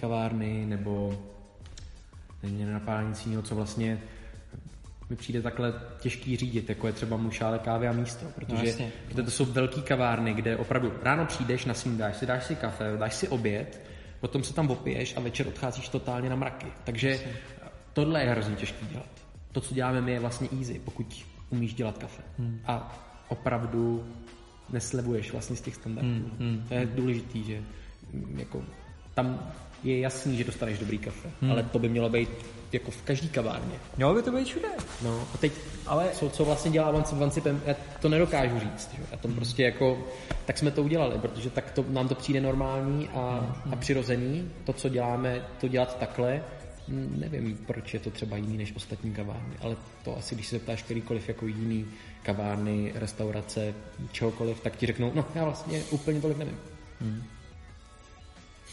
kavárny, 0.00 0.66
nebo 0.66 1.18
není 2.42 2.64
nenapadá 2.64 3.02
nic 3.02 3.26
jiného, 3.26 3.42
co 3.42 3.54
vlastně 3.54 4.00
mi 5.10 5.16
přijde 5.16 5.42
takhle 5.42 5.74
těžký 6.00 6.36
řídit, 6.36 6.68
jako 6.68 6.86
je 6.86 6.92
třeba 6.92 7.16
mušále 7.16 7.58
kávy 7.58 7.88
a 7.88 7.92
místo, 7.92 8.26
protože, 8.34 8.56
no, 8.56 8.64
jasně. 8.64 8.92
protože 9.08 9.22
to 9.22 9.30
jsou 9.30 9.44
velké 9.44 9.80
kavárny, 9.80 10.34
kde 10.34 10.56
opravdu 10.56 10.92
ráno 11.02 11.26
přijdeš 11.26 11.64
na 11.64 11.74
snídáš 11.74 12.16
si, 12.16 12.26
dáš 12.26 12.44
si 12.44 12.56
kafe, 12.56 12.96
dáš 12.96 13.14
si 13.14 13.28
oběd, 13.28 13.80
potom 14.20 14.44
se 14.44 14.54
tam 14.54 14.70
opiješ 14.70 15.16
a 15.16 15.20
večer 15.20 15.48
odcházíš 15.48 15.88
totálně 15.88 16.30
na 16.30 16.36
mraky. 16.36 16.66
Takže 16.84 17.10
jasně. 17.10 17.32
tohle 17.92 18.22
je 18.22 18.30
hrozně 18.30 18.56
těžké 18.56 18.86
dělat. 18.86 19.08
To, 19.52 19.60
co 19.60 19.74
děláme 19.74 20.00
my, 20.00 20.12
je 20.12 20.20
vlastně 20.20 20.48
easy, 20.58 20.80
pokud 20.84 21.26
umíš 21.50 21.74
dělat 21.74 21.98
kafe. 21.98 22.22
Hmm. 22.38 22.60
A 22.66 22.98
opravdu 23.30 24.04
neslevuješ 24.72 25.32
vlastně 25.32 25.56
z 25.56 25.60
těch 25.60 25.74
standardů. 25.74 26.08
Hmm, 26.08 26.32
hmm, 26.38 26.64
to 26.68 26.74
je 26.74 26.86
důležitý, 26.86 27.44
že 27.44 27.62
jako 28.36 28.62
tam 29.14 29.52
je 29.84 30.00
jasný, 30.00 30.36
že 30.36 30.44
dostaneš 30.44 30.78
dobrý 30.78 30.98
kafe, 30.98 31.28
hmm. 31.42 31.50
ale 31.50 31.62
to 31.62 31.78
by 31.78 31.88
mělo 31.88 32.08
být 32.08 32.28
jako 32.72 32.90
v 32.90 33.02
každý 33.02 33.28
kavárně. 33.28 33.74
Mělo 33.96 34.14
by 34.14 34.22
to 34.22 34.32
být 34.32 34.46
všude. 34.46 34.68
No 35.02 35.28
a 35.34 35.38
teď, 35.38 35.52
ale 35.86 36.08
co, 36.12 36.30
co 36.30 36.44
vlastně 36.44 36.70
dělá 36.70 36.90
Vancip 36.90 37.18
Vancipem, 37.18 37.62
já 37.66 37.74
to 38.00 38.08
nedokážu 38.08 38.60
říct. 38.60 38.90
Že? 38.96 39.02
Já 39.10 39.16
to 39.16 39.28
prostě 39.28 39.62
jako, 39.62 39.98
tak 40.46 40.58
jsme 40.58 40.70
to 40.70 40.82
udělali, 40.82 41.18
protože 41.18 41.50
tak 41.50 41.70
to, 41.70 41.84
nám 41.88 42.08
to 42.08 42.14
přijde 42.14 42.40
normální 42.40 43.08
a, 43.08 43.56
a 43.72 43.76
přirozený. 43.76 44.50
To, 44.64 44.72
co 44.72 44.88
děláme, 44.88 45.44
to 45.60 45.68
dělat 45.68 45.98
takhle, 45.98 46.42
nevím, 46.90 47.58
proč 47.66 47.94
je 47.94 48.00
to 48.00 48.10
třeba 48.10 48.36
jiný 48.36 48.56
než 48.56 48.76
ostatní 48.76 49.12
kavárny, 49.12 49.56
ale 49.60 49.76
to 50.04 50.16
asi, 50.16 50.34
když 50.34 50.46
se 50.46 50.56
zeptáš 50.56 50.82
kterýkoliv 50.82 51.28
jako 51.28 51.46
jiný 51.46 51.86
kavárny, 52.22 52.92
restaurace, 52.94 53.74
čehokoliv, 54.12 54.60
tak 54.60 54.76
ti 54.76 54.86
řeknou, 54.86 55.12
no 55.14 55.24
já 55.34 55.44
vlastně 55.44 55.82
úplně 55.90 56.20
tolik 56.20 56.38
nevím. 56.38 56.56
Hmm. 57.00 57.22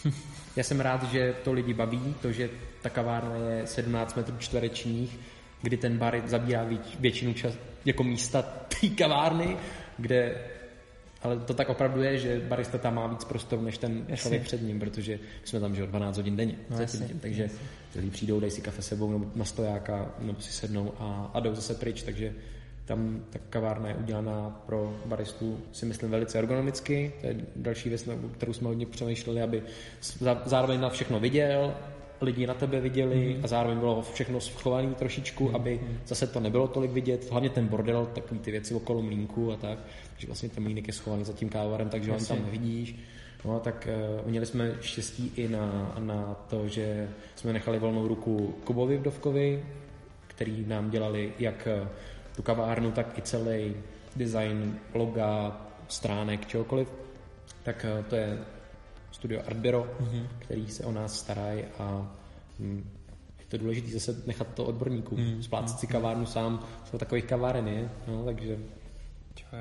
Já 0.56 0.63
jsem 0.63 0.80
rád, 0.80 1.03
že 1.03 1.36
to 1.43 1.53
lidi 1.53 1.73
baví, 1.73 2.15
to, 2.21 2.32
že 2.32 2.49
ta 2.82 2.89
kavárna 2.89 3.36
je 3.36 3.67
17 3.67 4.15
metrů 4.15 4.38
čtverečních, 4.38 5.19
kdy 5.62 5.77
ten 5.77 5.97
bar 5.97 6.21
zabírá 6.25 6.67
většinu 6.99 7.34
čas, 7.34 7.53
jako 7.86 8.03
místa 8.03 8.41
té 8.41 8.88
kavárny, 8.89 9.58
kde 9.97 10.36
ale 11.21 11.38
to 11.38 11.53
tak 11.53 11.69
opravdu 11.69 12.01
je, 12.01 12.17
že 12.17 12.41
barista 12.47 12.77
tam 12.77 12.95
má 12.95 13.08
víc 13.08 13.23
prostoru 13.23 13.62
než 13.62 13.77
ten 13.77 13.97
jasně. 13.97 14.17
člověk 14.17 14.43
před 14.43 14.62
ním, 14.62 14.80
protože 14.80 15.19
jsme 15.43 15.60
tam 15.60 15.75
že 15.75 15.88
12 15.88 16.17
hodin 16.17 16.36
denně. 16.36 16.56
No, 16.69 16.82
jasně, 16.82 17.10
takže 17.21 17.43
jasně. 17.43 17.60
lidi 17.95 18.10
přijdou, 18.10 18.39
dají 18.39 18.51
si 18.51 18.62
kafe 18.62 18.82
sebou 18.82 19.12
nebo 19.12 19.25
na 19.36 19.45
stojáka, 19.45 20.12
nebo 20.19 20.41
si 20.41 20.51
sednou 20.51 20.93
a, 20.99 21.32
a 21.34 21.39
jdou 21.39 21.56
zase 21.56 21.73
pryč, 21.73 22.03
takže 22.03 22.34
tam 22.86 23.23
ta 23.30 23.39
kavárna 23.49 23.89
je 23.89 23.95
udělaná 23.95 24.62
pro 24.65 24.95
baristu, 25.06 25.60
si 25.71 25.86
myslím, 25.86 26.12
velice 26.12 26.39
ergonomicky. 26.39 27.13
To 27.21 27.27
je 27.27 27.36
další 27.56 27.89
věc, 27.89 28.10
kterou 28.38 28.53
jsme 28.53 28.67
hodně 28.67 28.86
přemýšleli, 28.86 29.41
aby 29.41 29.63
zároveň 30.45 30.80
na 30.82 30.89
všechno 30.89 31.19
viděl, 31.19 31.73
lidi 32.21 32.47
na 32.47 32.53
tebe 32.53 32.82
viděli 32.82 33.36
mm. 33.38 33.43
a 33.43 33.47
zároveň 33.47 33.80
bylo 33.80 34.01
všechno 34.13 34.41
schované 34.41 34.95
trošičku, 34.95 35.49
mm. 35.49 35.56
aby 35.56 35.80
zase 36.06 36.27
to 36.27 36.39
nebylo 36.39 36.67
tolik 36.67 36.91
vidět. 36.91 37.32
Hlavně 37.32 37.49
ten 37.49 37.67
bordel, 37.67 38.06
takový 38.06 38.39
ty 38.39 38.51
věci 38.51 38.73
okolo 38.73 39.01
mlínku 39.01 39.51
a 39.51 39.56
tak. 39.56 39.80
Takže 40.12 40.27
vlastně 40.27 40.49
ten 40.49 40.63
mlínek 40.63 40.88
je 40.88 40.93
schovaný 40.93 41.23
za 41.23 41.34
tím 41.34 41.49
kávarem, 41.49 41.89
takže 41.89 42.12
ho 42.12 42.19
tam 42.19 42.45
nevidíš. 42.45 42.95
No, 43.45 43.60
tak 43.60 43.88
uh, 44.21 44.30
měli 44.30 44.45
jsme 44.45 44.75
štěstí 44.82 45.32
i 45.36 45.47
na, 45.47 45.95
na 45.99 46.36
to, 46.49 46.67
že 46.67 47.10
jsme 47.36 47.53
nechali 47.53 47.80
volnou 47.80 48.08
ruku 48.08 48.56
Kubovi 48.63 48.97
Vdovkovi, 48.97 49.63
který 50.27 50.65
nám 50.67 50.89
dělali 50.89 51.34
jak 51.39 51.67
uh, 51.82 51.88
tu 52.36 52.41
kavárnu, 52.41 52.91
tak 52.91 53.17
i 53.17 53.21
celý 53.21 53.73
design 54.15 54.80
loga, 54.93 55.62
stránek, 55.88 56.45
čehokoliv. 56.45 56.88
Tak 57.63 57.86
uh, 57.99 58.06
to 58.06 58.15
je 58.15 58.38
studio 59.12 59.41
Artbero, 59.48 59.84
mm-hmm. 60.02 60.28
který 60.39 60.67
se 60.67 60.84
o 60.84 60.91
nás 60.91 61.20
starají 61.20 61.63
a 61.80 62.15
hm, 62.60 62.89
je 63.39 63.46
to 63.48 63.58
důležité 63.58 63.91
zase 63.91 64.22
nechat 64.26 64.48
to 64.54 64.65
odborníkům. 64.65 65.17
Mm-hmm. 65.17 65.39
Splácet 65.39 65.80
si 65.80 65.88
kavárnu 65.88 66.26
sám, 66.26 66.67
jsou 66.86 66.98
takových 66.98 67.26
kaváren 67.26 67.67
je, 67.67 67.89
no, 68.08 68.26
takže 68.26 68.58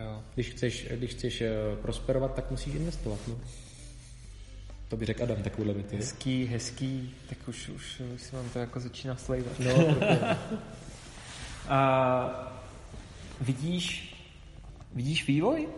jo. 0.05 0.23
Když, 0.35 0.51
chceš, 0.51 0.89
když 0.97 1.11
chceš 1.11 1.43
prosperovat, 1.83 2.35
tak 2.35 2.51
musíš 2.51 2.75
investovat. 2.75 3.19
No. 3.29 3.35
To 4.89 4.97
by 4.97 5.07
řekl 5.07 5.23
Adam 5.23 5.43
takovouhle 5.43 5.75
věty. 5.75 5.97
Hezký, 5.97 6.45
hezký, 6.45 7.15
tak 7.29 7.39
už, 7.49 7.69
už, 7.69 8.03
už 8.15 8.23
se 8.23 8.37
vám 8.37 8.49
to 8.49 8.59
jako 8.59 8.81
začíná 8.81 9.17
slejvat. 9.17 9.61
No, 9.61 9.97
A 11.69 12.53
vidíš, 13.41 14.15
vidíš 14.95 15.27
vývoj? 15.27 15.69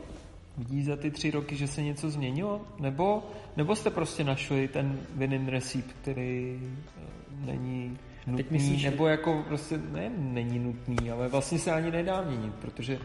Vidíš 0.59 0.85
za 0.85 0.97
ty 0.97 1.11
tři 1.11 1.31
roky, 1.31 1.57
že 1.57 1.66
se 1.66 1.83
něco 1.83 2.11
změnilo? 2.11 2.61
Nebo, 2.81 3.23
nebo 3.57 3.77
jste 3.77 3.90
prostě 3.90 4.25
našli 4.25 4.68
ten 4.68 5.01
winning 5.14 5.49
recipe, 5.49 5.92
který 6.03 6.61
eh, 6.62 7.47
není 7.47 7.99
nutný, 8.27 8.44
Teď 8.44 8.51
myslíš, 8.53 8.85
nebo 8.85 9.07
jako 9.07 9.44
prostě 9.49 9.81
ne, 9.92 10.11
není 10.18 10.59
nutný, 10.59 11.11
ale 11.11 11.29
vlastně 11.29 11.59
se 11.59 11.73
ani 11.73 11.90
nedá 11.90 12.23
měnit, 12.23 12.55
protože 12.55 12.97
uh, 12.97 13.03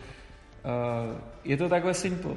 je 1.44 1.58
to 1.58 1.70
takhle 1.70 1.94
simple. 1.94 2.36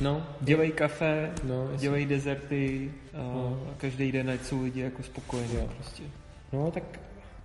No. 0.00 0.26
Dělej 0.40 0.72
kafe, 0.72 1.32
no, 1.44 1.68
dělej 1.76 2.06
dezerty 2.06 2.92
a, 3.14 3.18
no. 3.18 3.66
a 3.70 3.74
každý 3.78 4.12
den 4.12 4.30
ať 4.30 4.40
jsou 4.40 4.62
lidi 4.62 4.80
jako 4.80 5.02
spokojení. 5.02 5.54
Jo. 5.54 5.68
Prostě. 5.76 6.02
No 6.52 6.70
tak 6.70 7.00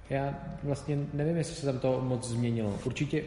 já 0.09 0.33
vlastně 0.63 0.97
nevím, 1.13 1.37
jestli 1.37 1.55
se 1.55 1.65
tam 1.65 1.79
to 1.79 2.01
moc 2.01 2.27
změnilo. 2.27 2.79
Určitě 2.85 3.23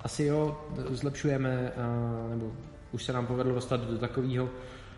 asi 0.00 0.24
jo, 0.24 0.60
zlepšujeme, 0.90 1.72
a, 1.72 2.28
nebo 2.30 2.52
už 2.92 3.04
se 3.04 3.12
nám 3.12 3.26
povedlo 3.26 3.54
dostat 3.54 3.80
do 3.80 3.98
takového 3.98 4.50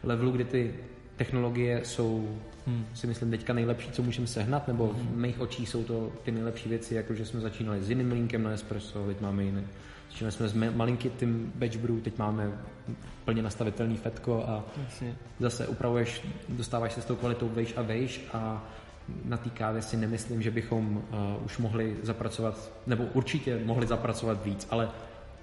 levelu, 0.03 0.31
kdy 0.31 0.45
ty 0.45 0.75
technologie 1.17 1.81
jsou, 1.85 2.39
hmm. 2.67 2.87
si 2.95 3.07
myslím, 3.07 3.31
teďka 3.31 3.53
nejlepší, 3.53 3.91
co 3.91 4.03
můžeme 4.03 4.27
sehnat, 4.27 4.69
nebo 4.69 4.87
v 4.87 4.97
hmm. 4.97 5.21
mých 5.21 5.41
očích 5.41 5.69
jsou 5.69 5.85
to 5.85 6.13
ty 6.23 6.33
nejlepší 6.33 6.69
věci, 6.69 6.95
jako 6.95 7.15
že 7.15 7.27
jsme 7.27 7.41
začínali 7.41 7.83
s 7.83 7.91
jiným 7.91 8.13
linkem 8.13 8.43
na 8.43 8.51
espresso, 8.51 9.07
teď 9.07 9.21
máme 9.21 9.45
jiný. 9.45 9.63
Začínali 10.11 10.33
jsme 10.33 10.49
s 10.49 10.55
malinkým 10.55 11.53
batch 11.55 11.77
brew, 11.77 12.01
teď 12.01 12.19
máme 12.19 12.53
plně 13.25 13.43
nastavitelný 13.43 13.97
fetko 13.97 14.45
a 14.49 14.65
Jasně. 14.85 15.17
zase 15.39 15.67
upravuješ, 15.67 16.23
dostáváš 16.49 16.93
se 16.93 17.03
s 17.03 17.05
tou 17.05 17.17
kvalitou 17.17 17.49
vejš 17.49 17.75
a 17.77 17.83
vejš 17.83 18.21
a 18.33 18.65
na 19.25 19.37
té 19.37 19.51
kávě 19.51 19.83
si 19.83 19.97
nemyslím, 19.97 20.43
že 20.43 20.51
bychom 20.51 20.97
uh, 20.97 21.45
už 21.45 21.59
mohli 21.59 21.97
zapracovat, 22.03 22.73
nebo 22.87 23.05
určitě 23.05 23.61
mohli 23.65 23.87
zapracovat 23.87 24.45
víc, 24.45 24.67
ale 24.71 24.91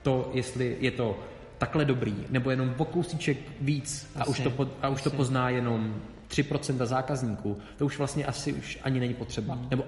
to, 0.01 0.31
jestli 0.33 0.77
je 0.79 0.91
to 0.91 1.19
takhle 1.57 1.85
dobrý, 1.85 2.15
nebo 2.29 2.49
jenom 2.49 2.75
o 2.77 2.85
kousíček 2.85 3.37
víc 3.61 4.11
a 4.15 4.27
už, 4.27 4.39
to, 4.39 4.69
a 4.81 4.89
už 4.89 5.01
to 5.01 5.09
pozná 5.09 5.49
jenom 5.49 5.95
3% 6.29 6.85
zákazníků, 6.85 7.57
to 7.77 7.85
už 7.85 7.97
vlastně 7.97 8.25
asi 8.25 8.53
už 8.53 8.79
ani 8.83 8.99
není 8.99 9.13
potřeba. 9.13 9.55
Mm. 9.55 9.67
Nebo 9.69 9.83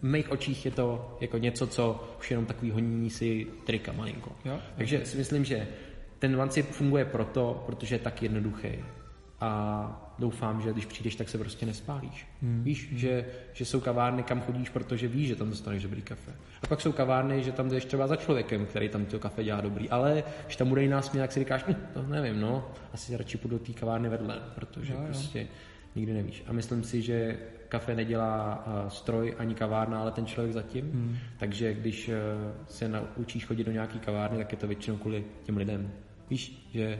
v 0.00 0.02
mých 0.02 0.30
očích 0.30 0.64
je 0.64 0.70
to 0.70 1.16
jako 1.20 1.38
něco, 1.38 1.66
co 1.66 2.08
už 2.18 2.30
jenom 2.30 2.46
takový 2.46 2.70
honění 2.70 3.10
si 3.10 3.46
trika 3.66 3.92
malinko. 3.92 4.32
Jo? 4.44 4.58
Takže 4.76 5.06
si 5.06 5.16
myslím, 5.16 5.44
že 5.44 5.68
ten 6.18 6.36
vancip 6.36 6.70
funguje 6.70 7.04
proto, 7.04 7.62
protože 7.66 7.94
je 7.94 7.98
tak 7.98 8.22
jednoduchý. 8.22 8.68
A 9.40 10.09
doufám, 10.20 10.60
že 10.60 10.72
když 10.72 10.86
přijdeš, 10.86 11.16
tak 11.16 11.28
se 11.28 11.38
prostě 11.38 11.66
nespálíš. 11.66 12.26
Hmm. 12.42 12.62
Víš, 12.64 12.88
že, 12.92 13.24
že 13.52 13.64
jsou 13.64 13.80
kavárny, 13.80 14.22
kam 14.22 14.40
chodíš, 14.40 14.68
protože 14.68 15.08
víš, 15.08 15.28
že 15.28 15.36
tam 15.36 15.50
dostaneš 15.50 15.82
dobrý 15.82 16.02
kafe. 16.02 16.32
A 16.62 16.66
pak 16.66 16.80
jsou 16.80 16.92
kavárny, 16.92 17.42
že 17.42 17.52
tam 17.52 17.68
jdeš 17.68 17.84
třeba 17.84 18.06
za 18.06 18.16
člověkem, 18.16 18.66
který 18.66 18.88
tam 18.88 19.04
to 19.04 19.18
kafe 19.18 19.44
dělá 19.44 19.60
dobrý. 19.60 19.90
Ale 19.90 20.24
když 20.44 20.56
tam 20.56 20.68
bude 20.68 20.82
jiná 20.82 21.02
směna, 21.02 21.26
tak 21.26 21.32
si 21.32 21.40
říkáš, 21.40 21.64
hm, 21.68 21.74
to 21.94 22.02
nevím, 22.02 22.40
no, 22.40 22.68
asi 22.92 23.16
radši 23.16 23.38
půjdu 23.38 23.58
do 23.58 23.64
té 23.64 23.72
kavárny 23.72 24.08
vedle, 24.08 24.40
protože 24.54 24.92
jo. 24.92 25.00
prostě 25.06 25.46
nikdy 25.96 26.12
nevíš. 26.12 26.42
A 26.46 26.52
myslím 26.52 26.84
si, 26.84 27.02
že 27.02 27.38
kafe 27.68 27.94
nedělá 27.94 28.64
uh, 28.66 28.88
stroj 28.88 29.34
ani 29.38 29.54
kavárna, 29.54 30.00
ale 30.00 30.10
ten 30.10 30.26
člověk 30.26 30.52
zatím. 30.52 30.84
Hmm. 30.92 31.16
Takže 31.38 31.74
když 31.74 32.08
uh, 32.08 32.14
se 32.66 32.88
naučíš 32.88 33.46
chodit 33.46 33.64
do 33.64 33.72
nějaký 33.72 33.98
kavárny, 33.98 34.38
tak 34.38 34.52
je 34.52 34.58
to 34.58 34.66
většinou 34.66 34.96
kvůli 34.96 35.24
těm 35.42 35.56
lidem. 35.56 35.92
Víš, 36.30 36.68
že 36.72 36.98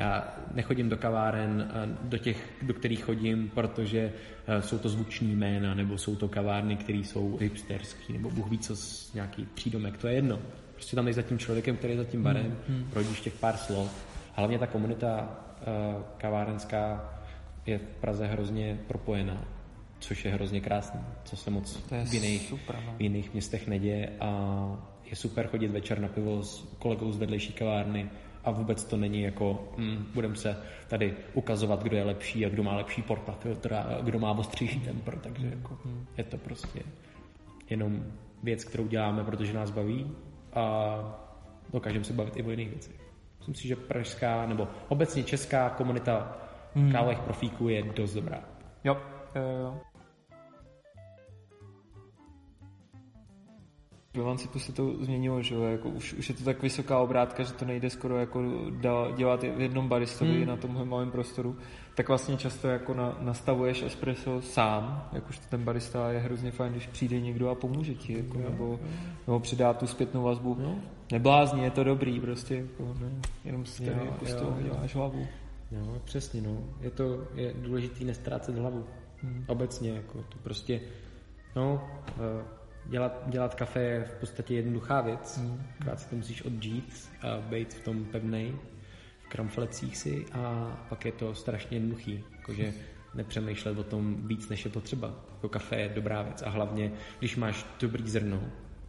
já 0.00 0.34
nechodím 0.54 0.88
do 0.88 0.96
kaváren, 0.96 1.70
do 2.02 2.18
těch, 2.18 2.48
do 2.62 2.74
kterých 2.74 3.04
chodím, 3.04 3.50
protože 3.54 4.12
jsou 4.60 4.78
to 4.78 4.88
zvuční 4.88 5.36
jména, 5.36 5.74
nebo 5.74 5.98
jsou 5.98 6.16
to 6.16 6.28
kavárny, 6.28 6.76
které 6.76 6.98
jsou 6.98 7.36
hipsterský, 7.36 8.12
nebo 8.12 8.30
Bůh 8.30 8.50
ví, 8.50 8.58
co 8.58 8.76
z 8.76 9.14
nějaký 9.14 9.44
přídomek, 9.54 9.96
to 9.96 10.08
je 10.08 10.14
jedno. 10.14 10.38
Prostě 10.74 10.96
tam 10.96 11.04
nejsi 11.04 11.20
za 11.20 11.28
tím 11.28 11.38
člověkem, 11.38 11.76
který 11.76 11.92
je 11.92 11.98
za 11.98 12.04
tím 12.04 12.22
barem, 12.22 12.56
hmm. 12.68 12.76
hmm. 12.76 12.90
projdíš 12.90 13.20
těch 13.20 13.34
pár 13.34 13.56
slov. 13.56 14.06
Hlavně 14.32 14.58
ta 14.58 14.66
komunita 14.66 15.20
uh, 15.20 16.02
kavárenská 16.16 17.14
je 17.66 17.78
v 17.78 18.00
Praze 18.00 18.26
hrozně 18.26 18.78
propojená, 18.88 19.44
což 19.98 20.24
je 20.24 20.30
hrozně 20.32 20.60
krásné, 20.60 21.04
co 21.24 21.36
se 21.36 21.50
moc 21.50 21.76
v 22.04 22.14
jiných, 22.14 22.48
super, 22.48 22.76
no. 22.86 22.94
v 22.96 23.00
jiných 23.02 23.32
městech 23.32 23.66
neděje 23.66 24.12
a 24.20 24.30
je 25.10 25.16
super 25.16 25.46
chodit 25.46 25.68
večer 25.68 26.00
na 26.00 26.08
pivo 26.08 26.42
s 26.42 26.68
kolegou 26.78 27.12
z 27.12 27.18
vedlejší 27.18 27.52
kavárny, 27.52 28.10
a 28.44 28.50
vůbec 28.50 28.84
to 28.84 28.96
není 28.96 29.22
jako, 29.22 29.68
hm, 29.76 30.06
budeme 30.14 30.36
se 30.36 30.56
tady 30.88 31.16
ukazovat, 31.34 31.82
kdo 31.82 31.96
je 31.96 32.04
lepší 32.04 32.46
a 32.46 32.48
kdo 32.48 32.62
má 32.62 32.76
lepší 32.76 33.02
portafiltr 33.02 33.74
a 33.74 33.98
kdo 34.02 34.18
má 34.18 34.30
ostřejší 34.30 34.80
temper, 34.80 35.18
takže 35.18 35.46
jako 35.46 35.78
hm, 35.84 36.06
je 36.18 36.24
to 36.24 36.38
prostě 36.38 36.82
jenom 37.70 38.04
věc, 38.42 38.64
kterou 38.64 38.86
děláme, 38.86 39.24
protože 39.24 39.52
nás 39.52 39.70
baví 39.70 40.10
a 40.52 40.96
dokážeme 41.72 42.04
se 42.04 42.12
bavit 42.12 42.36
i 42.36 42.42
o 42.42 42.50
jiných 42.50 42.68
věcech. 42.68 43.00
Myslím 43.38 43.54
si, 43.54 43.68
že 43.68 43.76
pražská 43.76 44.46
nebo 44.46 44.68
obecně 44.88 45.22
česká 45.22 45.70
komunita 45.70 46.36
hmm. 46.74 46.92
kávových 46.92 47.18
profíků 47.18 47.68
je 47.68 47.82
dost 47.82 48.14
dobrá. 48.14 48.44
Jo, 48.84 48.96
jo, 49.34 49.42
jo. 49.42 49.89
Ve 54.20 54.26
Vancipu 54.26 54.58
se 54.58 54.72
to 54.72 55.04
změnilo, 55.04 55.42
že 55.42 55.54
jo, 55.54 55.62
jako 55.62 55.88
už, 55.88 56.12
už 56.12 56.28
je 56.28 56.34
to 56.34 56.44
tak 56.44 56.62
vysoká 56.62 56.98
obrátka, 56.98 57.42
že 57.42 57.52
to 57.52 57.64
nejde 57.64 57.90
skoro 57.90 58.18
jako 58.18 58.42
dělat 59.16 59.42
v 59.42 59.60
jednom 59.60 59.88
baristovi 59.88 60.36
hmm. 60.38 60.46
na 60.46 60.56
tomhle 60.56 60.84
malém 60.84 61.10
prostoru, 61.10 61.56
tak 61.94 62.08
vlastně 62.08 62.36
často 62.36 62.68
jako 62.68 62.94
na, 62.94 63.18
nastavuješ 63.20 63.82
espresso 63.82 64.42
sám, 64.42 65.08
jakož 65.12 65.38
ten 65.38 65.64
barista 65.64 66.10
je 66.10 66.18
hrozně 66.18 66.50
fajn, 66.50 66.72
když 66.72 66.86
přijde 66.86 67.20
někdo 67.20 67.50
a 67.50 67.54
pomůže 67.54 67.94
ti, 67.94 68.12
jako, 68.12 68.38
jo, 68.38 68.50
nebo, 68.50 68.64
jo. 68.64 68.78
nebo 69.26 69.40
přidá 69.40 69.74
tu 69.74 69.86
zpětnou 69.86 70.22
vazbu. 70.22 70.56
Jo. 70.60 70.74
Neblázni, 71.12 71.62
je 71.62 71.70
to 71.70 71.84
dobrý, 71.84 72.20
prostě, 72.20 72.54
jako, 72.54 72.94
ne, 73.00 73.12
jenom 73.44 73.66
si 73.66 73.84
tady 73.84 74.06
jo, 74.06 74.16
jako 74.28 74.56
děláš 74.62 74.94
hlavu. 74.94 75.26
Jo, 75.70 76.00
přesně, 76.04 76.40
no. 76.40 76.58
Je 76.80 76.90
to 76.90 77.04
je 77.34 77.54
důležité 77.58 78.04
nestrácet 78.04 78.58
hlavu. 78.58 78.84
Hmm. 79.16 79.44
Obecně, 79.48 79.90
jako 79.90 80.18
to 80.18 80.38
prostě, 80.42 80.80
no, 81.56 81.88
uh, 82.16 82.59
dělat, 82.90 83.22
dělat 83.26 83.54
kafe 83.54 83.80
je 83.80 84.04
v 84.04 84.14
podstatě 84.20 84.54
jednoduchá 84.54 85.00
věc. 85.00 85.38
Mm. 85.38 85.62
Akorát 85.80 86.00
si 86.00 86.08
to 86.08 86.16
musíš 86.16 86.42
odžít 86.42 87.10
a 87.22 87.40
být 87.40 87.74
v 87.74 87.84
tom 87.84 88.04
pevnej, 88.04 88.54
v 89.24 89.28
kramflecích 89.28 89.96
si 89.96 90.26
a 90.32 90.72
pak 90.88 91.04
je 91.04 91.12
to 91.12 91.34
strašně 91.34 91.76
jednoduchý. 91.76 92.24
Jakože 92.36 92.72
nepřemýšlet 93.14 93.78
o 93.78 93.84
tom 93.84 94.28
víc, 94.28 94.48
než 94.48 94.64
je 94.64 94.70
potřeba. 94.70 95.14
Jako 95.34 95.48
kafe 95.48 95.76
je 95.76 95.88
dobrá 95.88 96.22
věc 96.22 96.42
a 96.42 96.50
hlavně, 96.50 96.92
když 97.18 97.36
máš 97.36 97.66
dobrý 97.80 98.10
zrno, 98.10 98.42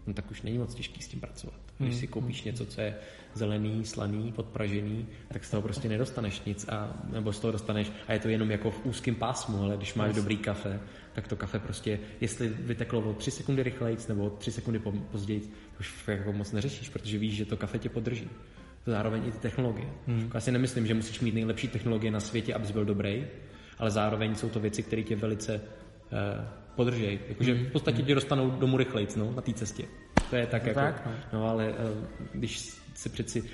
no 0.07 0.13
tak 0.13 0.31
už 0.31 0.41
není 0.41 0.57
moc 0.57 0.75
těžký 0.75 1.01
s 1.01 1.07
tím 1.07 1.19
pracovat. 1.19 1.55
Když 1.77 1.95
si 1.95 2.07
koupíš 2.07 2.43
něco, 2.43 2.65
co 2.65 2.81
je 2.81 2.95
zelený, 3.33 3.85
slaný, 3.85 4.31
podpražený, 4.31 5.07
tak 5.33 5.43
z 5.45 5.51
toho 5.51 5.61
prostě 5.61 5.89
nedostaneš 5.89 6.41
nic 6.45 6.69
a, 6.69 6.93
nebo 7.11 7.33
z 7.33 7.39
toho 7.39 7.51
dostaneš 7.51 7.91
a 8.07 8.13
je 8.13 8.19
to 8.19 8.29
jenom 8.29 8.51
jako 8.51 8.71
v 8.71 8.85
úzkém 8.85 9.15
pásmu, 9.15 9.63
ale 9.63 9.77
když 9.77 9.93
máš 9.93 10.15
dobrý 10.15 10.37
kafe, 10.37 10.79
tak 11.13 11.27
to 11.27 11.35
kafe 11.35 11.59
prostě, 11.59 11.99
jestli 12.21 12.49
vyteklo 12.49 13.01
o 13.01 13.13
3 13.13 13.31
sekundy 13.31 13.63
rychleji 13.63 13.97
nebo 14.09 14.25
o 14.25 14.29
3 14.29 14.51
sekundy 14.51 14.79
později, 15.11 15.39
to 15.39 15.79
už 15.79 16.07
jako 16.07 16.33
moc 16.33 16.51
neřešíš, 16.51 16.89
protože 16.89 17.17
víš, 17.17 17.35
že 17.35 17.45
to 17.45 17.57
kafe 17.57 17.79
tě 17.79 17.89
podrží. 17.89 18.29
Zároveň 18.85 19.27
i 19.27 19.31
ty 19.31 19.37
technologie. 19.37 19.87
Hmm. 20.07 20.31
Já 20.33 20.39
si 20.39 20.51
nemyslím, 20.51 20.87
že 20.87 20.93
musíš 20.93 21.19
mít 21.19 21.35
nejlepší 21.35 21.67
technologie 21.67 22.11
na 22.11 22.19
světě, 22.19 22.53
abys 22.53 22.71
byl 22.71 22.85
dobrý, 22.85 23.27
ale 23.79 23.91
zároveň 23.91 24.35
jsou 24.35 24.49
to 24.49 24.59
věci, 24.59 24.83
které 24.83 25.03
tě 25.03 25.15
velice 25.15 25.55
uh, 25.55 26.45
podržej. 26.75 27.19
Jakože 27.29 27.53
hmm. 27.53 27.65
v 27.65 27.71
podstatě 27.71 28.03
tě 28.03 28.15
dostanou 28.15 28.51
domů 28.51 28.77
rychleji 28.77 29.07
no, 29.15 29.31
na 29.35 29.41
té 29.41 29.53
cestě. 29.53 29.83
To 30.29 30.35
je 30.35 30.47
tak, 30.47 30.63
no, 30.63 30.69
jako, 30.69 30.79
tak 30.79 31.05
no. 31.05 31.39
no. 31.39 31.49
ale 31.49 31.69
uh, 31.69 31.75
když 32.33 32.59
si 32.93 33.09
přeci 33.09 33.41
uh, 33.41 33.47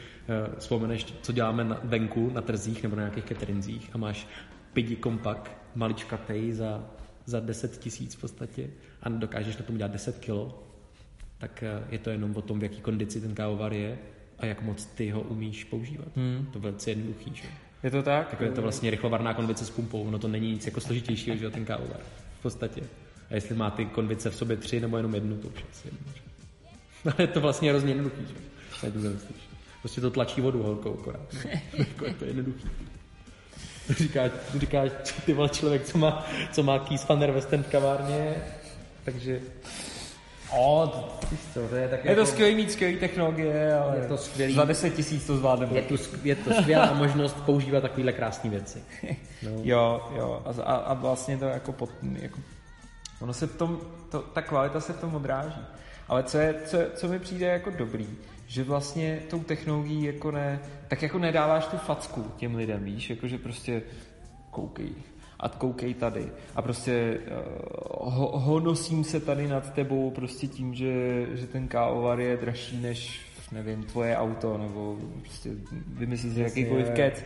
vzpomeneš, 0.57 1.05
co 1.21 1.31
děláme 1.31 1.63
na, 1.63 1.79
venku, 1.83 2.31
na 2.33 2.41
trzích 2.41 2.83
nebo 2.83 2.95
na 2.95 3.01
nějakých 3.01 3.25
cateringzích 3.25 3.89
a 3.93 3.97
máš 3.97 4.27
pidi 4.73 4.95
kompak, 4.95 5.51
maličkatej 5.75 6.51
za 6.51 6.83
za 7.27 7.39
10 7.39 7.77
tisíc 7.77 8.15
v 8.15 8.21
podstatě 8.21 8.69
a 9.03 9.09
dokážeš 9.09 9.57
na 9.57 9.65
tom 9.65 9.77
dělat 9.77 9.91
10 9.91 10.17
kilo, 10.17 10.63
tak 11.37 11.63
eh, 11.63 11.83
je 11.89 11.99
to 11.99 12.09
jenom 12.09 12.35
o 12.35 12.41
tom, 12.41 12.59
v 12.59 12.63
jaký 12.63 12.81
kondici 12.81 13.21
ten 13.21 13.35
kávovar 13.35 13.73
je 13.73 13.97
a 14.39 14.45
jak 14.45 14.61
moc 14.61 14.85
ty 14.85 15.09
ho 15.09 15.21
umíš 15.21 15.63
používat. 15.63 16.07
Hmm. 16.15 16.47
To 16.51 16.57
je 16.57 16.61
velice 16.61 16.91
jednoduchý. 16.91 17.31
Že? 17.35 17.47
Je 17.83 17.91
to 17.91 18.03
tak? 18.03 18.31
Jako 18.31 18.43
je 18.43 18.51
to 18.51 18.61
vlastně 18.61 18.91
rychlovarná 18.91 19.33
konvice 19.33 19.65
s 19.65 19.69
pumpou, 19.69 20.09
no 20.09 20.19
to 20.19 20.27
není 20.27 20.51
nic 20.51 20.65
jako 20.65 20.81
složitějšího, 20.81 21.37
že 21.37 21.45
jo, 21.45 21.51
ten 21.51 21.65
kávovar. 21.65 21.99
V 22.39 22.41
podstatě. 22.41 22.81
A 23.29 23.35
jestli 23.35 23.55
má 23.55 23.69
ty 23.69 23.85
konvice 23.85 24.29
v 24.29 24.35
sobě 24.35 24.57
tři 24.57 24.79
nebo 24.79 24.97
jenom 24.97 25.15
jednu, 25.15 25.37
to 25.37 25.47
už 25.47 25.65
asi 25.71 25.87
jedno. 25.87 26.13
že? 26.15 26.21
Ale 27.03 27.15
je 27.19 27.27
to 27.27 27.41
vlastně 27.41 27.69
hrozně 27.69 27.89
jednoduchý, 27.89 28.21
že? 28.27 28.33
Tak 28.81 28.93
to 28.93 28.99
zamyslíš. 28.99 29.37
Prostě 29.81 30.01
to 30.01 30.11
tlačí 30.11 30.41
vodu 30.41 30.63
holkou 30.63 30.93
akorát. 30.93 31.33
No. 31.33 31.51
jako 31.77 32.05
je 32.05 32.13
to 32.13 32.25
jednoduchý. 32.25 32.69
Říkáš, 33.97 34.31
říkáš 34.57 34.91
ty 35.25 35.33
vole 35.33 35.49
člověk, 35.49 35.83
co 35.85 35.97
má, 35.97 36.25
co 36.51 36.63
má 36.63 36.79
Keith 36.79 37.09
van 37.09 37.19
der 37.19 37.31
Westen 37.31 37.63
v 37.63 37.67
kavárně, 37.67 38.35
takže... 39.03 39.39
O, 40.57 40.87
to, 40.87 41.27
víš 41.31 41.39
co, 41.53 41.67
to 41.67 41.75
je 41.75 41.87
tak 41.87 42.05
Je 42.05 42.15
to 42.15 42.25
skvělý 42.25 42.55
mít 42.55 42.71
skvělý 42.71 42.97
technologie, 42.97 43.73
ale 43.75 43.97
Je 43.97 44.07
to 44.07 44.17
skvělý. 44.17 44.55
za 44.55 44.65
10 44.65 44.89
tisíc 44.89 45.27
to 45.27 45.37
zvládneme. 45.37 45.73
je, 45.73 45.81
tu, 45.81 45.95
je 46.23 46.35
to 46.35 46.53
skvělá 46.53 46.93
možnost 46.93 47.37
používat 47.45 47.81
takovéhle 47.81 48.11
krásné 48.13 48.49
věci. 48.49 48.83
No. 49.43 49.51
Jo, 49.63 50.09
jo. 50.15 50.41
A, 50.45 50.61
a, 50.63 50.75
a 50.75 50.93
vlastně 50.93 51.37
to 51.37 51.45
jako, 51.45 51.71
pod, 51.71 51.89
jako 52.21 52.39
ono 53.19 53.33
se 53.33 53.47
v 53.47 53.55
tom, 53.55 53.79
to, 54.11 54.21
ta 54.21 54.41
kvalita 54.41 54.79
se 54.79 54.93
v 54.93 54.99
tom 54.99 55.15
odráží. 55.15 55.61
Ale 56.07 56.23
co, 56.23 56.37
je, 56.37 56.55
co, 56.65 56.77
co 56.95 57.07
mi 57.07 57.19
přijde 57.19 57.45
jako 57.45 57.69
dobrý, 57.69 58.07
že 58.47 58.63
vlastně 58.63 59.19
tou 59.29 59.39
technologií 59.39 60.03
jako 60.03 60.31
ne, 60.31 60.59
tak 60.87 61.01
jako 61.01 61.19
nedáváš 61.19 61.67
tu 61.67 61.77
facku 61.77 62.31
těm 62.37 62.55
lidem, 62.55 62.83
víš, 62.83 63.09
jako 63.09 63.27
že 63.27 63.37
prostě 63.37 63.81
koukej. 64.51 64.89
A 65.39 65.49
koukej 65.49 65.93
tady. 65.93 66.31
A 66.55 66.61
prostě 66.61 67.19
uh, 68.01 68.13
ho, 68.13 68.39
honosím 68.39 69.03
se 69.03 69.19
tady 69.19 69.47
nad 69.47 69.73
tebou 69.73 70.11
prostě 70.11 70.47
tím, 70.47 70.73
že, 70.75 71.25
že 71.33 71.47
ten 71.47 71.67
kávovar 71.67 72.19
je 72.19 72.37
dražší 72.37 72.77
než 72.77 73.21
nevím, 73.51 73.83
tvoje 73.83 74.17
auto 74.17 74.57
nebo 74.57 74.97
prostě 75.21 75.49
vymyslí 75.87 76.33
si 76.33 76.39
jakýkoliv 76.39 76.89
kec, 76.89 77.23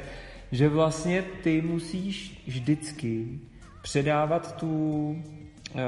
že 0.51 0.69
vlastně 0.69 1.24
ty 1.43 1.61
musíš 1.61 2.43
vždycky 2.47 3.39
předávat 3.82 4.55
tu, 4.55 4.67
uh, 5.74 5.82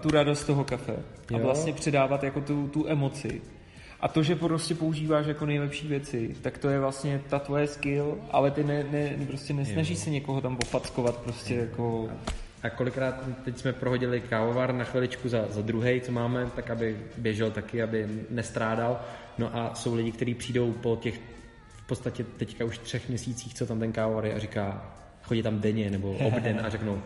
tu 0.00 0.10
radost 0.10 0.44
toho 0.44 0.64
kafe. 0.64 0.96
A 1.34 1.36
Jo. 1.36 1.38
vlastně 1.38 1.72
předávat 1.72 2.24
jako 2.24 2.40
tu, 2.40 2.68
tu 2.68 2.88
emoci. 2.88 3.42
A 4.04 4.08
to, 4.08 4.22
že 4.22 4.36
prostě 4.36 4.74
používáš 4.74 5.26
jako 5.26 5.46
nejlepší 5.46 5.88
věci, 5.88 6.36
tak 6.42 6.58
to 6.58 6.68
je 6.68 6.80
vlastně 6.80 7.20
ta 7.28 7.38
tvoje 7.38 7.66
skill, 7.66 8.18
ale 8.30 8.50
ty 8.50 8.64
ne, 8.64 8.84
ne, 8.90 9.16
prostě 9.26 9.52
nesnažíš 9.52 9.98
se 9.98 10.10
někoho 10.10 10.40
tam 10.40 10.56
popackovat 10.56 11.16
prostě 11.16 11.54
jako... 11.54 12.08
A 12.62 12.70
kolikrát 12.70 13.24
teď 13.44 13.58
jsme 13.58 13.72
prohodili 13.72 14.20
kávovar 14.20 14.74
na 14.74 14.84
chviličku 14.84 15.28
za, 15.28 15.44
za 15.50 15.62
druhý, 15.62 16.00
co 16.00 16.12
máme, 16.12 16.50
tak 16.56 16.70
aby 16.70 16.96
běžel 17.18 17.50
taky, 17.50 17.82
aby 17.82 18.08
nestrádal. 18.30 19.00
No 19.38 19.56
a 19.56 19.74
jsou 19.74 19.94
lidi, 19.94 20.12
kteří 20.12 20.34
přijdou 20.34 20.72
po 20.72 20.96
těch 20.96 21.20
v 21.68 21.86
podstatě 21.86 22.24
teďka 22.24 22.64
už 22.64 22.78
třech 22.78 23.08
měsících, 23.08 23.54
co 23.54 23.66
tam 23.66 23.80
ten 23.80 23.92
kávovar 23.92 24.26
je 24.26 24.34
a 24.34 24.38
říká, 24.38 24.92
chodí 25.22 25.42
tam 25.42 25.60
denně 25.60 25.90
nebo 25.90 26.12
obden 26.12 26.60
a 26.64 26.68
řeknou, 26.68 27.02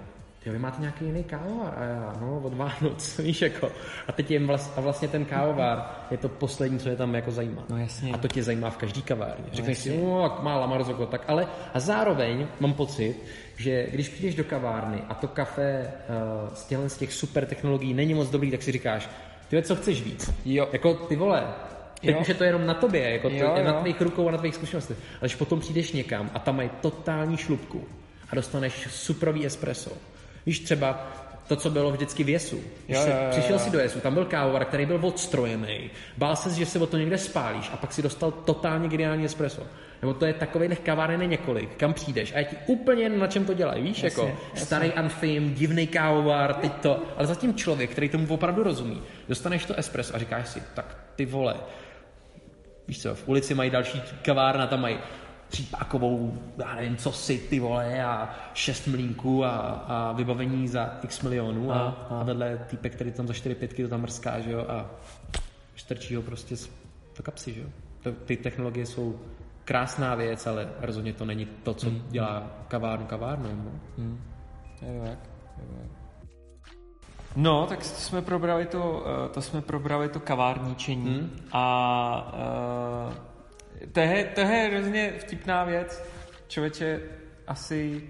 jo, 0.49 0.53
vy 0.53 0.59
máte 0.59 0.81
nějaký 0.81 1.05
jiný 1.05 1.25
kávovar? 1.25 1.75
A 1.77 1.85
já, 1.85 2.13
no, 2.21 2.41
od 2.45 2.55
Vánoc, 2.55 3.19
víš, 3.23 3.43
jako. 3.43 3.71
A 4.09 4.13
teď 4.13 4.31
je 4.31 4.47
vlast, 4.47 4.73
a 4.77 4.81
vlastně 4.81 5.09
ten 5.09 5.25
kávovar 5.25 5.91
je 6.11 6.17
to 6.17 6.29
poslední, 6.29 6.79
co 6.79 6.89
je 6.89 6.97
tam 6.97 7.15
jako 7.15 7.31
zajímá. 7.31 7.65
No 7.69 7.79
jasně. 7.79 8.13
A 8.13 8.19
to 8.19 8.29
tě 8.29 8.43
zajímá 8.43 8.71
v 8.71 8.77
každý 8.77 9.03
kavárně. 9.03 9.45
Řekneš 9.53 9.79
si, 9.79 9.89
jasně. 9.89 10.05
no, 10.05 10.23
jak 10.23 10.43
má 10.43 10.59
Lamarzoko, 10.59 11.07
tak 11.07 11.25
ale 11.29 11.47
a 11.75 11.81
zároveň 11.81 12.47
mám 12.61 12.75
pocit, 12.75 13.17
že 13.57 13.87
když 13.91 14.09
přijdeš 14.09 14.35
do 14.35 14.45
kavárny 14.45 15.03
a 15.09 15.15
to 15.15 15.29
kafe 15.29 15.91
uh, 16.49 16.55
z 16.55 16.65
těchto 16.65 16.89
z 16.89 16.97
těch 16.97 17.13
super 17.13 17.47
technologií 17.47 17.95
není 17.95 18.15
moc 18.15 18.31
dobrý, 18.31 18.51
tak 18.51 18.63
si 18.63 18.73
říkáš, 18.73 19.09
ty 19.49 19.63
co 19.63 19.77
chceš 19.77 20.03
víc? 20.03 20.31
Jo. 20.45 20.69
Jako 20.73 20.95
ty 20.95 21.17
vole, 21.17 21.45
teď 22.01 22.11
Jo. 22.11 22.21
už 22.21 22.29
je 22.29 22.35
to 22.35 22.45
jenom 22.45 22.67
na 22.67 22.75
tobě, 22.75 23.11
jako 23.11 23.29
to 23.29 23.35
Jo, 23.35 23.53
je 23.57 23.65
na 23.65 23.71
jo. 23.75 23.81
tvých 23.81 24.01
rukou 24.01 24.29
a 24.29 24.31
na 24.33 24.39
tvých 24.39 24.55
zkušenostech. 24.55 24.97
Ale 25.11 25.19
když 25.21 25.35
potom 25.35 25.61
přijdeš 25.61 25.93
někam 25.93 26.31
a 26.35 26.39
tam 26.39 26.57
mají 26.57 26.71
totální 26.81 27.37
šlubku 27.37 27.85
a 28.31 28.35
dostaneš 28.35 28.87
suprový 28.91 29.47
espresso. 29.47 29.91
Víš 30.49 30.59
třeba 30.61 31.07
to, 31.47 31.57
co 31.57 31.71
bylo 31.71 31.91
vždycky 31.91 32.25
v 32.25 32.29
Jesu. 32.29 32.61
Když 32.87 32.99
Jo, 32.99 33.05
jsi 33.05 33.11
jo, 33.11 33.17
jo, 33.17 33.31
přišel 33.31 33.59
si 33.59 33.71
do 33.71 33.79
Jesu, 33.79 34.01
tam 34.01 34.15
byl 34.15 34.25
kávovar, 34.25 34.65
který 34.65 34.87
byl 34.87 35.01
odstrojený, 35.03 35.91
bál 36.17 36.37
se, 36.37 36.51
že 36.51 36.67
se 36.67 36.79
o 36.79 36.87
to 36.87 36.97
někde 36.97 37.19
spálíš 37.19 37.71
a 37.73 37.77
pak 37.77 37.93
si 37.93 38.03
dostal 38.03 38.31
totálně 38.31 38.89
geniální 38.89 39.25
espresso. 39.25 39.63
Nebo 40.03 40.15
to 40.15 40.27
je 40.27 40.33
takových 40.33 40.81
kaváren 40.81 41.31
několik, 41.31 41.77
kam 41.77 41.95
přijdeš 41.95 42.33
a 42.35 42.39
je 42.39 42.45
ti 42.45 42.57
úplně 42.67 43.03
jedno, 43.03 43.19
na 43.19 43.27
čem 43.27 43.45
to 43.45 43.55
dělají, 43.55 43.83
víš, 43.83 44.03
Jasně, 44.03 44.23
jako 44.23 44.39
jasně. 44.51 44.67
starý 44.67 44.93
Anfim, 44.93 45.55
divný 45.55 45.87
kávovar, 45.87 46.55
teď 46.55 46.73
to, 46.73 47.03
ale 47.17 47.27
zatím 47.27 47.55
člověk, 47.55 47.91
který 47.91 48.09
tomu 48.09 48.27
opravdu 48.35 48.63
rozumí, 48.63 49.03
dostaneš 49.29 49.65
to 49.65 49.75
espresso 49.79 50.15
a 50.15 50.19
říkáš 50.19 50.49
si, 50.49 50.63
tak 50.75 50.97
ty 51.17 51.27
vole, 51.27 51.55
víš 52.89 53.03
co, 53.03 53.15
v 53.15 53.29
ulici 53.29 53.55
mají 53.55 53.71
další 53.71 54.03
kavárna, 54.23 54.67
tam 54.67 54.81
mají 54.81 54.99
třípákovou, 55.49 56.39
já 56.59 56.75
nevím, 56.75 56.97
co 56.97 57.13
si, 57.13 57.39
ty 57.39 57.61
vole, 57.61 58.05
a 58.05 58.31
šest 58.55 58.87
mlínků 58.87 59.45
a, 59.45 59.51
a 59.89 60.13
vybavení 60.13 60.69
za 60.69 60.99
x 61.03 61.23
milionů 61.23 61.73
a, 61.73 62.07
a, 62.11 62.23
vedle 62.23 62.59
týpek, 62.67 62.95
který 62.95 63.13
tam 63.13 63.27
za 63.27 63.33
4 63.33 63.55
pětky 63.55 63.83
to 63.83 63.89
tam 63.89 64.01
mrská, 64.01 64.41
že 64.41 64.53
jo, 64.53 64.67
a 64.69 64.87
strčí 65.77 66.15
ho 66.15 66.23
prostě 66.23 66.57
z, 66.57 66.71
do 67.17 67.23
kapsy, 67.23 67.55
že 67.55 67.61
jo. 67.61 67.67
To, 68.03 68.13
ty 68.13 68.37
technologie 68.37 68.87
jsou 68.87 69.21
krásná 69.65 70.15
věc, 70.15 70.47
ale 70.47 70.69
rozhodně 70.81 71.13
to 71.13 71.25
není 71.25 71.47
to, 71.63 71.75
co 71.75 71.91
dělá 72.11 72.47
kavárnu 72.69 73.07
kavárnou. 73.07 73.51
No. 73.99 74.19
Je 74.83 75.01
to 75.01 75.05
tak, 75.05 75.19
je 75.59 75.65
to 75.67 75.75
tak. 75.75 75.99
No, 77.37 77.67
tak 77.67 77.79
to 77.79 77.85
jsme 77.85 78.23
probrali 78.23 78.67
to, 78.67 79.07
eh, 79.07 79.29
to 79.29 79.43
jsme 79.43 79.63
probrali 79.63 80.09
to 80.09 80.21
kavárníčení 80.21 81.19
Hmm. 81.19 81.41
a 81.53 82.33
uh, 82.33 82.39
to, 83.93 84.01
je, 84.01 84.25
to 84.25 84.41
je 84.41 84.47
hrozně 84.47 85.13
vtipná 85.19 85.65
věc. 85.65 86.03
Člověče, 86.49 87.01
asi 87.47 88.09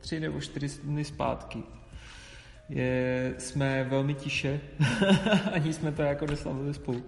tři 0.00 0.20
nebo 0.20 0.40
čtyři 0.40 0.68
dny 0.82 1.04
zpátky 1.04 1.62
je, 2.68 3.34
jsme 3.38 3.84
velmi 3.84 4.14
tiše, 4.14 4.60
ani 5.52 5.72
jsme 5.72 5.92
to 5.92 6.02
jako 6.02 6.26
neslavili 6.26 6.74
spolu, 6.74 7.02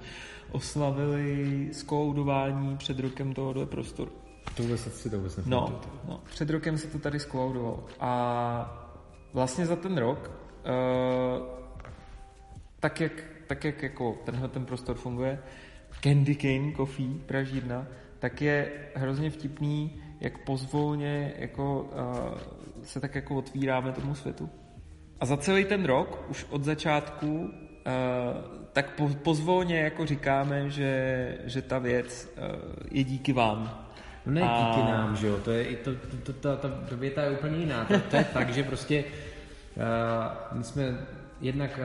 oslavili 0.50 1.68
skloudování 1.72 2.76
před 2.76 2.98
rokem 2.98 3.32
tohoto 3.32 3.66
prostoru. 3.66 4.12
To 4.56 4.62
vůbec 4.62 4.80
si 4.80 5.10
to 5.10 5.16
vůbec 5.16 5.36
No, 5.46 5.80
no, 6.08 6.20
před 6.30 6.50
rokem 6.50 6.78
se 6.78 6.88
to 6.88 6.98
tady 6.98 7.20
skloudovalo. 7.20 7.86
A 8.00 8.90
vlastně 9.32 9.66
za 9.66 9.76
ten 9.76 9.98
rok, 9.98 10.30
uh, 10.30 11.46
tak 12.80 13.00
jak, 13.00 13.12
tak 13.46 13.64
jak 13.64 13.82
jako 13.82 14.18
tenhle 14.24 14.48
ten 14.48 14.64
prostor 14.64 14.96
funguje, 14.96 15.38
Candy 16.04 16.34
Cane 16.34 16.72
Coffee, 16.76 17.18
Pražírna, 17.26 17.86
tak 18.18 18.42
je 18.42 18.70
hrozně 18.94 19.30
vtipný, 19.30 20.00
jak 20.20 20.38
pozvolně 20.38 21.34
jako, 21.38 21.82
uh, 21.82 22.38
se 22.82 23.00
tak 23.00 23.14
jako 23.14 23.34
otvíráme 23.34 23.92
tomu 23.92 24.14
světu. 24.14 24.50
A 25.20 25.26
za 25.26 25.36
celý 25.36 25.64
ten 25.64 25.84
rok, 25.84 26.24
už 26.28 26.46
od 26.50 26.64
začátku, 26.64 27.40
uh, 27.40 27.50
tak 28.72 28.90
po, 28.94 29.08
pozvolně 29.08 29.78
jako 29.78 30.06
říkáme, 30.06 30.70
že, 30.70 31.38
že 31.44 31.62
ta 31.62 31.78
věc 31.78 32.28
uh, 32.36 32.44
je 32.90 33.04
díky 33.04 33.32
vám. 33.32 33.86
No 34.26 34.32
ne 34.32 34.42
A- 34.42 34.70
díky 34.70 34.90
nám, 34.90 35.16
že 35.16 35.26
jo, 35.26 35.38
to 35.44 35.50
je, 35.50 35.64
i 35.64 35.76
to, 35.76 35.90
to, 35.94 36.32
to, 36.32 36.56
ta, 36.56 36.56
ta 36.56 36.96
věta 36.96 37.22
je 37.22 37.30
úplně 37.30 37.56
jiná. 37.58 37.84
To, 37.84 38.00
to 38.00 38.16
je 38.16 38.24
tak, 38.24 38.50
že 38.50 38.62
prostě 38.62 39.04
uh, 39.76 40.58
my 40.58 40.64
jsme, 40.64 40.98
jednak 41.40 41.80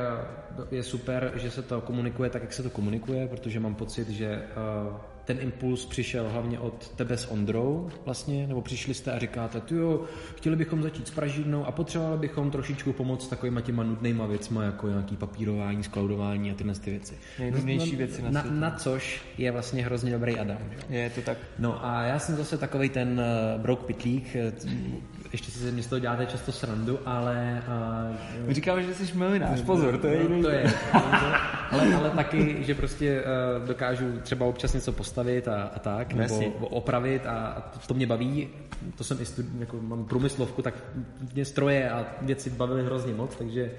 uh, 0.58 0.66
je 0.72 0.84
super, 0.84 1.32
že 1.36 1.52
se 1.52 1.62
to 1.62 1.82
komunikuje 1.82 2.30
tak, 2.30 2.41
jak 2.41 2.54
se 2.54 2.64
to 2.64 2.70
komunikuje, 2.70 3.28
protože 3.28 3.60
mám 3.60 3.76
pocit, 3.76 4.10
že 4.10 4.41
uh, 4.88 4.97
ten 5.30 5.38
impuls 5.41 5.86
přišel 5.86 6.30
hlavně 6.30 6.60
od 6.60 6.89
tebe 6.89 7.18
s 7.18 7.32
Ondrou 7.32 7.89
vlastně, 8.06 8.47
nebo 8.47 8.62
přišli 8.62 8.93
jste 8.93 9.12
a 9.12 9.20
říkáte, 9.20 9.62
ty 9.62 9.76
jo, 9.76 10.06
chtěli 10.36 10.56
bychom 10.56 10.84
začít 10.84 11.08
s 11.08 11.12
pražírnou 11.12 11.66
a 11.66 11.72
potřebovali 11.72 12.18
bychom 12.18 12.52
trošičku 12.52 12.93
pomoct 12.93 13.26
s 13.26 13.28
takovýma 13.28 13.62
těma 13.62 13.84
nudnýma 13.84 14.26
věcma, 14.26 14.64
jako 14.64 14.88
nějaký 14.88 15.18
papírování, 15.18 15.84
sklaudování 15.84 16.52
a 16.52 16.54
tyhle 16.54 16.74
ty 16.74 16.91
věci. 16.91 17.18
Nejnudnější 17.39 17.95
věci 17.95 18.22
na 18.22 18.30
na, 18.30 18.41
světě. 18.41 18.58
na 18.58 18.72
což 18.72 19.22
je 19.38 19.52
vlastně 19.52 19.86
hrozně 19.86 20.12
dobrý 20.12 20.39
Adam. 20.39 20.58
Že? 20.89 20.95
Je 20.95 21.10
to 21.10 21.22
tak. 21.22 21.38
No 21.60 21.86
a 21.86 22.04
já 22.04 22.20
jsem 22.20 22.36
zase 22.36 22.58
takový 22.58 22.89
ten 22.89 23.22
uh, 23.56 23.62
brouk 23.62 23.84
pitlík, 23.84 24.36
eh, 24.36 24.54
ještě 25.32 25.52
si 25.52 25.72
mě 25.72 25.84
z 25.84 25.88
toho 25.88 26.00
děláte 26.00 26.26
často 26.26 26.52
srandu, 26.52 27.00
ale... 27.06 27.64
Uh, 28.48 28.52
Říkáme, 28.52 28.84
že 28.84 28.94
jsi 28.94 29.18
milinář, 29.18 29.62
pozor, 29.62 29.98
to 29.98 30.08
je 30.08 30.22
jiný. 30.22 30.42
to 30.42 30.50
je, 30.50 30.74
ale, 31.72 31.96
ale 31.96 32.10
taky, 32.10 32.64
že 32.64 32.76
prostě 32.76 33.24
uh, 33.62 33.68
dokážu 33.68 34.20
třeba 34.24 34.46
občas 34.46 34.74
něco 34.74 34.92
postavit 34.92 35.48
a, 35.48 35.64
a 35.76 35.80
tak, 35.80 36.14
nebo 36.14 36.34
Jasně. 36.34 36.52
opravit 36.60 37.26
a, 37.26 37.48
a 37.48 37.62
to 37.88 37.94
mě 37.94 38.08
baví. 38.08 38.50
To 38.98 39.04
jsem 39.04 39.22
i 39.22 39.24
studi- 39.24 39.60
jako 39.60 39.78
mám 39.82 40.06
průmyslovku, 40.06 40.62
tak 40.62 40.74
mě 41.34 41.46
stroje 41.46 41.90
a 41.92 42.06
věci 42.22 42.50
bavily 42.50 42.86
hrozně 42.86 43.14
moc, 43.14 43.36
takže 43.36 43.72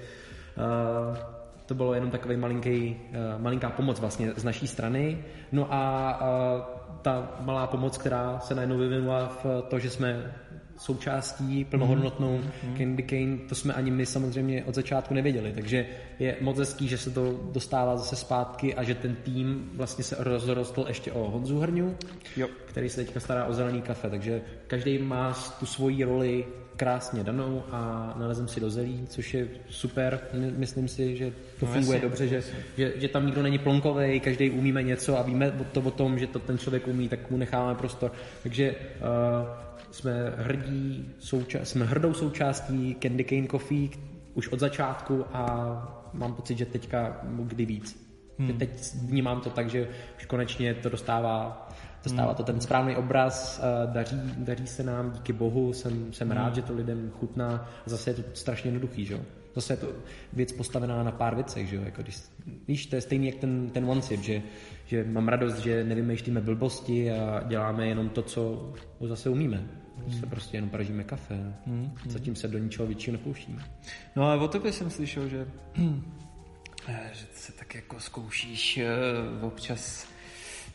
uh, 0.57 1.17
to 1.65 1.73
bylo 1.73 1.93
jenom 1.93 2.09
takový 2.09 2.37
malinký, 2.37 2.95
uh, 3.35 3.41
malinká 3.41 3.69
pomoc 3.69 3.99
vlastně 3.99 4.31
z 4.35 4.43
naší 4.43 4.67
strany. 4.67 5.23
No 5.51 5.67
a 5.73 6.19
uh, 6.21 6.81
ta 7.01 7.31
malá 7.39 7.67
pomoc, 7.67 7.97
která 7.97 8.39
se 8.39 8.55
najednou 8.55 8.77
vyvinula 8.77 9.27
v 9.43 9.63
to, 9.67 9.79
že 9.79 9.89
jsme 9.89 10.33
součástí 10.81 11.65
plnohodnotnou 11.65 12.37
mm-hmm. 12.39 12.77
Candy 12.77 13.03
Cane, 13.03 13.37
to 13.49 13.55
jsme 13.55 13.73
ani 13.73 13.91
my 13.91 14.05
samozřejmě 14.05 14.63
od 14.63 14.75
začátku 14.75 15.13
nevěděli, 15.13 15.51
takže 15.55 15.85
je 16.19 16.35
moc 16.41 16.57
hezký, 16.59 16.87
že 16.87 16.97
se 16.97 17.11
to 17.11 17.39
dostává 17.51 17.97
zase 17.97 18.15
zpátky 18.15 18.75
a 18.75 18.83
že 18.83 18.95
ten 18.95 19.15
tým 19.15 19.69
vlastně 19.75 20.03
se 20.03 20.15
rozrostl 20.19 20.85
ještě 20.87 21.11
o 21.11 21.29
Honzu 21.29 21.59
Hrňu, 21.59 21.95
Jo. 22.37 22.47
který 22.65 22.89
se 22.89 23.03
teďka 23.05 23.19
stará 23.19 23.45
o 23.45 23.53
zelený 23.53 23.81
kafe, 23.81 24.09
takže 24.09 24.41
každý 24.67 24.97
má 24.97 25.33
tu 25.59 25.65
svoji 25.65 26.03
roli 26.03 26.45
krásně 26.75 27.23
danou 27.23 27.63
a 27.71 28.13
nalezem 28.19 28.47
si 28.47 28.59
do 28.59 28.69
zelí, 28.69 29.05
což 29.09 29.33
je 29.33 29.47
super. 29.69 30.19
My- 30.33 30.51
Myslím 30.57 30.87
si, 30.87 31.17
že 31.17 31.31
to 31.59 31.65
No, 31.65 31.71
funguje 31.71 31.95
jasně, 31.95 32.09
dobře, 32.09 32.27
že, 32.27 32.43
že, 32.77 32.93
že 32.95 33.07
tam 33.07 33.25
nikdo 33.25 33.43
není 33.43 33.57
plonkový, 33.57 34.19
každý 34.19 34.49
umíme 34.49 34.83
něco 34.83 35.17
a 35.19 35.21
víme 35.21 35.51
to 35.71 35.81
o 35.81 35.91
tom, 35.91 36.19
že 36.19 36.27
to 36.27 36.39
ten 36.39 36.57
člověk 36.57 36.87
umí, 36.87 37.09
tak 37.09 37.31
mu 37.31 37.37
necháváme 37.37 37.75
prostor. 37.75 38.11
Takže 38.43 38.71
uh, 38.71 39.70
jsme 39.91 40.33
hrdí, 40.37 41.09
souča- 41.19 41.61
jsme 41.61 41.85
hrdou 41.85 42.13
součástí 42.13 42.95
Candy 43.01 43.23
Cane 43.23 43.47
Coffee 43.47 43.89
už 44.33 44.47
od 44.47 44.59
začátku 44.59 45.25
a 45.33 46.07
mám 46.13 46.33
pocit, 46.33 46.57
že 46.57 46.65
teďka 46.65 47.21
kdy 47.23 47.65
víc. 47.65 48.11
Hmm. 48.37 48.47
Že 48.47 48.53
teď 48.53 48.95
vnímám 48.95 49.41
to 49.41 49.49
tak, 49.49 49.69
že 49.69 49.87
už 50.17 50.25
konečně 50.25 50.73
to 50.73 50.89
dostává 50.89 51.69
Dostává 52.03 52.33
to 52.33 52.43
ten 52.43 52.61
správný 52.61 52.95
obraz, 52.95 53.61
daří, 53.85 54.21
daří 54.37 54.67
se 54.67 54.83
nám, 54.83 55.11
díky 55.11 55.33
bohu, 55.33 55.73
jsem, 55.73 56.13
jsem 56.13 56.31
rád, 56.31 56.55
že 56.55 56.61
to 56.61 56.73
lidem 56.73 57.11
chutná. 57.19 57.69
Zase 57.85 58.09
je 58.09 58.13
to 58.13 58.21
strašně 58.33 58.67
jednoduchý, 58.67 59.05
že 59.05 59.13
jo? 59.13 59.19
Zase 59.55 59.73
je 59.73 59.77
to 59.77 59.87
věc 60.33 60.51
postavená 60.51 61.03
na 61.03 61.11
pár 61.11 61.35
věcech, 61.35 61.67
že 61.67 61.75
jo? 61.75 61.81
Jako 61.85 62.01
když, 62.01 62.17
víš, 62.67 62.85
to 62.85 62.95
je 62.95 63.01
stejný 63.01 63.27
jak 63.27 63.35
ten, 63.35 63.69
ten 63.69 63.89
one 63.89 64.01
sip, 64.01 64.21
že, 64.21 64.41
že 64.85 65.03
mám 65.03 65.27
radost, 65.27 65.57
že 65.57 65.83
nevymýšlíme 65.83 66.41
blbosti 66.41 67.11
a 67.11 67.43
děláme 67.47 67.87
jenom 67.87 68.09
to, 68.09 68.21
co 68.21 68.73
zase 69.01 69.29
umíme. 69.29 69.80
Se 70.19 70.25
prostě 70.25 70.57
jenom 70.57 70.69
pražíme 70.69 71.03
kafe. 71.03 71.53
Zatím 72.05 72.35
se 72.35 72.47
do 72.47 72.57
ničeho 72.57 72.87
většího 72.87 73.11
nepouštíme. 73.11 73.65
No 74.15 74.23
ale 74.23 74.37
o 74.37 74.47
tobě 74.47 74.73
jsem 74.73 74.89
slyšel, 74.89 75.29
že, 75.29 75.47
že 77.13 77.25
se 77.33 77.51
tak 77.51 77.75
jako 77.75 77.99
zkoušíš 77.99 78.77
eh, 78.77 78.87
občas 79.41 80.07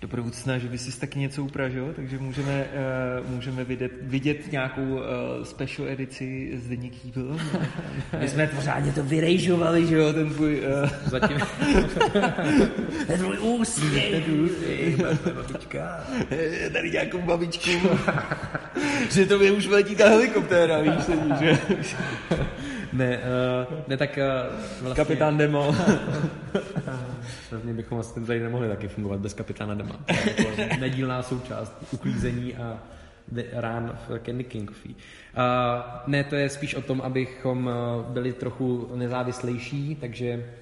do 0.00 0.08
budoucna, 0.08 0.58
že 0.58 0.68
by 0.68 0.78
si 0.78 1.00
taky 1.00 1.18
něco 1.18 1.44
upražil, 1.44 1.92
takže 1.96 2.18
můžeme, 2.18 2.66
eh, 2.72 3.22
můžeme 3.28 3.64
vidět, 3.64 3.92
vidět 4.02 4.52
nějakou 4.52 5.00
eh, 5.00 5.44
special 5.44 5.88
edici 5.88 6.50
z 6.58 6.68
Deník 6.68 7.04
jídl. 7.04 7.38
My 8.20 8.28
jsme 8.28 8.46
pořádně 8.46 8.92
to 8.92 9.02
vyrejžovali, 9.02 9.86
že 9.86 9.96
jo, 9.96 10.12
ten 10.12 10.30
tvůj, 10.30 10.62
eh, 10.64 10.90
Zatím, 11.04 11.38
ten 13.06 13.18
tvůj 13.18 13.38
úsměv. 13.38 14.24
babička. 15.34 16.04
Tady 16.72 16.90
nějakou 16.90 17.22
babičku. 17.22 17.70
že 19.10 19.26
to 19.26 19.38
mě 19.38 19.52
už 19.52 19.66
letí 19.66 19.96
ta 19.96 20.08
helikoptéra, 20.08 20.80
víš, 20.80 21.04
sedí, 21.04 21.32
že? 21.40 21.58
Ne, 22.96 23.18
uh, 23.18 23.74
ne 23.88 23.96
tak 23.96 24.18
uh, 24.18 24.56
vlastně... 24.82 25.04
Kapitán 25.04 25.36
Demo. 25.36 25.74
Vlastně 27.50 27.72
bychom 27.74 27.96
vlastně 27.96 28.26
tady 28.26 28.40
nemohli 28.40 28.68
taky 28.68 28.88
fungovat 28.88 29.20
bez 29.20 29.34
kapitána 29.34 29.74
Dema. 29.74 29.96
To 30.36 30.42
je 30.42 30.54
jako 30.58 30.80
nedílná 30.80 31.22
součást 31.22 31.72
uklízení 31.90 32.56
a 32.56 32.78
rán 33.52 33.98
v 34.08 34.18
Candy 34.26 34.44
King 34.44 34.70
Coffee. 34.70 34.94
Uh, 34.94 35.00
ne, 36.06 36.24
to 36.24 36.36
je 36.36 36.48
spíš 36.48 36.74
o 36.74 36.82
tom, 36.82 37.00
abychom 37.00 37.70
byli 38.08 38.32
trochu 38.32 38.90
nezávislejší, 38.94 39.96
takže 40.00 40.52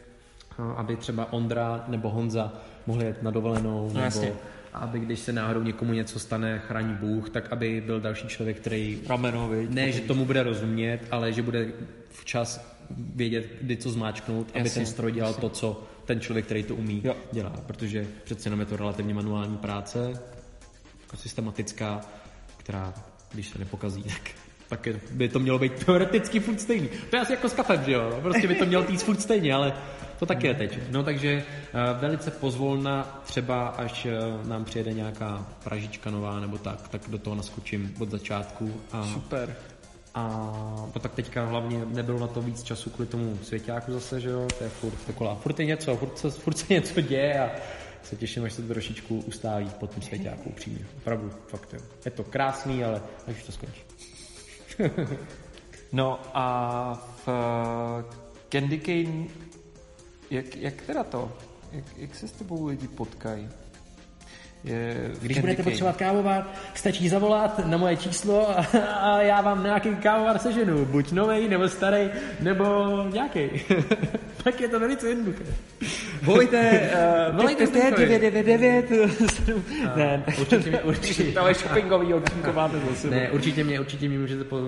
uh, 0.58 0.72
aby 0.76 0.96
třeba 0.96 1.32
Ondra 1.32 1.84
nebo 1.88 2.10
Honza 2.10 2.52
mohli 2.86 3.04
jet 3.06 3.22
na 3.22 3.30
dovolenou, 3.30 3.88
nebo 3.88 4.00
jasně. 4.00 4.32
Aby 4.74 4.98
když 4.98 5.20
se 5.20 5.32
náhodou 5.32 5.62
někomu 5.62 5.92
něco 5.92 6.18
stane, 6.18 6.58
chrání 6.58 6.94
Bůh, 6.94 7.30
tak 7.30 7.52
aby 7.52 7.82
byl 7.86 8.00
další 8.00 8.28
člověk, 8.28 8.56
který 8.56 9.00
Rameno, 9.06 9.50
ne, 9.68 9.92
že 9.92 10.00
tomu 10.00 10.24
bude 10.24 10.42
rozumět, 10.42 11.00
ale 11.10 11.32
že 11.32 11.42
bude 11.42 11.72
včas 12.10 12.74
vědět, 12.90 13.46
kdy 13.60 13.76
co 13.76 13.90
zmáčknout, 13.90 14.50
aby 14.50 14.58
Jasně, 14.58 14.80
ten 14.80 14.86
stroj 14.86 15.12
dělal 15.12 15.34
to, 15.34 15.48
co 15.48 15.82
ten 16.04 16.20
člověk, 16.20 16.44
který 16.44 16.62
to 16.62 16.74
umí, 16.74 17.00
Jo. 17.04 17.16
dělá. 17.32 17.52
Protože 17.66 18.06
přece 18.24 18.46
jenom 18.46 18.60
je 18.60 18.66
to 18.66 18.76
relativně 18.76 19.14
manuální 19.14 19.56
práce, 19.56 20.20
jako 21.02 21.16
systematická, 21.16 22.00
která, 22.56 22.94
když 23.32 23.48
se 23.48 23.58
nepokazí, 23.58 24.02
tak 24.02 24.30
tak 24.68 24.88
by 25.10 25.28
to 25.28 25.38
mělo 25.38 25.58
být 25.58 25.84
teoreticky 25.84 26.40
furt 26.40 26.60
stejný. 26.60 26.88
To 27.10 27.16
je 27.16 27.22
asi 27.22 27.32
jako 27.32 27.48
s 27.48 27.52
kafem, 27.52 27.84
že 27.84 27.92
jo? 27.92 28.18
Prostě 28.22 28.48
by 28.48 28.54
to 28.54 28.66
mělo 28.66 28.82
týct 28.84 29.02
furt 29.02 29.20
stejně, 29.20 29.54
ale 29.54 29.74
to 30.26 30.34
taky 30.34 30.46
je 30.46 30.54
teď. 30.54 30.78
No 30.90 31.02
takže 31.02 31.44
uh, 31.44 32.00
velice 32.00 32.30
pozvolna, 32.30 33.22
třeba 33.24 33.68
až 33.68 34.06
uh, 34.06 34.46
nám 34.48 34.64
přijede 34.64 34.92
nějaká 34.92 35.46
pražička 35.64 36.10
nová 36.10 36.40
nebo 36.40 36.58
tak, 36.58 36.88
tak 36.88 37.02
do 37.08 37.18
toho 37.18 37.36
naskočím 37.36 37.94
od 38.00 38.10
začátku. 38.10 38.80
A 38.92 39.04
Super. 39.12 39.56
a 40.14 40.28
no 40.94 41.00
tak 41.00 41.14
teďka 41.14 41.44
hlavně 41.44 41.84
nebylo 41.84 42.18
na 42.18 42.26
to 42.26 42.42
víc 42.42 42.62
času 42.62 42.90
kvůli 42.90 43.08
tomu 43.08 43.38
svěťáku 43.42 43.92
zase, 43.92 44.20
že 44.20 44.28
jo, 44.28 44.48
to 44.58 44.64
je 44.64 44.70
furt 44.70 45.06
taková, 45.06 45.34
furt 45.34 45.60
je 45.60 45.66
něco, 45.66 45.96
furt 45.96 46.18
se, 46.18 46.30
furt 46.30 46.58
se 46.58 46.74
něco 46.74 47.00
děje 47.00 47.40
a 47.40 47.50
se 48.02 48.16
těším, 48.16 48.44
až 48.44 48.52
se 48.52 48.62
to 48.62 48.68
trošičku 48.68 49.18
ustálí 49.18 49.70
po 49.80 49.86
tom 49.86 50.02
svěťáku 50.02 50.50
upřímně. 50.50 50.86
Opravdu, 50.96 51.30
fakt 51.46 51.72
jo. 51.72 51.80
Je 52.04 52.10
to 52.10 52.24
krásný, 52.24 52.84
ale 52.84 53.02
až 53.26 53.36
už 53.36 53.42
to 53.42 53.52
skončí. 53.52 53.82
No 55.94 56.20
a 56.34 56.94
v 57.26 57.28
eh, 57.28 58.04
Candy 58.48 58.78
Cane, 58.78 59.24
jak, 60.30 60.56
jak 60.56 60.82
teda 60.82 61.04
to? 61.04 61.32
Jak, 61.72 61.84
jak 61.96 62.14
se 62.14 62.28
s 62.28 62.32
tebou 62.32 62.66
lidi 62.66 62.88
potkají? 62.88 63.48
Je 64.64 65.10
Když 65.20 65.38
budete 65.38 65.62
potřebovat 65.62 65.96
kávovar, 65.96 66.46
stačí 66.74 67.08
zavolat 67.08 67.66
na 67.66 67.78
moje 67.78 67.96
číslo 67.96 68.58
a, 68.58 68.66
a 69.00 69.20
já 69.20 69.40
vám 69.40 69.64
nějaký 69.64 69.96
kávovar 69.96 70.38
seženu. 70.38 70.84
Buď 70.84 71.12
nový, 71.12 71.48
nebo 71.48 71.68
starý, 71.68 72.10
nebo 72.40 72.64
nějaký. 73.12 73.40
tak 74.44 74.60
je 74.60 74.68
to 74.68 74.80
velice 74.80 75.08
jednoduché. 75.08 75.44
Volejte, 76.22 76.90
uh, 77.30 77.36
Volejte 77.40 77.66
555 77.66 77.68
Stankovi. 77.68 78.18
999 78.18 79.96
ne, 79.96 80.24
Určitě 80.40 80.70
mě, 80.70 80.82
určitě, 80.82 81.38
ale 81.38 81.54
shoppingový 81.54 82.14
okénko 82.14 82.52
máte 82.52 82.80
za 82.80 82.94
sebou. 82.94 83.14
Ne, 83.14 83.30
určitě 83.30 83.64
mě, 83.64 83.80
určitě 83.80 84.08
mě 84.08 84.18
můžete, 84.18 84.44
po, 84.44 84.58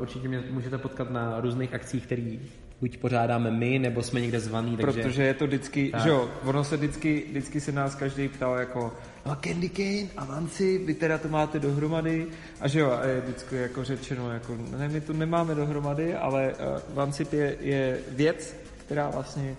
určitě 0.00 0.28
mě 0.28 0.42
můžete 0.50 0.78
potkat 0.78 1.10
na 1.10 1.40
různých 1.40 1.74
akcích, 1.74 2.06
které 2.06 2.36
buď 2.80 2.96
pořádáme 2.96 3.50
my, 3.50 3.78
nebo 3.78 4.02
jsme 4.02 4.20
někde 4.20 4.40
zvaný, 4.40 4.76
takže... 4.76 5.02
Protože 5.02 5.22
je 5.22 5.34
to 5.34 5.46
vždycky, 5.46 5.90
Tak. 5.90 6.02
že 6.02 6.08
jo, 6.08 6.30
ono 6.44 6.64
se 6.64 6.76
vždycky, 6.76 7.24
vždycky 7.28 7.60
se 7.60 7.72
nás 7.72 7.94
každý 7.94 8.28
ptal 8.28 8.58
jako, 8.58 8.92
no 9.26 9.36
Candy 9.44 9.68
Cane 9.68 10.08
a 10.16 10.24
Vanci, 10.24 10.78
vy 10.78 10.94
teda 10.94 11.18
to 11.18 11.28
máte 11.28 11.58
dohromady 11.58 12.26
a 12.60 12.68
že 12.68 12.80
jo, 12.80 12.90
a 12.90 13.04
je 13.04 13.20
vždycky 13.20 13.56
jako 13.56 13.84
řečeno, 13.84 14.32
jako, 14.32 14.56
ne, 14.78 14.88
my 14.88 15.00
to 15.00 15.12
nemáme 15.12 15.54
dohromady, 15.54 16.14
ale 16.14 16.52
uh, 16.52 16.94
Vancip 16.94 17.32
je, 17.32 17.56
je 17.60 17.98
věc, 18.08 18.56
která 18.86 19.10
vlastně 19.10 19.56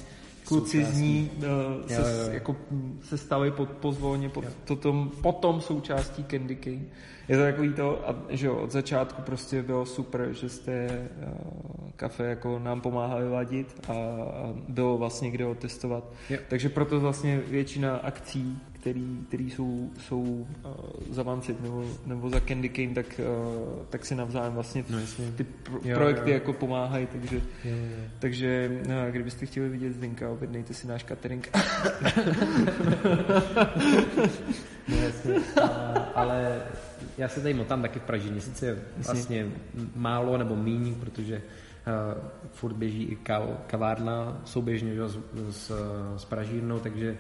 kluci 0.48 0.84
z 0.84 1.00
ní 1.00 1.32
uh, 1.38 1.44
se, 1.88 1.94
Jo, 1.94 2.08
jo, 2.08 2.28
jo. 2.28 2.34
jako 2.34 2.56
se 3.02 3.18
stali 3.18 3.52
pod, 3.52 3.70
pozvolně 3.70 4.30
pod, 4.30 4.46
to 4.66 4.76
tom, 4.76 5.12
potom 5.22 5.62
součástí 5.62 6.24
Candy 6.24 6.56
Cane. 6.56 6.82
Je 7.28 7.38
to 7.38 7.44
takový 7.44 7.74
to, 7.74 8.10
a, 8.10 8.16
že 8.30 8.48
jo, 8.48 8.56
od 8.56 8.72
začátku 8.72 9.22
prostě 9.22 9.64
bylo 9.64 9.86
super, 9.86 10.34
že 10.34 10.50
jste 10.50 11.08
uh, 11.28 11.90
kafe 11.96 12.24
jako 12.24 12.60
nám 12.60 12.82
pomáhali 12.82 13.30
ladit 13.30 13.82
a, 13.88 13.92
a 13.92 14.54
bylo 14.68 14.98
vlastně 14.98 15.32
kde 15.32 15.46
ho 15.46 15.56
testovat. 15.56 16.04
Jo. 16.30 16.38
Takže 16.48 16.70
proto 16.70 17.00
vlastně 17.00 17.42
většina 17.48 17.96
akcí, 17.98 18.60
který, 18.86 19.20
který 19.28 19.50
jsou, 19.50 19.90
jsou 20.00 20.22
uh, 20.22 20.48
za 21.10 21.24
Vancip 21.24 21.62
nebo, 21.62 21.86
nebo 22.06 22.30
za 22.30 22.40
Candy 22.40 22.70
Cane, 22.70 22.94
tak, 22.94 23.06
uh, 23.20 23.86
tak 23.90 24.06
si 24.06 24.16
navzájem 24.16 24.54
vlastně 24.54 24.86
No, 24.90 25.00
jasně. 25.00 25.32
ty 25.32 25.44
pro, 25.44 25.80
Jo, 25.84 25.96
projekty 25.98 26.30
jo. 26.30 26.34
jako 26.34 26.54
pomáhají, 26.54 27.08
takže, 27.08 27.36
Jo, 27.36 27.42
jo. 27.76 28.04
takže 28.20 28.82
no, 28.88 29.12
kdybyste 29.12 29.46
chtěli 29.46 29.70
vidět 29.70 29.94
Zdenka, 29.94 30.30
objednejte 30.30 30.74
si 30.74 30.88
náš 30.88 31.04
catering. 31.04 31.50
No, 34.88 34.96
jasně. 34.98 35.36
A, 35.64 35.68
ale 36.16 36.62
já 37.18 37.28
se 37.28 37.42
tady 37.42 37.54
motám 37.54 37.82
taky 37.82 38.00
v 38.00 38.04
Pražině, 38.04 38.42
sice 38.42 38.78
vlastně 39.06 39.48
málo 39.96 40.38
nebo 40.38 40.56
míň, 40.56 40.96
protože 40.96 41.36
uh, 41.36 42.24
furt 42.52 42.74
běží 42.74 43.04
i 43.04 43.16
kav, 43.16 43.44
kavárna 43.68 44.42
souběžně 44.46 44.96
že, 44.96 45.10
s, 45.10 45.18
s, 45.50 45.72
s 46.18 46.26
Pražírnou, 46.26 46.80
takže 46.80 47.18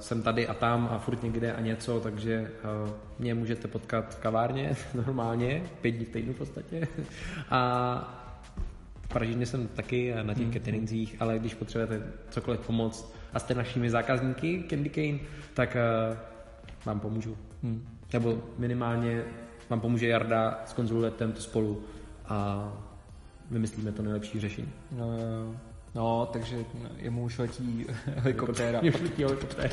jsem 0.00 0.22
tady 0.22 0.48
a 0.48 0.54
tam 0.54 0.88
a 0.92 0.98
furt 0.98 1.22
někde 1.22 1.52
a 1.52 1.60
něco, 1.60 2.00
takže 2.00 2.50
uh, 2.84 2.90
mě 3.18 3.34
můžete 3.34 3.68
potkat 3.68 4.14
v 4.14 4.18
kavárně 4.18 4.76
normálně, 4.94 5.62
pět 5.80 5.90
dní 5.90 6.04
v 6.04 6.10
týdnu 6.10 6.32
v 6.32 6.38
podstatě. 6.38 6.88
A 7.50 8.22
v 9.02 9.08
Pražině 9.08 9.46
jsem 9.46 9.68
taky 9.68 10.14
na 10.22 10.34
těch 10.34 10.52
cateringzích, 10.52 11.16
ale 11.20 11.38
když 11.38 11.54
potřebujete 11.54 12.06
cokoliv 12.30 12.60
pomoct 12.60 13.14
a 13.32 13.38
jste 13.38 13.54
našimi 13.54 13.90
zákazníky 13.90 14.64
Candy 14.70 14.90
Cane, 14.90 15.18
tak 15.54 15.76
uh, 16.10 16.16
vám 16.84 17.00
pomůžu. 17.00 17.36
Hmm. 17.62 17.88
Nebo 18.12 18.42
minimálně 18.58 19.24
vám 19.68 19.80
pomůže 19.80 20.08
Jarda, 20.08 20.62
skonzulujete 20.66 21.28
to 21.28 21.40
spolu 21.40 21.82
a 22.28 22.72
vymyslíme 23.50 23.92
to 23.92 24.02
nejlepší 24.02 24.40
řešení. 24.40 24.72
No, 24.92 25.18
jo. 25.18 25.54
No, 25.96 26.28
takže 26.32 26.56
jemu 26.98 27.22
už 27.24 27.38
letí 27.38 27.86
helikoptéra. 28.16 28.80
Už 28.80 29.00
letí 29.00 29.22
helikoptér. 29.22 29.70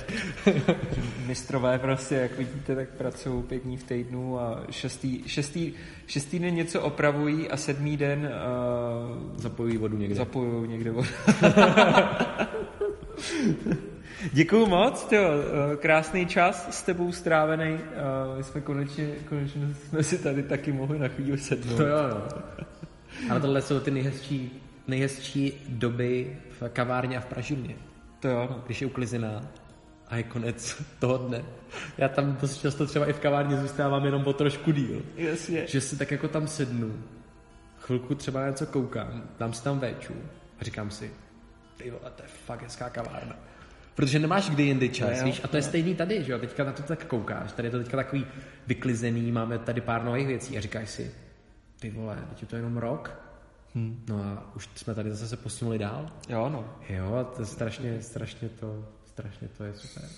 Mistrové 1.26 1.80
prostě, 1.80 2.16
jak 2.16 2.38
vidíte, 2.38 2.76
tak 2.76 2.90
pracují 2.90 3.44
pět 3.44 3.64
dní 3.64 3.78
v 3.78 3.84
týdnu 3.84 4.40
a 4.40 4.64
šestý, 4.72 5.24
šestý, 5.28 5.74
šestý 6.08 6.40
den 6.40 6.56
něco 6.56 6.82
opravují 6.82 7.50
a 7.50 7.58
sedmý 7.58 7.98
den 7.98 8.30
uh, 8.32 9.40
Zapojují 9.40 9.78
vodu 9.78 9.98
někde. 9.98 10.16
zapojují 10.16 10.70
někde 10.70 10.92
vodu. 10.92 11.08
Děkuju 14.34 14.66
moc, 14.66 15.04
tyjo, 15.04 15.24
eh, 15.24 15.76
krásný 15.78 16.26
čas 16.26 16.68
s 16.80 16.84
tebou 16.84 17.12
strávený. 17.12 17.78
Eh, 17.82 18.38
My 18.38 18.44
jsme 18.44 18.62
konečně, 18.62 19.10
konečně 19.30 19.62
jsme 19.90 20.04
si 20.04 20.18
tady 20.18 20.44
taky 20.44 20.72
mohli 20.72 21.00
na 21.00 21.08
chvíli 21.08 21.38
sednout. 21.38 21.78
To 21.78 21.86
jo, 21.86 21.98
no. 22.10 22.22
Ale 23.30 23.40
tohle 23.40 23.62
jsou 23.62 23.80
ty 23.80 23.92
nejhezčí, 23.92 24.62
nejhezčí 24.88 25.54
doby 25.70 26.38
v 26.60 26.70
kavárně 26.70 27.18
a 27.18 27.22
v 27.22 27.26
pražírně. 27.26 27.76
To 28.20 28.28
jo, 28.28 28.48
no. 28.50 28.64
Když 28.66 28.82
je 28.82 28.88
uklizena 28.88 29.42
a 30.08 30.16
je 30.16 30.24
konec 30.24 30.82
toho 31.00 31.18
dne. 31.18 31.44
Já 31.98 32.08
tam 32.10 32.38
dost 32.42 32.62
často 32.62 32.88
třeba 32.88 33.06
i 33.06 33.14
v 33.14 33.20
kavárně 33.20 33.58
zůstávám 33.58 34.06
jenom 34.06 34.24
o 34.26 34.34
trošku 34.34 34.72
díl. 34.72 35.02
Jasně. 35.16 35.68
Že 35.68 35.82
si 35.82 35.98
tak 35.98 36.12
jako 36.12 36.28
tam 36.28 36.48
sednu, 36.48 37.04
chvilku 37.80 38.16
třeba 38.16 38.42
na 38.42 38.48
něco 38.48 38.66
koukám, 38.66 39.24
dám 39.40 39.54
si 39.54 39.64
tam 39.64 39.80
véču 39.80 40.14
a 40.60 40.64
říkám 40.64 40.92
si, 40.92 41.12
ty 41.78 41.92
vole, 41.92 42.12
to 42.16 42.24
je 42.24 42.30
fakt 42.46 42.62
hezká 42.62 42.90
kavárna. 42.90 43.36
Protože 43.96 44.20
nemáš 44.20 44.50
kdy 44.50 44.64
jindy 44.64 44.90
čas, 44.90 45.20
No 45.20 45.26
víš? 45.26 45.42
A 45.44 45.48
to 45.48 45.56
je 45.56 45.64
stejný 45.64 45.96
tady, 45.96 46.24
že 46.24 46.32
jo? 46.32 46.40
Teďka 46.40 46.64
na 46.64 46.72
to 46.72 46.84
tak 46.84 47.06
koukáš, 47.06 47.52
tady 47.52 47.68
je 47.68 47.72
to 47.72 47.78
teďka 47.78 47.98
takový 47.98 48.26
vyklizený, 48.68 49.32
máme 49.32 49.60
tady 49.60 49.82
pár 49.82 50.04
nových 50.04 50.28
věcí 50.28 50.58
a 50.58 50.62
říkáš 50.62 50.90
si, 50.90 51.12
ty 51.80 51.90
vole, 51.90 52.18
teď 52.30 52.42
je 52.42 52.48
to 52.48 52.56
jenom 52.56 52.78
rok, 52.78 53.20
hmm. 53.76 54.04
no 54.10 54.24
a 54.24 54.56
už 54.56 54.70
jsme 54.76 54.96
tady 54.96 55.10
zase 55.10 55.28
se 55.28 55.38
posunuli 55.38 55.78
dál. 55.78 56.12
Jo, 56.30 56.50
no. 56.50 56.74
Jo, 56.90 57.28
to 57.36 57.42
je 57.42 57.46
strašně, 57.46 58.02
strašně 58.02 58.50
to, 58.50 58.86
strašně 59.06 59.48
to 59.58 59.64
je 59.64 59.74
super. 59.74 60.10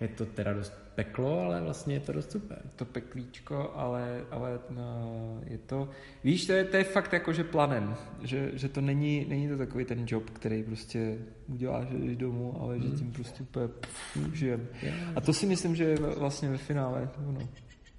Je 0.00 0.08
to 0.08 0.26
teda 0.26 0.52
dost 0.52 0.72
peklo, 0.94 1.40
ale 1.40 1.62
vlastně 1.62 1.94
je 1.94 2.00
to 2.00 2.12
dost 2.12 2.30
super. 2.30 2.62
To 2.76 2.84
peklíčko, 2.84 3.72
ale, 3.74 4.24
ale 4.30 4.60
no, 4.70 5.40
je 5.44 5.58
to... 5.58 5.88
Víš, 6.24 6.46
to 6.46 6.52
je, 6.52 6.64
to 6.64 6.76
je 6.76 6.84
fakt 6.84 7.12
jako, 7.12 7.32
že 7.32 7.44
planem. 7.44 7.94
Že, 8.22 8.50
že 8.54 8.68
to 8.68 8.80
není, 8.80 9.26
není 9.28 9.48
to 9.48 9.56
takový 9.56 9.84
ten 9.84 10.04
job, 10.06 10.30
který 10.30 10.62
prostě 10.62 11.18
uděláš, 11.46 11.88
že 11.88 11.98
jdeš 11.98 12.16
domů, 12.16 12.62
ale 12.62 12.80
že 12.80 12.88
tím 12.88 13.12
prostě 13.12 13.42
úplně 13.42 13.68
pff, 13.68 14.18
žijem. 14.32 14.68
A 15.16 15.20
to 15.20 15.32
si 15.32 15.46
myslím, 15.46 15.76
že 15.76 15.84
je 15.84 15.96
vlastně 15.96 16.48
ve 16.48 16.58
finále 16.58 17.10
ono. 17.28 17.48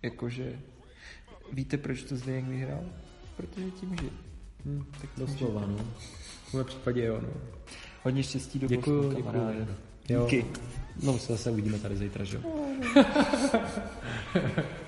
Jakože 0.02 0.60
víte, 1.54 1.78
proč 1.78 2.04
to 2.04 2.16
Zdeněk 2.16 2.46
vyhrál? 2.46 2.84
Protože 3.38 3.72
tím 3.72 3.98
žije. 3.98 4.31
Hm, 4.66 4.86
tak 5.02 5.10
doslova, 5.18 5.62
no. 5.68 5.78
V 6.50 6.54
mém 6.54 6.66
případě 6.66 7.06
jo, 7.06 7.20
no. 7.22 7.30
Hodně 8.04 8.24
štěstí 8.24 8.60
do 8.60 8.68
Děkuju, 8.68 8.98
Bosnu, 8.98 9.16
děkuju. 9.16 9.34
kamaráde. 9.34 9.68
Jo. 10.10 10.22
Díky. 10.24 10.46
No, 11.04 11.18
se 11.20 11.34
zase 11.34 11.52
uvidíme 11.52 11.80
tady 11.80 11.98
zítra, 11.98 12.24
že 12.24 12.38
jo? 12.38 12.44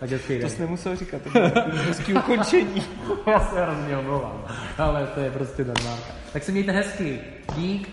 A 0.01 0.05
dětský 0.05 0.39
To 0.39 0.49
jsi 0.49 0.61
nemusel 0.61 0.95
říkat, 0.95 1.21
to 1.21 1.30
bylo 1.30 1.51
hezký 1.71 2.13
ukončení. 2.13 2.84
Já 3.28 3.39
se 3.39 3.65
hrozně 3.65 3.97
omlouvám, 3.97 4.45
ale 4.78 5.07
to 5.07 5.19
je 5.19 5.32
prostě 5.32 5.65
normálka. 5.65 6.11
Tak 6.34 6.43
se 6.43 6.51
mějte 6.51 6.71
hezky. 6.71 7.19
Dík. 7.55 7.89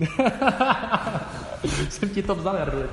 Jsem 1.88 2.08
ti 2.08 2.22
to 2.22 2.34
vzal, 2.34 2.56
Jardu, 2.56 2.78
teď. 2.82 2.90